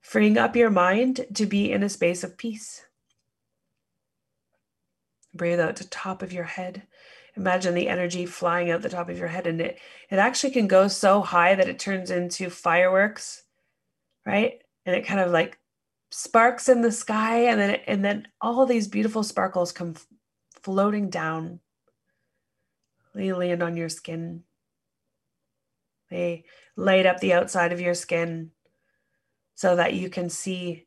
Freeing 0.00 0.38
up 0.38 0.56
your 0.56 0.70
mind 0.70 1.26
to 1.34 1.46
be 1.46 1.70
in 1.70 1.82
a 1.82 1.88
space 1.88 2.24
of 2.24 2.36
peace. 2.36 2.84
Breathe 5.34 5.60
out 5.60 5.76
the 5.76 5.84
top 5.84 6.22
of 6.22 6.32
your 6.32 6.44
head 6.44 6.82
imagine 7.38 7.74
the 7.74 7.88
energy 7.88 8.26
flying 8.26 8.70
out 8.70 8.82
the 8.82 8.88
top 8.88 9.08
of 9.08 9.18
your 9.18 9.28
head 9.28 9.46
and 9.46 9.60
it 9.60 9.78
it 10.10 10.18
actually 10.18 10.50
can 10.50 10.66
go 10.66 10.88
so 10.88 11.22
high 11.22 11.54
that 11.54 11.68
it 11.68 11.78
turns 11.78 12.10
into 12.10 12.50
fireworks 12.50 13.44
right? 14.28 14.60
And 14.84 14.94
it 14.94 15.06
kind 15.06 15.20
of 15.20 15.30
like 15.30 15.58
sparks 16.10 16.68
in 16.68 16.82
the 16.82 16.92
sky 16.92 17.46
and 17.46 17.58
then 17.58 17.70
and 17.86 18.04
then 18.04 18.28
all 18.40 18.66
these 18.66 18.86
beautiful 18.86 19.22
sparkles 19.22 19.72
come 19.72 19.94
f- 19.96 20.06
floating 20.62 21.08
down. 21.08 21.60
They 23.14 23.32
land 23.32 23.62
on 23.62 23.76
your 23.76 23.88
skin. 23.88 24.44
They 26.10 26.44
light 26.76 27.06
up 27.06 27.20
the 27.20 27.32
outside 27.32 27.72
of 27.72 27.80
your 27.80 27.94
skin 27.94 28.50
so 29.54 29.76
that 29.76 29.94
you 29.94 30.10
can 30.10 30.28
see 30.28 30.86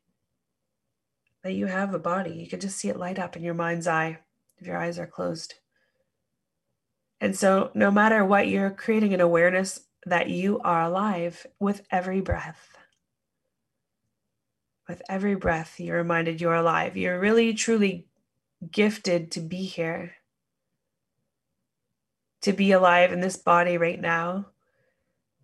that 1.42 1.52
you 1.52 1.66
have 1.66 1.94
a 1.94 1.98
body. 1.98 2.34
You 2.34 2.48
can 2.48 2.60
just 2.60 2.78
see 2.78 2.88
it 2.88 2.96
light 2.96 3.18
up 3.18 3.36
in 3.36 3.42
your 3.42 3.54
mind's 3.54 3.88
eye 3.88 4.20
if 4.58 4.66
your 4.68 4.78
eyes 4.78 5.00
are 5.00 5.06
closed 5.06 5.54
and 7.22 7.36
so, 7.38 7.70
no 7.72 7.92
matter 7.92 8.24
what, 8.24 8.48
you're 8.48 8.72
creating 8.72 9.14
an 9.14 9.20
awareness 9.20 9.78
that 10.06 10.28
you 10.28 10.58
are 10.64 10.82
alive 10.82 11.46
with 11.60 11.82
every 11.88 12.20
breath. 12.20 12.76
With 14.88 15.02
every 15.08 15.36
breath, 15.36 15.78
you're 15.78 15.98
reminded 15.98 16.40
you're 16.40 16.56
alive. 16.56 16.96
You're 16.96 17.20
really, 17.20 17.54
truly 17.54 18.08
gifted 18.68 19.30
to 19.30 19.40
be 19.40 19.64
here, 19.64 20.14
to 22.40 22.52
be 22.52 22.72
alive 22.72 23.12
in 23.12 23.20
this 23.20 23.36
body 23.36 23.78
right 23.78 24.00
now, 24.00 24.46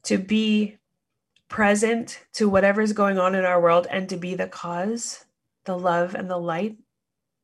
to 0.02 0.18
be 0.18 0.78
present 1.48 2.24
to 2.32 2.48
whatever's 2.48 2.92
going 2.92 3.20
on 3.20 3.36
in 3.36 3.44
our 3.44 3.60
world, 3.60 3.86
and 3.88 4.08
to 4.08 4.16
be 4.16 4.34
the 4.34 4.48
cause, 4.48 5.26
the 5.64 5.78
love, 5.78 6.16
and 6.16 6.28
the 6.28 6.38
light 6.38 6.78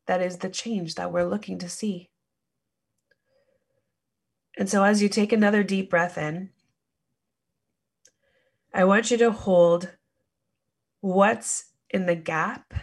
that 0.06 0.20
is 0.20 0.38
the 0.38 0.50
change 0.50 0.96
that 0.96 1.12
we're 1.12 1.22
looking 1.22 1.60
to 1.60 1.68
see. 1.68 2.10
And 4.56 4.68
so, 4.68 4.84
as 4.84 5.02
you 5.02 5.08
take 5.08 5.32
another 5.32 5.62
deep 5.62 5.90
breath 5.90 6.16
in, 6.16 6.50
I 8.72 8.84
want 8.84 9.10
you 9.10 9.16
to 9.18 9.32
hold 9.32 9.90
what's 11.00 11.66
in 11.90 12.06
the 12.06 12.14
gap 12.14 12.74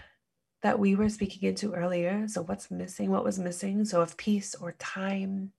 that 0.64 0.80
we 0.80 0.96
were 0.96 1.10
speaking 1.10 1.50
into 1.50 1.74
earlier. 1.74 2.28
So, 2.28 2.42
what's 2.44 2.72
missing? 2.72 3.10
What 3.10 3.24
was 3.24 3.40
missing? 3.40 3.86
So, 3.86 4.02
if 4.02 4.18
peace 4.18 4.56
or 4.56 4.74
time 4.74 5.54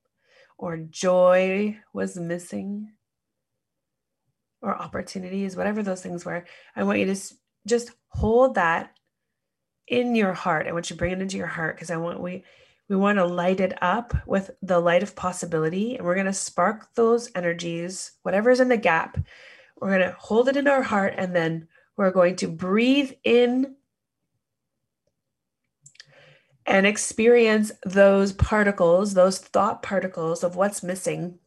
or 0.58 0.76
joy 0.76 1.78
was 1.92 2.16
missing, 2.16 2.92
or 4.62 4.80
opportunities, 4.80 5.56
whatever 5.56 5.82
those 5.82 6.02
things 6.02 6.24
were, 6.24 6.44
I 6.76 6.84
want 6.84 7.00
you 7.00 7.06
to 7.12 7.20
just 7.66 7.90
hold 8.08 8.54
that 8.54 8.94
in 9.88 10.14
your 10.14 10.32
heart. 10.32 10.66
I 10.66 10.72
want 10.72 10.88
you 10.88 10.94
to 10.94 10.98
bring 10.98 11.12
it 11.12 11.20
into 11.20 11.36
your 11.36 11.48
heart 11.48 11.76
because 11.76 11.90
I 11.90 11.96
want 11.96 12.20
we 12.20 12.44
we 12.92 12.98
want 12.98 13.16
to 13.16 13.24
light 13.24 13.58
it 13.58 13.72
up 13.82 14.12
with 14.26 14.50
the 14.60 14.78
light 14.78 15.02
of 15.02 15.16
possibility. 15.16 15.96
And 15.96 16.04
we're 16.04 16.14
going 16.14 16.26
to 16.26 16.32
spark 16.34 16.94
those 16.94 17.30
energies, 17.34 18.12
whatever's 18.22 18.60
in 18.60 18.68
the 18.68 18.76
gap. 18.76 19.16
We're 19.80 19.96
going 19.96 20.10
to 20.10 20.16
hold 20.18 20.50
it 20.50 20.58
in 20.58 20.68
our 20.68 20.82
heart 20.82 21.14
and 21.16 21.34
then 21.34 21.68
we're 21.96 22.10
going 22.10 22.36
to 22.36 22.48
breathe 22.48 23.12
in 23.24 23.76
and 26.66 26.86
experience 26.86 27.72
those 27.82 28.34
particles, 28.34 29.14
those 29.14 29.38
thought 29.38 29.82
particles 29.82 30.44
of 30.44 30.54
what's 30.54 30.82
missing. 30.82 31.38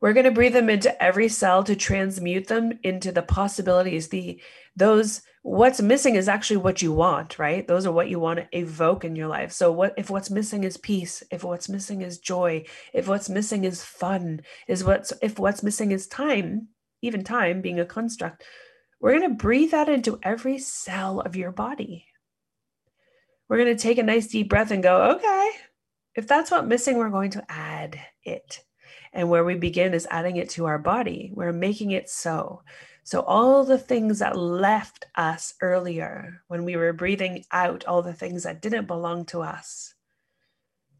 We're 0.00 0.12
going 0.12 0.24
to 0.24 0.30
breathe 0.30 0.52
them 0.52 0.70
into 0.70 1.02
every 1.02 1.28
cell 1.28 1.64
to 1.64 1.74
transmute 1.74 2.46
them 2.46 2.78
into 2.82 3.10
the 3.10 3.22
possibilities, 3.22 4.08
the 4.08 4.40
those 4.76 5.22
what's 5.42 5.80
missing 5.80 6.14
is 6.14 6.28
actually 6.28 6.58
what 6.58 6.82
you 6.82 6.92
want 6.92 7.38
right? 7.38 7.66
Those 7.66 7.86
are 7.86 7.92
what 7.92 8.08
you 8.08 8.20
want 8.20 8.38
to 8.38 8.58
evoke 8.58 9.04
in 9.04 9.16
your 9.16 9.28
life. 9.28 9.50
So 9.52 9.72
what 9.72 9.94
if 9.96 10.10
what's 10.10 10.30
missing 10.30 10.64
is 10.64 10.76
peace 10.76 11.22
if 11.30 11.42
what's 11.42 11.68
missing 11.68 12.02
is 12.02 12.18
joy 12.18 12.64
if 12.92 13.08
what's 13.08 13.28
missing 13.28 13.64
is 13.64 13.82
fun 13.82 14.42
is 14.68 14.84
what's 14.84 15.12
if 15.22 15.38
what's 15.38 15.62
missing 15.62 15.90
is 15.92 16.06
time 16.06 16.68
even 17.02 17.24
time 17.24 17.60
being 17.60 17.80
a 17.80 17.84
construct 17.84 18.44
we're 19.00 19.16
going 19.16 19.30
to 19.30 19.42
breathe 19.42 19.70
that 19.70 19.88
into 19.88 20.18
every 20.24 20.58
cell 20.58 21.20
of 21.20 21.36
your 21.36 21.52
body. 21.52 22.06
We're 23.48 23.58
going 23.58 23.76
to 23.76 23.80
take 23.80 23.98
a 23.98 24.02
nice 24.02 24.26
deep 24.26 24.48
breath 24.48 24.70
and 24.70 24.82
go 24.82 25.12
okay 25.12 25.50
if 26.14 26.26
that's 26.26 26.50
what 26.50 26.66
missing 26.66 26.98
we're 26.98 27.10
going 27.10 27.30
to 27.30 27.44
add 27.48 27.98
it 28.24 28.60
and 29.18 29.28
where 29.28 29.44
we 29.44 29.54
begin 29.54 29.92
is 29.92 30.06
adding 30.10 30.36
it 30.36 30.48
to 30.48 30.64
our 30.64 30.78
body 30.78 31.30
we're 31.34 31.52
making 31.52 31.90
it 31.90 32.08
so 32.08 32.62
so, 33.08 33.22
all 33.22 33.64
the 33.64 33.78
things 33.78 34.18
that 34.18 34.36
left 34.36 35.06
us 35.14 35.54
earlier 35.62 36.42
when 36.48 36.66
we 36.66 36.76
were 36.76 36.92
breathing 36.92 37.42
out, 37.50 37.86
all 37.86 38.02
the 38.02 38.12
things 38.12 38.42
that 38.42 38.60
didn't 38.60 38.84
belong 38.84 39.24
to 39.28 39.40
us, 39.40 39.94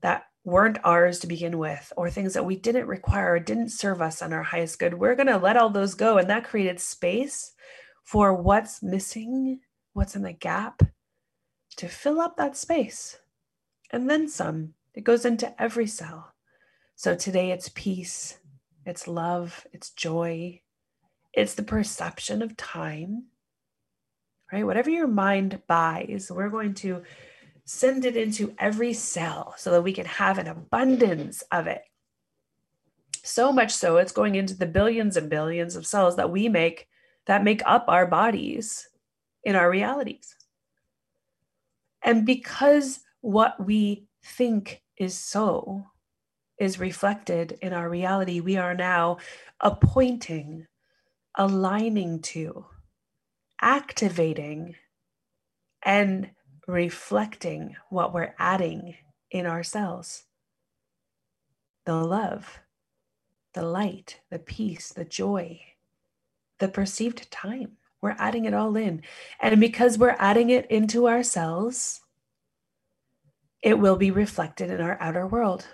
that 0.00 0.24
weren't 0.42 0.78
ours 0.84 1.18
to 1.18 1.26
begin 1.26 1.58
with, 1.58 1.92
or 1.98 2.08
things 2.08 2.32
that 2.32 2.46
we 2.46 2.56
didn't 2.56 2.86
require 2.86 3.34
or 3.34 3.38
didn't 3.38 3.68
serve 3.68 4.00
us 4.00 4.22
on 4.22 4.32
our 4.32 4.42
highest 4.42 4.78
good, 4.78 4.94
we're 4.94 5.16
going 5.16 5.26
to 5.26 5.36
let 5.36 5.58
all 5.58 5.68
those 5.68 5.92
go. 5.92 6.16
And 6.16 6.30
that 6.30 6.44
created 6.44 6.80
space 6.80 7.52
for 8.04 8.32
what's 8.32 8.82
missing, 8.82 9.60
what's 9.92 10.16
in 10.16 10.22
the 10.22 10.32
gap 10.32 10.80
to 11.76 11.88
fill 11.88 12.22
up 12.22 12.38
that 12.38 12.56
space. 12.56 13.18
And 13.90 14.08
then 14.08 14.28
some. 14.28 14.72
It 14.94 15.04
goes 15.04 15.26
into 15.26 15.60
every 15.60 15.86
cell. 15.86 16.32
So 16.98 17.14
today 17.14 17.52
it's 17.52 17.70
peace, 17.76 18.38
it's 18.84 19.06
love, 19.06 19.64
it's 19.72 19.90
joy, 19.90 20.62
it's 21.32 21.54
the 21.54 21.62
perception 21.62 22.42
of 22.42 22.56
time, 22.56 23.26
right? 24.52 24.66
Whatever 24.66 24.90
your 24.90 25.06
mind 25.06 25.62
buys, 25.68 26.28
we're 26.28 26.48
going 26.48 26.74
to 26.74 27.04
send 27.64 28.04
it 28.04 28.16
into 28.16 28.52
every 28.58 28.92
cell 28.94 29.54
so 29.56 29.70
that 29.70 29.84
we 29.84 29.92
can 29.92 30.06
have 30.06 30.38
an 30.38 30.48
abundance 30.48 31.44
of 31.52 31.68
it. 31.68 31.82
So 33.22 33.52
much 33.52 33.72
so, 33.72 33.98
it's 33.98 34.10
going 34.10 34.34
into 34.34 34.54
the 34.54 34.66
billions 34.66 35.16
and 35.16 35.30
billions 35.30 35.76
of 35.76 35.86
cells 35.86 36.16
that 36.16 36.32
we 36.32 36.48
make 36.48 36.88
that 37.26 37.44
make 37.44 37.62
up 37.64 37.84
our 37.86 38.08
bodies 38.08 38.88
in 39.44 39.54
our 39.54 39.70
realities. 39.70 40.34
And 42.02 42.26
because 42.26 42.98
what 43.20 43.64
we 43.64 44.08
think 44.20 44.82
is 44.96 45.16
so 45.16 45.86
is 46.58 46.80
reflected 46.80 47.58
in 47.62 47.72
our 47.72 47.88
reality, 47.88 48.40
we 48.40 48.56
are 48.56 48.74
now 48.74 49.18
appointing, 49.60 50.66
aligning 51.36 52.20
to, 52.20 52.66
activating, 53.60 54.74
and 55.82 56.30
reflecting 56.66 57.76
what 57.90 58.12
we're 58.12 58.34
adding 58.38 58.94
in 59.30 59.46
ourselves 59.46 60.24
the 61.84 61.94
love, 61.94 62.60
the 63.54 63.62
light, 63.62 64.20
the 64.30 64.38
peace, 64.38 64.90
the 64.90 65.06
joy, 65.06 65.58
the 66.58 66.68
perceived 66.68 67.30
time. 67.30 67.78
We're 68.02 68.14
adding 68.18 68.44
it 68.44 68.52
all 68.52 68.76
in. 68.76 69.02
And 69.40 69.58
because 69.58 69.96
we're 69.96 70.14
adding 70.18 70.50
it 70.50 70.70
into 70.70 71.08
ourselves, 71.08 72.02
it 73.62 73.78
will 73.78 73.96
be 73.96 74.10
reflected 74.10 74.70
in 74.70 74.82
our 74.82 74.98
outer 75.00 75.26
world. 75.26 75.66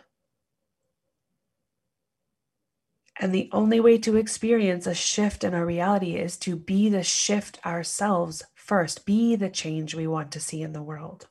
And 3.20 3.32
the 3.32 3.48
only 3.52 3.78
way 3.78 3.98
to 3.98 4.16
experience 4.16 4.86
a 4.86 4.94
shift 4.94 5.44
in 5.44 5.54
our 5.54 5.64
reality 5.64 6.16
is 6.16 6.36
to 6.38 6.56
be 6.56 6.88
the 6.88 7.04
shift 7.04 7.64
ourselves 7.64 8.42
first, 8.54 9.06
be 9.06 9.36
the 9.36 9.50
change 9.50 9.94
we 9.94 10.06
want 10.06 10.32
to 10.32 10.40
see 10.40 10.62
in 10.62 10.72
the 10.72 10.82
world. 10.82 11.28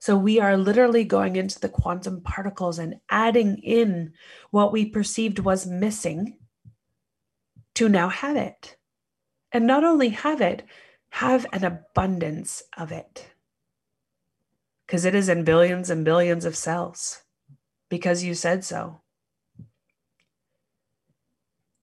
So 0.00 0.16
we 0.16 0.38
are 0.38 0.56
literally 0.56 1.04
going 1.04 1.36
into 1.36 1.58
the 1.58 1.68
quantum 1.68 2.20
particles 2.20 2.78
and 2.78 3.00
adding 3.10 3.58
in 3.58 4.12
what 4.50 4.70
we 4.70 4.86
perceived 4.86 5.40
was 5.40 5.66
missing 5.66 6.36
to 7.74 7.88
now 7.88 8.08
have 8.08 8.36
it. 8.36 8.76
And 9.50 9.66
not 9.66 9.84
only 9.84 10.10
have 10.10 10.40
it, 10.40 10.62
have 11.10 11.46
an 11.52 11.64
abundance 11.64 12.62
of 12.76 12.92
it 12.92 13.30
because 14.86 15.04
it 15.04 15.14
is 15.14 15.28
in 15.28 15.44
billions 15.44 15.90
and 15.90 16.04
billions 16.04 16.44
of 16.44 16.56
cells 16.56 17.22
because 17.88 18.24
you 18.24 18.34
said 18.34 18.64
so. 18.64 19.00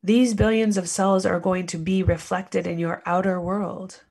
These 0.06 0.36
billions 0.36 0.78
of 0.78 0.88
cells 0.88 1.26
are 1.26 1.40
going 1.40 1.66
to 1.66 1.80
be 1.80 2.04
reflected 2.04 2.68
in 2.68 2.78
your 2.78 3.02
outer 3.08 3.42
world, 3.42 4.04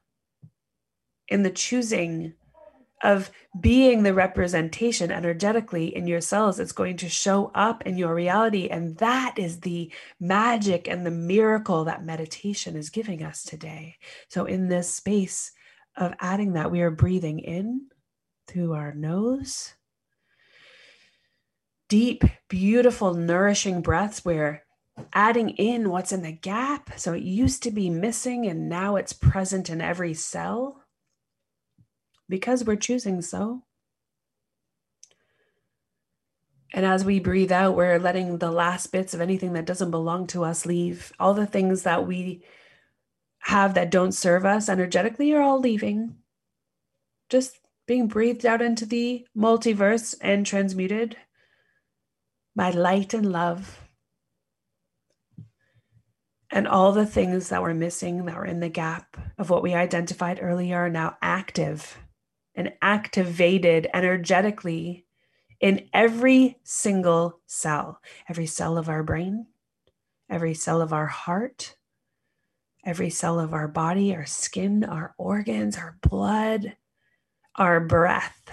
in 1.29 1.45
the 1.45 1.53
choosing 1.53 2.35
of 3.01 3.31
being 3.61 4.03
the 4.03 4.13
representation 4.13 5.13
energetically 5.13 5.95
in 5.95 6.09
your 6.09 6.21
cells. 6.21 6.59
It's 6.59 6.73
going 6.73 6.97
to 6.97 7.09
show 7.09 7.53
up 7.55 7.87
in 7.87 7.97
your 7.97 8.13
reality. 8.13 8.67
And 8.67 8.97
that 8.97 9.39
is 9.39 9.61
the 9.61 9.93
magic 10.19 10.89
and 10.89 11.07
the 11.07 11.13
miracle 11.13 11.85
that 11.85 12.05
meditation 12.05 12.75
is 12.75 12.91
giving 12.91 13.23
us 13.23 13.45
today. 13.45 13.95
So, 14.29 14.47
in 14.47 14.67
this 14.67 14.93
space 14.93 15.53
of 15.97 16.15
adding 16.19 16.55
that, 16.55 16.73
we 16.73 16.81
are 16.81 16.91
breathing 16.91 17.39
in 17.39 17.87
through 18.49 18.73
our 18.73 18.93
nose. 18.93 19.75
Deep, 21.89 22.25
beautiful, 22.49 23.15
nourishing 23.15 23.81
breaths 23.81 24.25
where 24.25 24.64
adding 25.13 25.51
in 25.51 25.91
what's 25.91 26.13
in 26.13 26.23
the 26.23 26.33
gap. 26.33 26.99
So 26.99 27.13
it 27.13 27.23
used 27.23 27.63
to 27.65 27.71
be 27.71 27.91
missing 27.91 28.47
and 28.47 28.69
now 28.69 28.97
it's 28.97 29.13
present 29.13 29.71
in 29.71 29.81
every 29.81 30.15
cell 30.15 30.83
because 32.29 32.65
we're 32.65 32.77
choosing 32.77 33.23
so. 33.23 33.63
And 36.73 36.85
as 36.85 37.05
we 37.05 37.21
breathe 37.21 37.53
out, 37.53 37.77
we're 37.77 38.01
letting 38.01 38.39
the 38.39 38.51
last 38.51 38.89
bits 38.89 39.15
of 39.15 39.21
anything 39.21 39.53
that 39.53 39.67
doesn't 39.67 39.93
belong 39.93 40.27
to 40.29 40.45
us 40.45 40.67
leave. 40.67 41.13
All 41.21 41.33
the 41.33 41.47
things 41.47 41.85
that 41.85 42.07
we 42.07 42.43
have 43.39 43.75
that 43.75 43.91
don't 43.91 44.13
serve 44.13 44.45
us 44.45 44.69
energetically 44.69 45.33
are 45.33 45.41
all 45.41 45.61
leaving. 45.61 46.17
Just 47.29 47.61
being 47.87 48.09
breathed 48.09 48.45
out 48.45 48.61
into 48.61 48.87
the 48.87 49.25
multiverse 49.37 50.17
and 50.21 50.45
transmuted 50.45 51.17
by 52.57 52.71
light 52.71 53.15
and 53.15 53.31
love. 53.31 53.84
And 56.55 56.69
all 56.69 56.93
the 56.93 57.05
things 57.05 57.49
that 57.49 57.63
were 57.63 57.75
missing, 57.75 58.27
that 58.27 58.37
were 58.37 58.45
in 58.45 58.61
the 58.61 58.69
gap 58.69 59.17
of 59.39 59.51
what 59.51 59.65
we 59.65 59.75
identified 59.75 60.39
earlier, 60.41 60.79
are 60.79 60.89
now 60.89 61.17
active 61.21 61.99
and 62.55 62.73
activated 62.81 63.89
energetically 63.93 65.05
in 65.61 65.89
every 65.93 66.61
single 66.63 67.41
cell, 67.47 68.01
every 68.29 68.47
cell 68.47 68.79
of 68.79 68.89
our 68.89 69.03
brain, 69.03 69.49
every 70.31 70.55
cell 70.55 70.81
of 70.81 70.93
our 70.93 71.07
heart, 71.07 71.75
every 72.85 73.11
cell 73.11 73.41
of 73.41 73.53
our 73.53 73.67
body, 73.67 74.15
our 74.15 74.25
skin, 74.25 74.85
our 74.85 75.13
organs, 75.19 75.77
our 75.77 75.99
blood, 76.03 76.77
our 77.57 77.81
breath. 77.81 78.49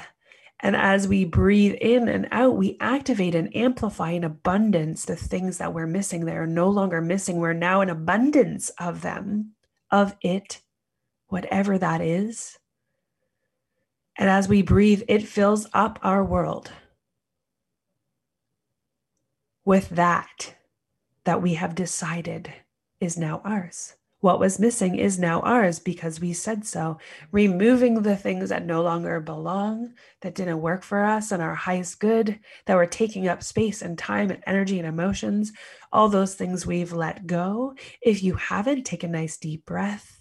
And 0.61 0.75
as 0.75 1.07
we 1.07 1.25
breathe 1.25 1.73
in 1.81 2.07
and 2.07 2.27
out, 2.31 2.55
we 2.55 2.77
activate 2.79 3.33
and 3.33 3.55
amplify 3.55 4.11
in 4.11 4.23
abundance 4.23 5.05
the 5.05 5.15
things 5.15 5.57
that 5.57 5.73
we're 5.73 5.87
missing. 5.87 6.25
They 6.25 6.37
are 6.37 6.45
no 6.45 6.69
longer 6.69 7.01
missing. 7.01 7.37
We're 7.37 7.53
now 7.53 7.81
in 7.81 7.89
abundance 7.89 8.69
of 8.79 9.01
them, 9.01 9.53
of 9.89 10.15
it, 10.21 10.61
whatever 11.27 11.79
that 11.79 12.01
is. 12.01 12.59
And 14.17 14.29
as 14.29 14.47
we 14.47 14.61
breathe, 14.61 15.01
it 15.07 15.27
fills 15.27 15.67
up 15.73 15.97
our 16.03 16.23
world 16.23 16.71
with 19.65 19.89
that 19.89 20.55
that 21.23 21.41
we 21.41 21.55
have 21.55 21.75
decided 21.75 22.53
is 22.99 23.17
now 23.17 23.41
ours. 23.43 23.95
What 24.21 24.39
was 24.39 24.59
missing 24.59 24.95
is 24.95 25.17
now 25.17 25.41
ours 25.41 25.79
because 25.79 26.19
we 26.19 26.33
said 26.33 26.63
so. 26.63 26.99
Removing 27.31 28.03
the 28.03 28.15
things 28.15 28.49
that 28.49 28.67
no 28.67 28.83
longer 28.83 29.19
belong, 29.19 29.93
that 30.21 30.35
didn't 30.35 30.61
work 30.61 30.83
for 30.83 31.03
us 31.03 31.31
and 31.31 31.41
our 31.41 31.55
highest 31.55 31.99
good, 31.99 32.39
that 32.67 32.75
were 32.75 32.85
taking 32.85 33.27
up 33.27 33.41
space 33.41 33.81
and 33.81 33.97
time 33.97 34.29
and 34.29 34.43
energy 34.45 34.77
and 34.77 34.87
emotions, 34.87 35.51
all 35.91 36.07
those 36.07 36.35
things 36.35 36.67
we've 36.67 36.93
let 36.93 37.25
go. 37.25 37.73
If 37.99 38.21
you 38.21 38.35
haven't, 38.35 38.83
take 38.83 39.03
a 39.03 39.07
nice 39.07 39.37
deep 39.37 39.65
breath. 39.65 40.19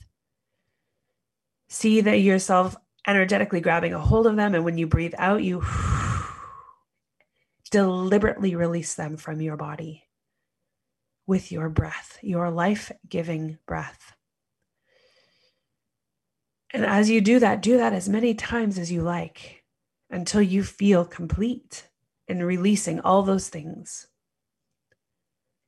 See 1.68 2.00
that 2.00 2.20
yourself 2.20 2.76
energetically 3.06 3.60
grabbing 3.60 3.92
a 3.92 3.98
hold 3.98 4.26
of 4.26 4.36
them. 4.36 4.54
And 4.54 4.64
when 4.64 4.78
you 4.78 4.86
breathe 4.86 5.14
out, 5.18 5.42
you 5.42 5.62
deliberately 7.70 8.56
release 8.56 8.94
them 8.94 9.18
from 9.18 9.42
your 9.42 9.58
body 9.58 10.09
with 11.30 11.52
your 11.52 11.68
breath, 11.68 12.18
your 12.22 12.50
life 12.50 12.90
giving 13.08 13.56
breath. 13.64 14.16
And 16.72 16.84
as 16.84 17.08
you 17.08 17.20
do 17.20 17.38
that, 17.38 17.62
do 17.62 17.76
that 17.76 17.92
as 17.92 18.08
many 18.08 18.34
times 18.34 18.78
as 18.78 18.90
you 18.90 19.02
like 19.02 19.62
until 20.10 20.42
you 20.42 20.64
feel 20.64 21.04
complete 21.04 21.86
in 22.26 22.42
releasing 22.42 22.98
all 22.98 23.22
those 23.22 23.48
things. 23.48 24.08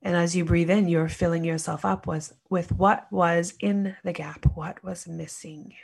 And 0.02 0.16
as 0.16 0.34
you 0.34 0.44
breathe 0.44 0.68
in, 0.68 0.88
you're 0.88 1.08
filling 1.08 1.44
yourself 1.44 1.84
up 1.84 2.08
with 2.08 2.72
what 2.72 3.06
was 3.12 3.54
in 3.60 3.94
the 4.02 4.12
gap, 4.12 4.44
what 4.56 4.82
was 4.82 5.06
missing. 5.06 5.74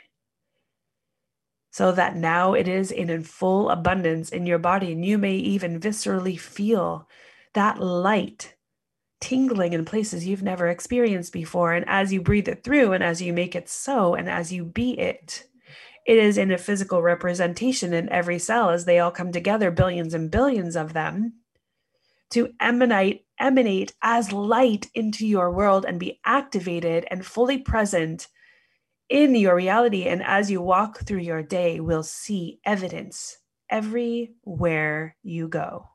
So 1.71 1.93
that 1.93 2.17
now 2.17 2.53
it 2.53 2.67
is 2.67 2.91
in 2.91 3.23
full 3.23 3.69
abundance 3.69 4.27
in 4.29 4.45
your 4.45 4.59
body. 4.59 4.91
And 4.91 5.05
you 5.05 5.17
may 5.17 5.35
even 5.35 5.79
viscerally 5.79 6.37
feel 6.37 7.07
that 7.53 7.81
light 7.81 8.55
tingling 9.21 9.73
in 9.73 9.85
places 9.85 10.25
you've 10.25 10.43
never 10.43 10.67
experienced 10.67 11.33
before. 11.33 11.73
And 11.73 11.85
as 11.87 12.13
you 12.13 12.21
breathe 12.21 12.47
it 12.47 12.63
through 12.63 12.93
and 12.93 13.03
as 13.03 13.21
you 13.21 13.33
make 13.33 13.55
it 13.55 13.69
so 13.69 14.15
and 14.15 14.29
as 14.29 14.51
you 14.51 14.63
be 14.63 14.97
it, 14.99 15.45
it 16.05 16.17
is 16.17 16.37
in 16.37 16.51
a 16.51 16.57
physical 16.57 17.01
representation 17.01 17.93
in 17.93 18.09
every 18.09 18.39
cell 18.39 18.69
as 18.69 18.85
they 18.85 18.99
all 18.99 19.11
come 19.11 19.31
together, 19.31 19.69
billions 19.71 20.13
and 20.13 20.31
billions 20.31 20.75
of 20.75 20.93
them, 20.93 21.33
to 22.31 22.53
emanate, 22.59 23.25
emanate 23.39 23.93
as 24.01 24.31
light 24.31 24.87
into 24.93 25.27
your 25.27 25.51
world 25.51 25.85
and 25.87 25.99
be 25.99 26.19
activated 26.25 27.05
and 27.11 27.25
fully 27.25 27.57
present 27.57 28.27
in 29.09 29.35
your 29.35 29.55
reality. 29.55 30.05
And 30.05 30.23
as 30.23 30.49
you 30.49 30.61
walk 30.61 30.99
through 30.99 31.19
your 31.19 31.43
day, 31.43 31.79
we'll 31.79 32.03
see 32.03 32.59
evidence 32.65 33.37
everywhere 33.69 35.15
you 35.23 35.47
go. 35.47 35.89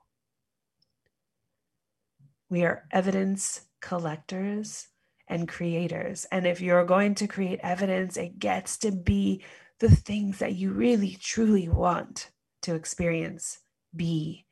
We 2.54 2.62
are 2.62 2.84
evidence 2.92 3.62
collectors 3.82 4.86
and 5.26 5.48
creators. 5.48 6.24
And 6.30 6.46
if 6.46 6.60
you're 6.60 6.84
going 6.84 7.16
to 7.16 7.26
create 7.26 7.58
evidence, 7.64 8.16
it 8.16 8.38
gets 8.38 8.78
to 8.78 8.92
be 8.92 9.42
the 9.80 9.88
things 9.88 10.38
that 10.38 10.54
you 10.54 10.70
really, 10.70 11.18
truly 11.20 11.68
want 11.68 12.30
to 12.62 12.76
experience, 12.76 13.58
be, 13.96 14.46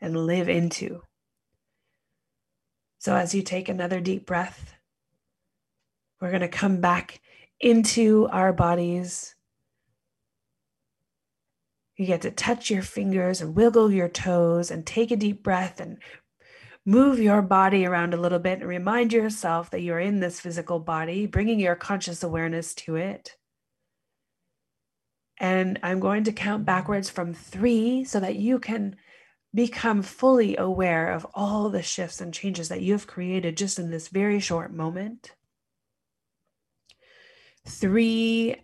and 0.00 0.26
live 0.26 0.48
into. 0.48 1.02
So, 2.98 3.14
as 3.14 3.36
you 3.36 3.42
take 3.42 3.68
another 3.68 4.00
deep 4.00 4.26
breath, 4.26 4.74
we're 6.20 6.30
going 6.30 6.40
to 6.40 6.48
come 6.48 6.80
back 6.80 7.20
into 7.60 8.26
our 8.32 8.52
bodies. 8.52 9.36
You 11.96 12.06
get 12.06 12.22
to 12.22 12.32
touch 12.32 12.68
your 12.68 12.82
fingers 12.82 13.40
and 13.40 13.54
wiggle 13.54 13.92
your 13.92 14.08
toes 14.08 14.72
and 14.72 14.84
take 14.84 15.12
a 15.12 15.16
deep 15.16 15.44
breath 15.44 15.78
and 15.78 15.98
move 16.86 17.18
your 17.18 17.42
body 17.42 17.86
around 17.86 18.12
a 18.12 18.18
little 18.18 18.38
bit 18.38 18.60
and 18.60 18.68
remind 18.68 19.12
yourself 19.12 19.70
that 19.70 19.80
you're 19.80 20.00
in 20.00 20.20
this 20.20 20.40
physical 20.40 20.78
body, 20.78 21.26
bringing 21.26 21.58
your 21.58 21.74
conscious 21.74 22.22
awareness 22.22 22.74
to 22.74 22.96
it. 22.96 23.36
And 25.38 25.80
I'm 25.82 26.00
going 26.00 26.24
to 26.24 26.32
count 26.32 26.64
backwards 26.64 27.10
from 27.10 27.34
three 27.34 28.04
so 28.04 28.20
that 28.20 28.36
you 28.36 28.58
can 28.58 28.96
become 29.54 30.02
fully 30.02 30.56
aware 30.56 31.12
of 31.12 31.26
all 31.34 31.70
the 31.70 31.82
shifts 31.82 32.20
and 32.20 32.34
changes 32.34 32.68
that 32.68 32.82
you've 32.82 33.06
created 33.06 33.56
just 33.56 33.78
in 33.78 33.90
this 33.90 34.08
very 34.08 34.40
short 34.40 34.72
moment. 34.72 35.32
Three, 37.66 38.56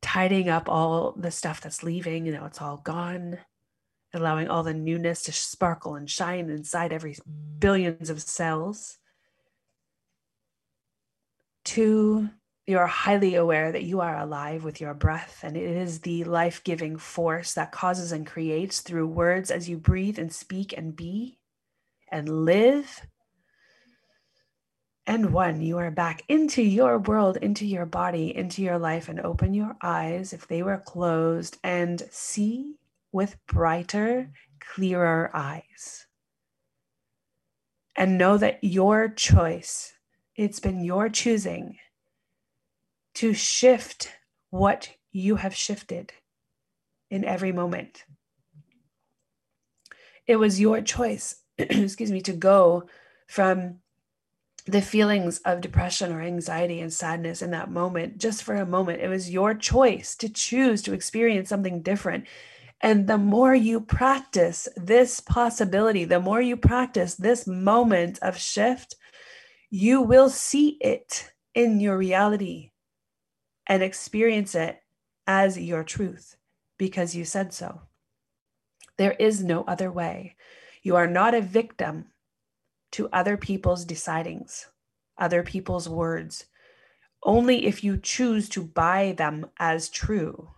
tidying 0.00 0.48
up 0.48 0.68
all 0.68 1.12
the 1.12 1.30
stuff 1.30 1.60
that's 1.60 1.82
leaving, 1.82 2.26
you 2.26 2.32
know, 2.32 2.46
it's 2.46 2.60
all 2.60 2.78
gone 2.78 3.38
allowing 4.12 4.48
all 4.48 4.62
the 4.62 4.74
newness 4.74 5.22
to 5.22 5.32
sparkle 5.32 5.94
and 5.94 6.10
shine 6.10 6.50
inside 6.50 6.92
every 6.92 7.16
billions 7.58 8.10
of 8.10 8.22
cells. 8.22 8.98
Two, 11.64 12.30
you 12.66 12.78
are 12.78 12.86
highly 12.86 13.34
aware 13.34 13.72
that 13.72 13.84
you 13.84 14.00
are 14.00 14.16
alive 14.16 14.64
with 14.64 14.80
your 14.80 14.94
breath, 14.94 15.40
and 15.42 15.56
it 15.56 15.64
is 15.64 16.00
the 16.00 16.24
life 16.24 16.62
giving 16.64 16.96
force 16.96 17.54
that 17.54 17.72
causes 17.72 18.12
and 18.12 18.26
creates 18.26 18.80
through 18.80 19.06
words 19.06 19.50
as 19.50 19.68
you 19.68 19.76
breathe 19.76 20.18
and 20.18 20.32
speak 20.32 20.74
and 20.76 20.96
be 20.96 21.38
and 22.10 22.44
live. 22.44 23.06
And 25.06 25.32
one, 25.32 25.60
you 25.60 25.78
are 25.78 25.90
back 25.90 26.22
into 26.28 26.62
your 26.62 26.98
world, 26.98 27.36
into 27.38 27.66
your 27.66 27.86
body, 27.86 28.34
into 28.36 28.62
your 28.62 28.78
life, 28.78 29.08
and 29.08 29.20
open 29.20 29.54
your 29.54 29.76
eyes 29.82 30.32
if 30.32 30.46
they 30.46 30.62
were 30.62 30.78
closed 30.78 31.58
and 31.64 32.02
see 32.10 32.76
with 33.12 33.36
brighter, 33.46 34.30
clearer 34.60 35.30
eyes. 35.34 36.06
And 37.96 38.16
know 38.16 38.38
that 38.38 38.62
your 38.62 39.08
choice, 39.08 39.92
it's 40.36 40.60
been 40.60 40.84
your 40.84 41.08
choosing 41.08 41.76
to 43.14 43.34
shift 43.34 44.12
what 44.50 44.90
you 45.12 45.36
have 45.36 45.54
shifted 45.54 46.12
in 47.10 47.24
every 47.24 47.52
moment. 47.52 48.04
It 50.26 50.36
was 50.36 50.60
your 50.60 50.80
choice, 50.80 51.42
excuse 51.58 52.12
me, 52.12 52.20
to 52.22 52.32
go 52.32 52.88
from 53.26 53.80
the 54.66 54.82
feelings 54.82 55.38
of 55.44 55.60
depression 55.60 56.12
or 56.12 56.20
anxiety 56.20 56.80
and 56.80 56.92
sadness 56.92 57.42
in 57.42 57.50
that 57.50 57.70
moment, 57.70 58.18
just 58.18 58.42
for 58.42 58.54
a 58.54 58.66
moment. 58.66 59.00
It 59.00 59.08
was 59.08 59.30
your 59.30 59.54
choice 59.54 60.14
to 60.16 60.28
choose 60.28 60.82
to 60.82 60.92
experience 60.92 61.48
something 61.48 61.82
different. 61.82 62.26
And 62.82 63.06
the 63.06 63.18
more 63.18 63.54
you 63.54 63.80
practice 63.80 64.68
this 64.76 65.20
possibility, 65.20 66.04
the 66.04 66.20
more 66.20 66.40
you 66.40 66.56
practice 66.56 67.14
this 67.14 67.46
moment 67.46 68.18
of 68.22 68.38
shift, 68.38 68.96
you 69.68 70.00
will 70.00 70.30
see 70.30 70.78
it 70.80 71.30
in 71.54 71.80
your 71.80 71.98
reality 71.98 72.70
and 73.66 73.82
experience 73.82 74.54
it 74.54 74.82
as 75.26 75.58
your 75.58 75.84
truth 75.84 76.36
because 76.78 77.14
you 77.14 77.24
said 77.24 77.52
so. 77.52 77.82
There 78.96 79.12
is 79.12 79.44
no 79.44 79.62
other 79.64 79.92
way. 79.92 80.36
You 80.82 80.96
are 80.96 81.06
not 81.06 81.34
a 81.34 81.42
victim 81.42 82.06
to 82.92 83.08
other 83.12 83.36
people's 83.36 83.84
decidings, 83.84 84.66
other 85.18 85.42
people's 85.42 85.88
words, 85.88 86.46
only 87.22 87.66
if 87.66 87.84
you 87.84 87.98
choose 87.98 88.48
to 88.48 88.64
buy 88.64 89.14
them 89.16 89.46
as 89.58 89.90
true 89.90 90.48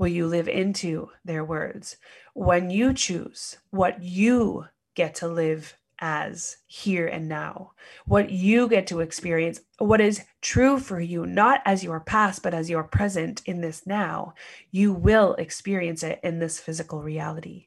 will 0.00 0.08
you 0.08 0.26
live 0.26 0.48
into 0.48 1.10
their 1.26 1.44
words 1.44 1.98
when 2.32 2.70
you 2.70 2.94
choose 2.94 3.58
what 3.68 4.02
you 4.02 4.64
get 4.94 5.14
to 5.16 5.28
live 5.28 5.76
as 5.98 6.56
here 6.66 7.06
and 7.06 7.28
now, 7.28 7.72
what 8.06 8.30
you 8.30 8.66
get 8.66 8.86
to 8.86 9.00
experience, 9.00 9.60
what 9.76 10.00
is 10.00 10.24
true 10.40 10.78
for 10.78 10.98
you, 10.98 11.26
not 11.26 11.60
as 11.66 11.84
your 11.84 12.00
past, 12.00 12.42
but 12.42 12.54
as 12.54 12.70
your 12.70 12.82
present 12.82 13.42
in 13.44 13.60
this 13.60 13.86
now, 13.86 14.32
you 14.70 14.90
will 14.94 15.34
experience 15.34 16.02
it 16.02 16.18
in 16.22 16.38
this 16.38 16.58
physical 16.58 17.02
reality. 17.02 17.66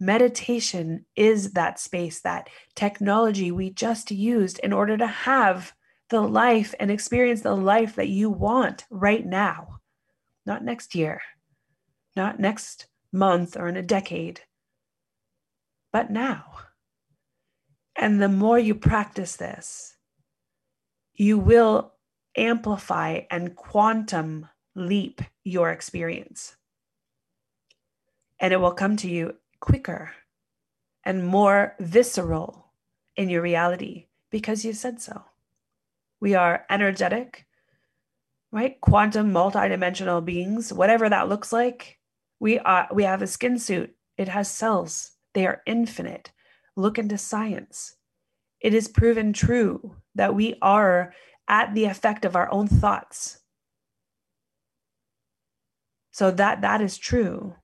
Meditation 0.00 1.06
is 1.14 1.52
that 1.52 1.78
space, 1.78 2.20
that 2.22 2.50
technology 2.74 3.52
we 3.52 3.70
just 3.70 4.10
used 4.10 4.58
in 4.58 4.72
order 4.72 4.96
to 4.96 5.06
have 5.06 5.72
the 6.10 6.20
life 6.20 6.74
and 6.80 6.90
experience 6.90 7.42
the 7.42 7.54
life 7.54 7.94
that 7.94 8.08
you 8.08 8.28
want 8.28 8.84
right 8.90 9.24
now, 9.24 9.78
not 10.44 10.64
next 10.64 10.96
year, 10.96 11.22
not 12.16 12.40
next 12.40 12.86
month 13.12 13.56
or 13.56 13.68
in 13.68 13.76
a 13.76 13.82
decade, 13.82 14.40
but 15.92 16.10
now. 16.10 16.44
And 17.96 18.20
the 18.20 18.28
more 18.28 18.58
you 18.58 18.74
practice 18.74 19.36
this, 19.36 19.96
you 21.14 21.38
will 21.38 21.92
amplify 22.36 23.20
and 23.30 23.54
quantum 23.54 24.48
leap 24.74 25.20
your 25.44 25.70
experience. 25.70 26.56
And 28.40 28.52
it 28.52 28.60
will 28.60 28.72
come 28.72 28.96
to 28.98 29.08
you 29.08 29.36
quicker 29.60 30.12
and 31.04 31.26
more 31.26 31.74
visceral 31.78 32.72
in 33.16 33.28
your 33.28 33.42
reality 33.42 34.06
because 34.30 34.64
you 34.64 34.72
said 34.72 35.00
so. 35.00 35.22
We 36.20 36.34
are 36.34 36.64
energetic, 36.70 37.46
right? 38.50 38.80
Quantum 38.80 39.32
multidimensional 39.32 40.24
beings, 40.24 40.72
whatever 40.72 41.08
that 41.08 41.28
looks 41.28 41.52
like. 41.52 41.98
We 42.42 42.58
are 42.58 42.88
we 42.92 43.04
have 43.04 43.22
a 43.22 43.28
skin 43.28 43.56
suit. 43.56 43.94
It 44.18 44.26
has 44.26 44.50
cells. 44.50 45.12
They 45.32 45.46
are 45.46 45.62
infinite. 45.64 46.32
Look 46.74 46.98
into 46.98 47.16
science. 47.16 47.94
It 48.60 48.74
is 48.74 48.88
proven 48.88 49.32
true 49.32 49.94
that 50.16 50.34
we 50.34 50.56
are 50.60 51.14
at 51.46 51.72
the 51.72 51.84
effect 51.84 52.24
of 52.24 52.34
our 52.34 52.50
own 52.50 52.66
thoughts. 52.66 53.38
So 56.10 56.32
that 56.32 56.62
that 56.62 56.80
is 56.80 56.98
true. 56.98 57.54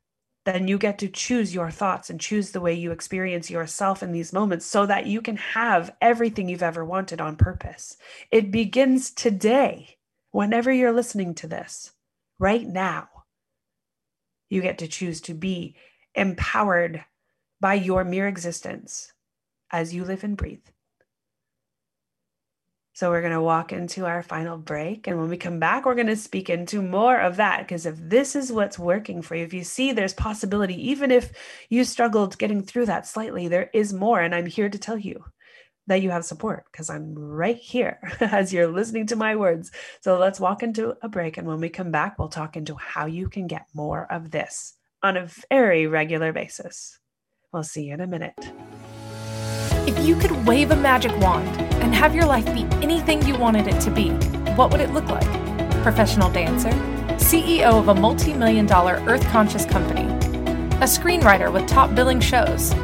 Then 0.44 0.68
you 0.68 0.78
get 0.78 1.00
to 1.00 1.08
choose 1.08 1.52
your 1.52 1.72
thoughts 1.72 2.08
and 2.08 2.20
choose 2.20 2.52
the 2.52 2.60
way 2.60 2.74
you 2.74 2.92
experience 2.92 3.50
yourself 3.50 4.00
in 4.00 4.12
these 4.12 4.32
moments 4.32 4.64
so 4.64 4.86
that 4.86 5.06
you 5.06 5.20
can 5.20 5.38
have 5.38 5.90
everything 6.00 6.48
you've 6.48 6.62
ever 6.62 6.84
wanted 6.84 7.20
on 7.20 7.34
purpose. 7.34 7.96
It 8.30 8.52
begins 8.52 9.10
today, 9.10 9.96
whenever 10.30 10.70
you're 10.70 10.92
listening 10.92 11.34
to 11.34 11.48
this, 11.48 11.94
right 12.38 12.64
now. 12.64 13.17
You 14.48 14.62
get 14.62 14.78
to 14.78 14.88
choose 14.88 15.20
to 15.22 15.34
be 15.34 15.76
empowered 16.14 17.04
by 17.60 17.74
your 17.74 18.04
mere 18.04 18.28
existence 18.28 19.12
as 19.70 19.94
you 19.94 20.04
live 20.04 20.24
and 20.24 20.36
breathe. 20.36 20.64
So, 22.94 23.10
we're 23.10 23.20
going 23.20 23.32
to 23.32 23.40
walk 23.40 23.72
into 23.72 24.06
our 24.06 24.24
final 24.24 24.58
break. 24.58 25.06
And 25.06 25.20
when 25.20 25.28
we 25.28 25.36
come 25.36 25.60
back, 25.60 25.86
we're 25.86 25.94
going 25.94 26.08
to 26.08 26.16
speak 26.16 26.50
into 26.50 26.82
more 26.82 27.16
of 27.20 27.36
that. 27.36 27.60
Because 27.60 27.86
if 27.86 27.94
this 27.96 28.34
is 28.34 28.50
what's 28.50 28.76
working 28.76 29.22
for 29.22 29.36
you, 29.36 29.44
if 29.44 29.54
you 29.54 29.62
see 29.62 29.92
there's 29.92 30.14
possibility, 30.14 30.90
even 30.90 31.12
if 31.12 31.30
you 31.68 31.84
struggled 31.84 32.38
getting 32.38 32.60
through 32.60 32.86
that 32.86 33.06
slightly, 33.06 33.46
there 33.46 33.70
is 33.72 33.92
more. 33.92 34.20
And 34.20 34.34
I'm 34.34 34.46
here 34.46 34.68
to 34.68 34.78
tell 34.78 34.98
you 34.98 35.24
that 35.88 36.02
you 36.02 36.10
have 36.10 36.24
support 36.24 36.66
because 36.70 36.88
I'm 36.88 37.14
right 37.14 37.56
here 37.56 37.98
as 38.20 38.52
you're 38.52 38.68
listening 38.68 39.06
to 39.08 39.16
my 39.16 39.34
words. 39.34 39.70
So 40.00 40.18
let's 40.18 40.38
walk 40.38 40.62
into 40.62 40.96
a 41.02 41.08
break. 41.08 41.36
And 41.36 41.48
when 41.48 41.60
we 41.60 41.68
come 41.68 41.90
back, 41.90 42.18
we'll 42.18 42.28
talk 42.28 42.56
into 42.56 42.76
how 42.76 43.06
you 43.06 43.28
can 43.28 43.46
get 43.46 43.66
more 43.74 44.06
of 44.10 44.30
this 44.30 44.74
on 45.02 45.16
a 45.16 45.28
very 45.50 45.86
regular 45.86 46.32
basis. 46.32 46.98
We'll 47.52 47.64
see 47.64 47.84
you 47.84 47.94
in 47.94 48.00
a 48.00 48.06
minute. 48.06 48.34
If 49.86 49.98
you 50.06 50.16
could 50.16 50.46
wave 50.46 50.70
a 50.70 50.76
magic 50.76 51.16
wand 51.18 51.48
and 51.82 51.94
have 51.94 52.14
your 52.14 52.26
life 52.26 52.44
be 52.52 52.66
anything 52.82 53.26
you 53.26 53.36
wanted 53.36 53.66
it 53.66 53.80
to 53.82 53.90
be, 53.90 54.10
what 54.54 54.70
would 54.70 54.80
it 54.80 54.90
look 54.90 55.06
like? 55.06 55.26
Professional 55.82 56.30
dancer, 56.30 56.70
CEO 57.16 57.78
of 57.78 57.88
a 57.88 57.94
multi 57.94 58.34
million 58.34 58.66
dollar 58.66 59.02
earth 59.06 59.24
conscious 59.28 59.64
company, 59.64 60.04
a 60.78 60.86
screenwriter 60.86 61.50
with 61.50 61.66
top 61.66 61.94
billing 61.94 62.20
shows 62.20 62.74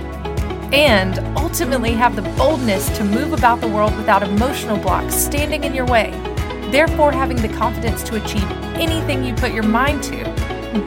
and 0.75 1.21
ultimately 1.39 1.93
have 1.93 2.17
the 2.17 2.23
boldness 2.37 2.89
to 2.99 3.05
move 3.05 3.33
about 3.33 3.61
the 3.61 3.69
world 3.69 3.97
without 3.97 4.25
emotional 4.25 4.77
blocks 4.77 5.15
standing 5.15 5.63
in 5.63 5.73
your 5.73 5.87
way, 5.87 6.11
therefore 6.73 7.13
having 7.13 7.37
the 7.37 7.49
confidence 7.51 8.03
to 8.03 8.17
achieve 8.17 8.51
anything 8.75 9.23
you 9.23 9.33
put 9.35 9.53
your 9.53 9.63
mind 9.63 10.03
to. 10.03 10.25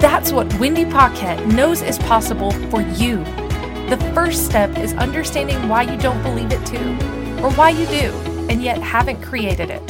That's 0.01 0.33
what 0.33 0.53
Wendy 0.59 0.83
Paquette 0.83 1.47
knows 1.47 1.81
is 1.81 1.97
possible 1.99 2.51
for 2.69 2.81
you. 2.81 3.23
The 3.89 4.11
first 4.13 4.45
step 4.45 4.77
is 4.77 4.93
understanding 4.95 5.69
why 5.69 5.83
you 5.83 5.97
don't 5.97 6.21
believe 6.21 6.51
it 6.51 6.65
too, 6.65 6.91
or 7.41 7.49
why 7.51 7.69
you 7.69 7.85
do, 7.85 8.11
and 8.49 8.61
yet 8.61 8.79
haven't 8.79 9.21
created 9.21 9.69
it. 9.69 9.87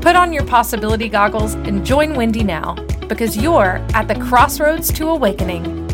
Put 0.00 0.14
on 0.14 0.32
your 0.32 0.44
possibility 0.44 1.08
goggles 1.08 1.54
and 1.54 1.84
join 1.84 2.14
Wendy 2.14 2.44
now, 2.44 2.74
because 3.08 3.36
you're 3.36 3.84
at 3.92 4.06
the 4.06 4.14
crossroads 4.14 4.92
to 4.92 5.08
awakening. 5.08 5.85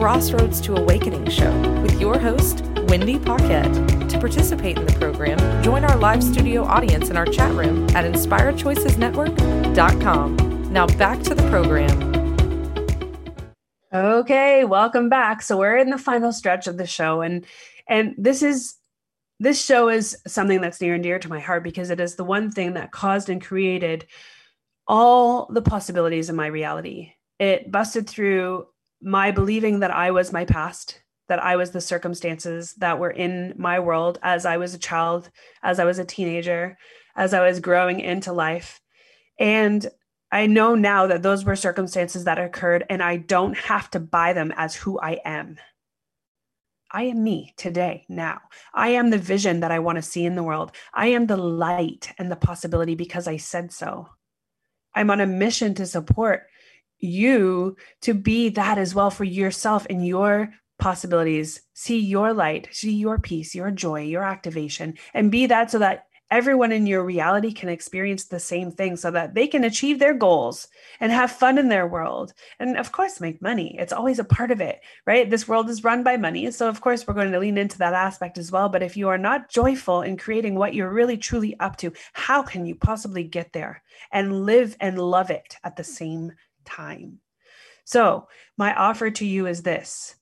Crossroads 0.00 0.60
to 0.62 0.74
Awakening 0.76 1.28
show 1.28 1.52
with 1.82 2.00
your 2.00 2.18
host, 2.18 2.62
Wendy 2.88 3.18
Paquette. 3.18 3.70
To 4.08 4.18
participate 4.18 4.78
in 4.78 4.86
the 4.86 4.94
program, 4.94 5.62
join 5.62 5.84
our 5.84 5.98
live 5.98 6.24
studio 6.24 6.64
audience 6.64 7.10
in 7.10 7.18
our 7.18 7.26
chat 7.26 7.52
room 7.52 7.84
at 7.90 8.10
inspiredchoicesnetwork.com. 8.10 10.72
Now 10.72 10.86
back 10.86 11.20
to 11.24 11.34
the 11.34 11.46
program. 11.50 13.52
Okay, 13.92 14.64
welcome 14.64 15.10
back. 15.10 15.42
So 15.42 15.58
we're 15.58 15.76
in 15.76 15.90
the 15.90 15.98
final 15.98 16.32
stretch 16.32 16.66
of 16.66 16.78
the 16.78 16.86
show 16.86 17.20
and 17.20 17.44
and 17.86 18.14
this 18.16 18.42
is 18.42 18.76
this 19.38 19.62
show 19.62 19.90
is 19.90 20.16
something 20.26 20.62
that's 20.62 20.80
near 20.80 20.94
and 20.94 21.02
dear 21.02 21.18
to 21.18 21.28
my 21.28 21.40
heart 21.40 21.62
because 21.62 21.90
it 21.90 22.00
is 22.00 22.14
the 22.14 22.24
one 22.24 22.50
thing 22.50 22.72
that 22.72 22.90
caused 22.90 23.28
and 23.28 23.44
created 23.44 24.06
all 24.88 25.46
the 25.52 25.60
possibilities 25.60 26.30
in 26.30 26.36
my 26.36 26.46
reality. 26.46 27.12
It 27.38 27.70
busted 27.70 28.08
through 28.08 28.66
my 29.02 29.30
believing 29.30 29.80
that 29.80 29.90
I 29.90 30.10
was 30.10 30.32
my 30.32 30.44
past, 30.44 31.00
that 31.28 31.42
I 31.42 31.56
was 31.56 31.70
the 31.70 31.80
circumstances 31.80 32.74
that 32.74 32.98
were 32.98 33.10
in 33.10 33.54
my 33.56 33.80
world 33.80 34.18
as 34.22 34.44
I 34.44 34.56
was 34.56 34.74
a 34.74 34.78
child, 34.78 35.30
as 35.62 35.78
I 35.78 35.84
was 35.84 35.98
a 35.98 36.04
teenager, 36.04 36.76
as 37.16 37.32
I 37.32 37.46
was 37.46 37.60
growing 37.60 38.00
into 38.00 38.32
life. 38.32 38.80
And 39.38 39.88
I 40.32 40.46
know 40.46 40.74
now 40.74 41.06
that 41.06 41.22
those 41.22 41.44
were 41.44 41.56
circumstances 41.56 42.24
that 42.24 42.38
occurred, 42.38 42.84
and 42.88 43.02
I 43.02 43.16
don't 43.16 43.56
have 43.56 43.90
to 43.90 44.00
buy 44.00 44.32
them 44.32 44.52
as 44.56 44.74
who 44.74 44.98
I 45.00 45.20
am. 45.24 45.56
I 46.92 47.04
am 47.04 47.22
me 47.22 47.54
today, 47.56 48.04
now. 48.08 48.40
I 48.74 48.90
am 48.90 49.10
the 49.10 49.18
vision 49.18 49.60
that 49.60 49.70
I 49.70 49.78
want 49.78 49.96
to 49.96 50.02
see 50.02 50.24
in 50.24 50.34
the 50.34 50.42
world. 50.42 50.72
I 50.92 51.08
am 51.08 51.26
the 51.26 51.36
light 51.36 52.12
and 52.18 52.30
the 52.30 52.36
possibility 52.36 52.96
because 52.96 53.28
I 53.28 53.36
said 53.36 53.72
so. 53.72 54.08
I'm 54.94 55.10
on 55.10 55.20
a 55.20 55.26
mission 55.26 55.74
to 55.76 55.86
support 55.86 56.46
you 57.00 57.76
to 58.02 58.14
be 58.14 58.50
that 58.50 58.78
as 58.78 58.94
well 58.94 59.10
for 59.10 59.24
yourself 59.24 59.86
and 59.90 60.06
your 60.06 60.52
possibilities. 60.78 61.60
See 61.74 61.98
your 61.98 62.32
light, 62.32 62.68
see 62.72 62.92
your 62.92 63.18
peace, 63.18 63.54
your 63.54 63.70
joy, 63.70 64.02
your 64.02 64.22
activation, 64.22 64.94
and 65.14 65.30
be 65.30 65.46
that 65.46 65.70
so 65.70 65.78
that 65.78 66.06
everyone 66.30 66.70
in 66.70 66.86
your 66.86 67.04
reality 67.04 67.52
can 67.52 67.68
experience 67.68 68.24
the 68.24 68.38
same 68.38 68.70
thing 68.70 68.96
so 68.96 69.10
that 69.10 69.34
they 69.34 69.46
can 69.46 69.64
achieve 69.64 69.98
their 69.98 70.14
goals 70.14 70.68
and 71.00 71.10
have 71.10 71.30
fun 71.30 71.58
in 71.58 71.68
their 71.68 71.88
world. 71.88 72.32
And 72.60 72.76
of 72.76 72.92
course 72.92 73.20
make 73.20 73.42
money. 73.42 73.76
It's 73.78 73.92
always 73.92 74.18
a 74.18 74.24
part 74.24 74.50
of 74.50 74.60
it 74.60 74.80
right? 75.06 75.28
This 75.28 75.48
world 75.48 75.68
is 75.68 75.82
run 75.82 76.02
by 76.02 76.16
money. 76.16 76.50
So 76.52 76.68
of 76.68 76.80
course 76.80 77.06
we're 77.06 77.14
going 77.14 77.32
to 77.32 77.38
lean 77.38 77.58
into 77.58 77.78
that 77.78 77.94
aspect 77.94 78.38
as 78.38 78.52
well. 78.52 78.68
But 78.68 78.82
if 78.82 78.96
you 78.96 79.08
are 79.08 79.18
not 79.18 79.50
joyful 79.50 80.02
in 80.02 80.16
creating 80.16 80.54
what 80.54 80.74
you're 80.74 80.92
really 80.92 81.16
truly 81.16 81.58
up 81.58 81.76
to 81.78 81.92
how 82.12 82.42
can 82.42 82.64
you 82.64 82.76
possibly 82.76 83.24
get 83.24 83.52
there 83.52 83.82
and 84.12 84.46
live 84.46 84.76
and 84.80 84.98
love 84.98 85.30
it 85.30 85.56
at 85.64 85.76
the 85.76 85.84
same 85.84 86.32
time 86.64 87.18
so 87.84 88.28
my 88.56 88.74
offer 88.74 89.10
to 89.10 89.26
you 89.26 89.46
is 89.46 89.62
this 89.62 90.16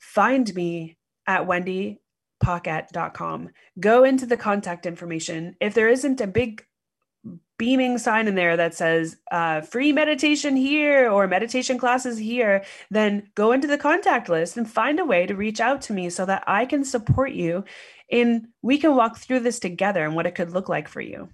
find 0.00 0.54
me 0.54 0.96
at 1.26 1.46
wendy 1.46 2.00
pocket.com. 2.40 3.50
Go 3.80 4.04
into 4.04 4.26
the 4.26 4.36
contact 4.36 4.86
information. 4.86 5.56
If 5.60 5.74
there 5.74 5.88
isn't 5.88 6.20
a 6.20 6.26
big 6.26 6.64
beaming 7.58 7.96
sign 7.96 8.28
in 8.28 8.34
there 8.34 8.56
that 8.56 8.74
says 8.74 9.16
uh, 9.32 9.62
free 9.62 9.92
meditation 9.92 10.56
here 10.56 11.10
or 11.10 11.26
meditation 11.26 11.78
classes 11.78 12.18
here, 12.18 12.64
then 12.90 13.30
go 13.34 13.52
into 13.52 13.66
the 13.66 13.78
contact 13.78 14.28
list 14.28 14.56
and 14.56 14.70
find 14.70 15.00
a 15.00 15.04
way 15.04 15.26
to 15.26 15.34
reach 15.34 15.60
out 15.60 15.80
to 15.82 15.92
me 15.92 16.10
so 16.10 16.26
that 16.26 16.44
I 16.46 16.66
can 16.66 16.84
support 16.84 17.32
you 17.32 17.64
in 18.08 18.48
we 18.62 18.78
can 18.78 18.94
walk 18.94 19.16
through 19.16 19.40
this 19.40 19.58
together 19.58 20.04
and 20.04 20.14
what 20.14 20.26
it 20.26 20.34
could 20.34 20.52
look 20.52 20.68
like 20.68 20.86
for 20.88 21.00
you. 21.00 21.28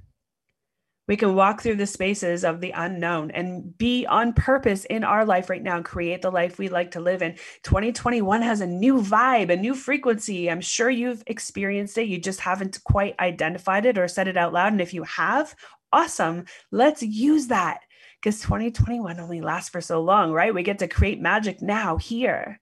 We 1.08 1.16
can 1.16 1.34
walk 1.34 1.60
through 1.60 1.76
the 1.76 1.86
spaces 1.86 2.44
of 2.44 2.60
the 2.60 2.70
unknown 2.70 3.32
and 3.32 3.76
be 3.76 4.06
on 4.06 4.32
purpose 4.32 4.84
in 4.84 5.02
our 5.02 5.24
life 5.24 5.50
right 5.50 5.62
now 5.62 5.76
and 5.76 5.84
create 5.84 6.22
the 6.22 6.30
life 6.30 6.58
we 6.58 6.68
like 6.68 6.92
to 6.92 7.00
live 7.00 7.22
in. 7.22 7.34
2021 7.64 8.40
has 8.42 8.60
a 8.60 8.66
new 8.66 9.02
vibe, 9.02 9.50
a 9.50 9.56
new 9.56 9.74
frequency. 9.74 10.48
I'm 10.48 10.60
sure 10.60 10.90
you've 10.90 11.24
experienced 11.26 11.98
it. 11.98 12.06
You 12.06 12.18
just 12.18 12.40
haven't 12.40 12.82
quite 12.84 13.18
identified 13.18 13.84
it 13.84 13.98
or 13.98 14.06
said 14.06 14.28
it 14.28 14.36
out 14.36 14.52
loud. 14.52 14.72
And 14.72 14.80
if 14.80 14.94
you 14.94 15.02
have, 15.02 15.54
awesome. 15.92 16.44
Let's 16.70 17.02
use 17.02 17.48
that 17.48 17.80
because 18.20 18.40
2021 18.40 19.18
only 19.18 19.40
lasts 19.40 19.70
for 19.70 19.80
so 19.80 20.00
long, 20.02 20.30
right? 20.30 20.54
We 20.54 20.62
get 20.62 20.78
to 20.78 20.88
create 20.88 21.20
magic 21.20 21.60
now, 21.60 21.96
here, 21.96 22.60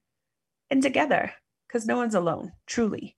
and 0.71 0.81
together 0.81 1.31
because 1.67 1.85
no 1.85 1.97
one's 1.97 2.15
alone, 2.15 2.53
truly. 2.65 3.15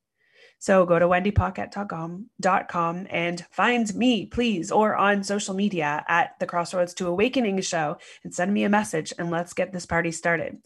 So 0.63 0.85
go 0.85 0.97
to 0.97 1.07
wendypaquette.com 1.07 3.07
and 3.09 3.45
find 3.51 3.95
me, 3.95 4.25
please, 4.27 4.71
or 4.71 4.95
on 4.95 5.25
social 5.25 5.55
media 5.55 6.05
at 6.07 6.39
the 6.39 6.45
Crossroads 6.45 6.93
to 6.93 7.07
Awakening 7.07 7.59
show 7.59 7.97
and 8.23 8.33
send 8.33 8.53
me 8.53 8.63
a 8.63 8.69
message 8.69 9.11
and 9.19 9.29
let's 9.29 9.51
get 9.51 9.73
this 9.73 9.85
party 9.85 10.13
started. 10.13 10.59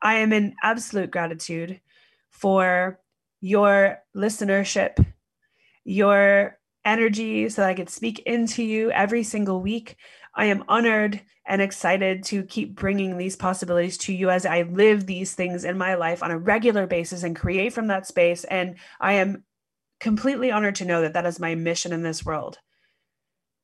I 0.00 0.18
am 0.18 0.32
in 0.32 0.54
absolute 0.62 1.10
gratitude 1.10 1.80
for 2.30 3.00
your 3.40 3.98
listenership, 4.14 5.04
your 5.82 6.60
energy, 6.84 7.48
so 7.48 7.62
that 7.62 7.70
I 7.70 7.74
could 7.74 7.90
speak 7.90 8.20
into 8.20 8.62
you 8.62 8.92
every 8.92 9.24
single 9.24 9.60
week. 9.60 9.96
I 10.34 10.46
am 10.46 10.64
honored 10.68 11.20
and 11.46 11.60
excited 11.60 12.24
to 12.24 12.42
keep 12.44 12.74
bringing 12.74 13.16
these 13.16 13.36
possibilities 13.36 13.98
to 13.98 14.12
you 14.12 14.30
as 14.30 14.46
I 14.46 14.62
live 14.62 15.06
these 15.06 15.34
things 15.34 15.64
in 15.64 15.78
my 15.78 15.94
life 15.94 16.22
on 16.22 16.30
a 16.30 16.38
regular 16.38 16.86
basis 16.86 17.22
and 17.22 17.36
create 17.36 17.72
from 17.72 17.88
that 17.88 18.06
space. 18.06 18.44
And 18.44 18.76
I 19.00 19.14
am 19.14 19.44
completely 20.00 20.50
honored 20.50 20.76
to 20.76 20.84
know 20.84 21.02
that 21.02 21.12
that 21.12 21.26
is 21.26 21.38
my 21.38 21.54
mission 21.54 21.92
in 21.92 22.02
this 22.02 22.24
world 22.24 22.58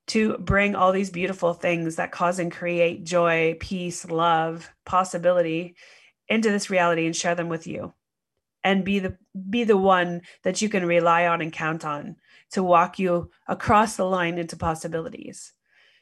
to 0.09 0.37
bring 0.39 0.75
all 0.75 0.91
these 0.91 1.11
beautiful 1.11 1.55
things 1.55 1.97
that 1.97 2.11
cause 2.11 2.39
and 2.39 2.51
create 2.51 3.05
joy, 3.05 3.57
peace, 3.61 4.05
love, 4.05 4.69
possibility 4.85 5.77
into 6.29 6.51
this 6.51 6.69
reality 6.69 7.07
and 7.07 7.15
share 7.15 7.35
them 7.35 7.49
with 7.49 7.67
you 7.67 7.93
and 8.65 8.85
be 8.85 8.99
the 8.99 9.17
be 9.49 9.65
the 9.65 9.77
one 9.77 10.23
that 10.43 10.61
you 10.61 10.69
can 10.69 10.85
rely 10.85 11.27
on 11.27 11.41
and 11.41 11.53
count 11.53 11.85
on 11.85 12.17
to 12.51 12.63
walk 12.63 12.99
you 12.99 13.31
across 13.47 13.97
the 13.97 14.05
line 14.05 14.39
into 14.39 14.57
possibilities. 14.57 15.53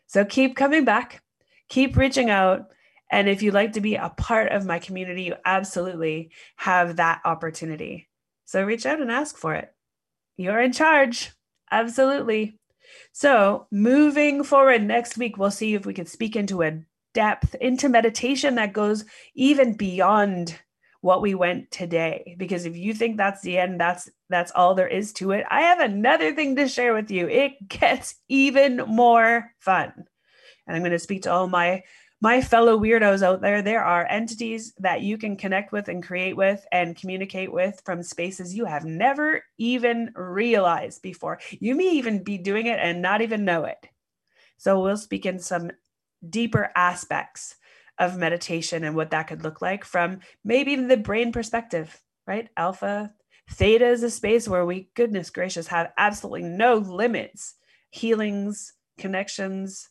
So 0.09 0.25
keep 0.25 0.57
coming 0.57 0.85
back, 0.85 1.23
keep 1.69 1.97
reaching 1.97 2.31
out. 2.31 2.67
And 3.11 3.29
if 3.29 3.43
you'd 3.43 3.55
like 3.55 3.73
to 3.75 3.81
be 3.81 3.95
a 3.95 4.11
part 4.11 4.53
of 4.53 4.67
my 4.67 4.79
community, 4.79 5.23
you 5.23 5.35
absolutely 5.45 6.33
have 6.57 6.97
that 6.97 7.21
opportunity. 7.25 8.09
So 8.45 8.65
reach 8.65 8.85
out 8.85 9.01
and 9.01 9.11
ask 9.11 9.37
for 9.37 9.55
it. 9.55 9.73
You're 10.37 10.61
in 10.61 10.73
charge. 10.73 11.33
Absolutely. 11.71 12.59
So, 13.13 13.67
moving 13.71 14.43
forward 14.43 14.83
next 14.83 15.19
week, 15.19 15.37
we'll 15.37 15.51
see 15.51 15.75
if 15.75 15.85
we 15.85 15.93
can 15.93 16.07
speak 16.07 16.37
into 16.37 16.63
a 16.63 16.81
depth, 17.13 17.55
into 17.57 17.89
meditation 17.89 18.55
that 18.55 18.73
goes 18.73 19.05
even 19.35 19.75
beyond 19.75 20.59
what 21.01 21.23
we 21.23 21.35
went 21.35 21.71
today 21.71 22.35
because 22.39 22.67
if 22.67 22.77
you 22.77 22.93
think 22.93 23.17
that's 23.17 23.41
the 23.43 23.57
end 23.57 23.81
that's 23.81 24.11
that's 24.29 24.51
all 24.53 24.75
there 24.75 24.89
is 24.89 25.13
to 25.13 25.31
it 25.31 25.45
i 25.51 25.63
have 25.63 25.81
another 25.81 26.35
thing 26.35 26.57
to 26.57 26.67
share 26.67 26.93
with 26.95 27.11
you. 27.11 27.29
It 27.29 27.69
gets 27.69 28.17
even 28.29 28.79
more 28.79 29.53
fun. 29.61 29.93
And 30.67 30.77
i'm 30.77 30.83
going 30.83 30.93
to 30.93 30.99
speak 30.99 31.23
to 31.23 31.33
all 31.33 31.47
my 31.47 31.83
my 32.21 32.41
fellow 32.41 32.79
weirdos 32.79 33.23
out 33.23 33.41
there. 33.41 33.63
There 33.63 33.85
are 33.85 34.07
entities 34.11 34.75
that 34.79 35.03
you 35.03 35.19
can 35.19 35.37
connect 35.37 35.73
with 35.73 35.89
and 35.89 36.03
create 36.03 36.37
with 36.37 36.67
and 36.73 36.97
communicate 36.97 37.53
with 37.53 37.81
from 37.85 38.03
spaces 38.03 38.55
you 38.55 38.65
have 38.65 38.85
never 38.85 39.45
even 39.57 40.13
realized 40.17 41.01
before. 41.01 41.39
You 41.61 41.77
may 41.77 41.91
even 41.91 42.25
be 42.25 42.37
doing 42.37 42.67
it 42.67 42.81
and 42.81 43.01
not 43.01 43.23
even 43.23 43.45
know 43.45 43.65
it. 43.65 43.87
So 44.57 44.81
we'll 44.81 44.97
speak 44.97 45.27
in 45.27 45.39
some 45.39 45.71
deeper 46.29 46.73
aspects 46.75 47.55
of 47.99 48.17
meditation 48.17 48.85
and 48.85 48.95
what 48.95 49.11
that 49.11 49.25
could 49.25 49.43
look 49.43 49.61
like 49.61 49.85
from 49.85 50.21
maybe 50.45 50.77
the 50.77 50.97
brain 50.97 51.33
perspective, 51.33 52.01
right? 52.27 52.49
Alpha, 52.57 53.13
theta 53.51 53.87
is 53.87 54.03
a 54.03 54.11
space 54.11 54.49
where 54.49 54.65
we, 54.65 54.91
goodness 54.95 55.31
gracious, 55.31 55.67
have 55.69 55.93
absolutely 55.99 56.43
no 56.43 56.77
limits. 56.77 57.55
Healings, 57.91 58.75
connections, 58.99 59.89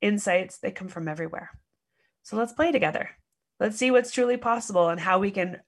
insights, 0.00 0.58
they 0.58 0.70
come 0.70 0.88
from 0.88 1.08
everywhere. 1.08 1.50
So 2.22 2.36
let's 2.36 2.52
play 2.52 2.72
together. 2.72 3.10
Let's 3.58 3.76
see 3.76 3.90
what's 3.90 4.12
truly 4.12 4.36
possible 4.36 4.88
and 4.88 5.00
how 5.00 5.18
we 5.18 5.30
can 5.30 5.60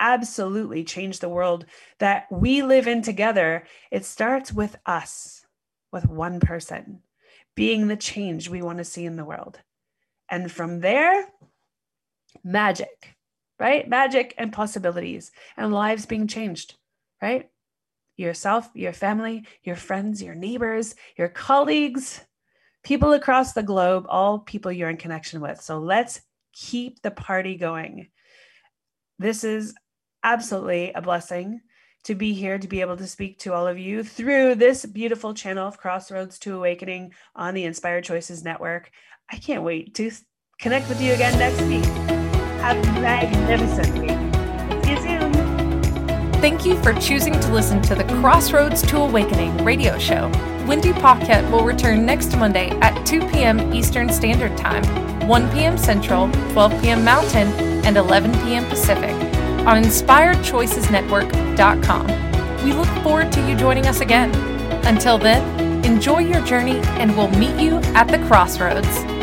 absolutely 0.00 0.82
change 0.82 1.20
the 1.20 1.28
world 1.28 1.66
that 1.98 2.26
we 2.30 2.62
live 2.62 2.88
in 2.88 3.02
together. 3.02 3.64
It 3.90 4.04
starts 4.04 4.52
with 4.52 4.76
us, 4.86 5.44
with 5.92 6.06
one 6.06 6.40
person, 6.40 7.02
being 7.54 7.86
the 7.86 7.96
change 7.96 8.48
we 8.48 8.62
want 8.62 8.78
to 8.78 8.84
see 8.84 9.04
in 9.04 9.16
the 9.16 9.24
world. 9.24 9.60
And 10.30 10.50
from 10.50 10.80
there, 10.80 11.26
magic, 12.44 13.16
right? 13.58 13.88
Magic 13.88 14.34
and 14.38 14.52
possibilities 14.52 15.32
and 15.56 15.72
lives 15.72 16.06
being 16.06 16.26
changed, 16.26 16.76
right? 17.20 17.50
Yourself, 18.16 18.70
your 18.74 18.92
family, 18.92 19.44
your 19.62 19.76
friends, 19.76 20.22
your 20.22 20.34
neighbors, 20.34 20.94
your 21.16 21.28
colleagues, 21.28 22.24
people 22.84 23.12
across 23.12 23.52
the 23.52 23.62
globe, 23.62 24.06
all 24.08 24.38
people 24.38 24.70
you're 24.70 24.90
in 24.90 24.96
connection 24.96 25.40
with. 25.40 25.60
So 25.60 25.78
let's 25.78 26.20
keep 26.52 27.02
the 27.02 27.10
party 27.10 27.56
going. 27.56 28.08
This 29.18 29.44
is 29.44 29.74
absolutely 30.22 30.92
a 30.92 31.02
blessing 31.02 31.60
to 32.04 32.14
be 32.14 32.32
here 32.32 32.58
to 32.58 32.68
be 32.68 32.80
able 32.80 32.96
to 32.96 33.06
speak 33.06 33.38
to 33.40 33.52
all 33.52 33.66
of 33.66 33.78
you 33.78 34.02
through 34.02 34.54
this 34.54 34.86
beautiful 34.86 35.34
channel 35.34 35.68
of 35.68 35.78
Crossroads 35.78 36.38
to 36.40 36.56
Awakening 36.56 37.12
on 37.36 37.54
the 37.54 37.64
Inspired 37.64 38.04
Choices 38.04 38.42
Network. 38.42 38.90
I 39.30 39.36
can't 39.36 39.62
wait 39.62 39.94
to 39.96 40.10
connect 40.58 40.88
with 40.88 41.00
you 41.00 41.12
again 41.12 41.38
next 41.38 41.60
week. 41.62 41.84
Have 42.62 42.76
a 42.76 43.00
magnificent 43.00 43.98
week. 43.98 44.84
See 44.84 44.92
you 44.92 45.00
soon. 45.00 46.32
Thank 46.40 46.64
you 46.64 46.82
for 46.82 46.94
choosing 46.94 47.38
to 47.38 47.52
listen 47.52 47.82
to 47.82 47.94
the 47.94 48.04
Crossroads 48.04 48.82
to 48.82 48.98
Awakening 48.98 49.64
radio 49.64 49.98
show. 49.98 50.30
Wendy 50.66 50.92
Paquette 50.92 51.50
will 51.50 51.64
return 51.64 52.06
next 52.06 52.36
Monday 52.36 52.70
at 52.80 53.04
2 53.04 53.28
p.m. 53.28 53.74
Eastern 53.74 54.08
Standard 54.08 54.56
Time, 54.56 55.28
1 55.28 55.50
p.m. 55.50 55.76
Central, 55.76 56.30
12 56.52 56.82
p.m. 56.82 57.04
Mountain, 57.04 57.48
and 57.84 57.96
11 57.96 58.32
p.m. 58.44 58.64
Pacific 58.66 59.19
on 59.66 59.82
InspiredChoicesNetwork.com. 59.82 62.06
We 62.64 62.72
look 62.72 62.88
forward 63.02 63.32
to 63.32 63.48
you 63.48 63.56
joining 63.56 63.86
us 63.86 64.00
again. 64.00 64.30
Until 64.86 65.18
then, 65.18 65.84
enjoy 65.84 66.18
your 66.18 66.44
journey 66.44 66.78
and 66.98 67.16
we'll 67.16 67.30
meet 67.30 67.58
you 67.60 67.76
at 67.94 68.08
the 68.08 68.18
crossroads. 68.26 69.19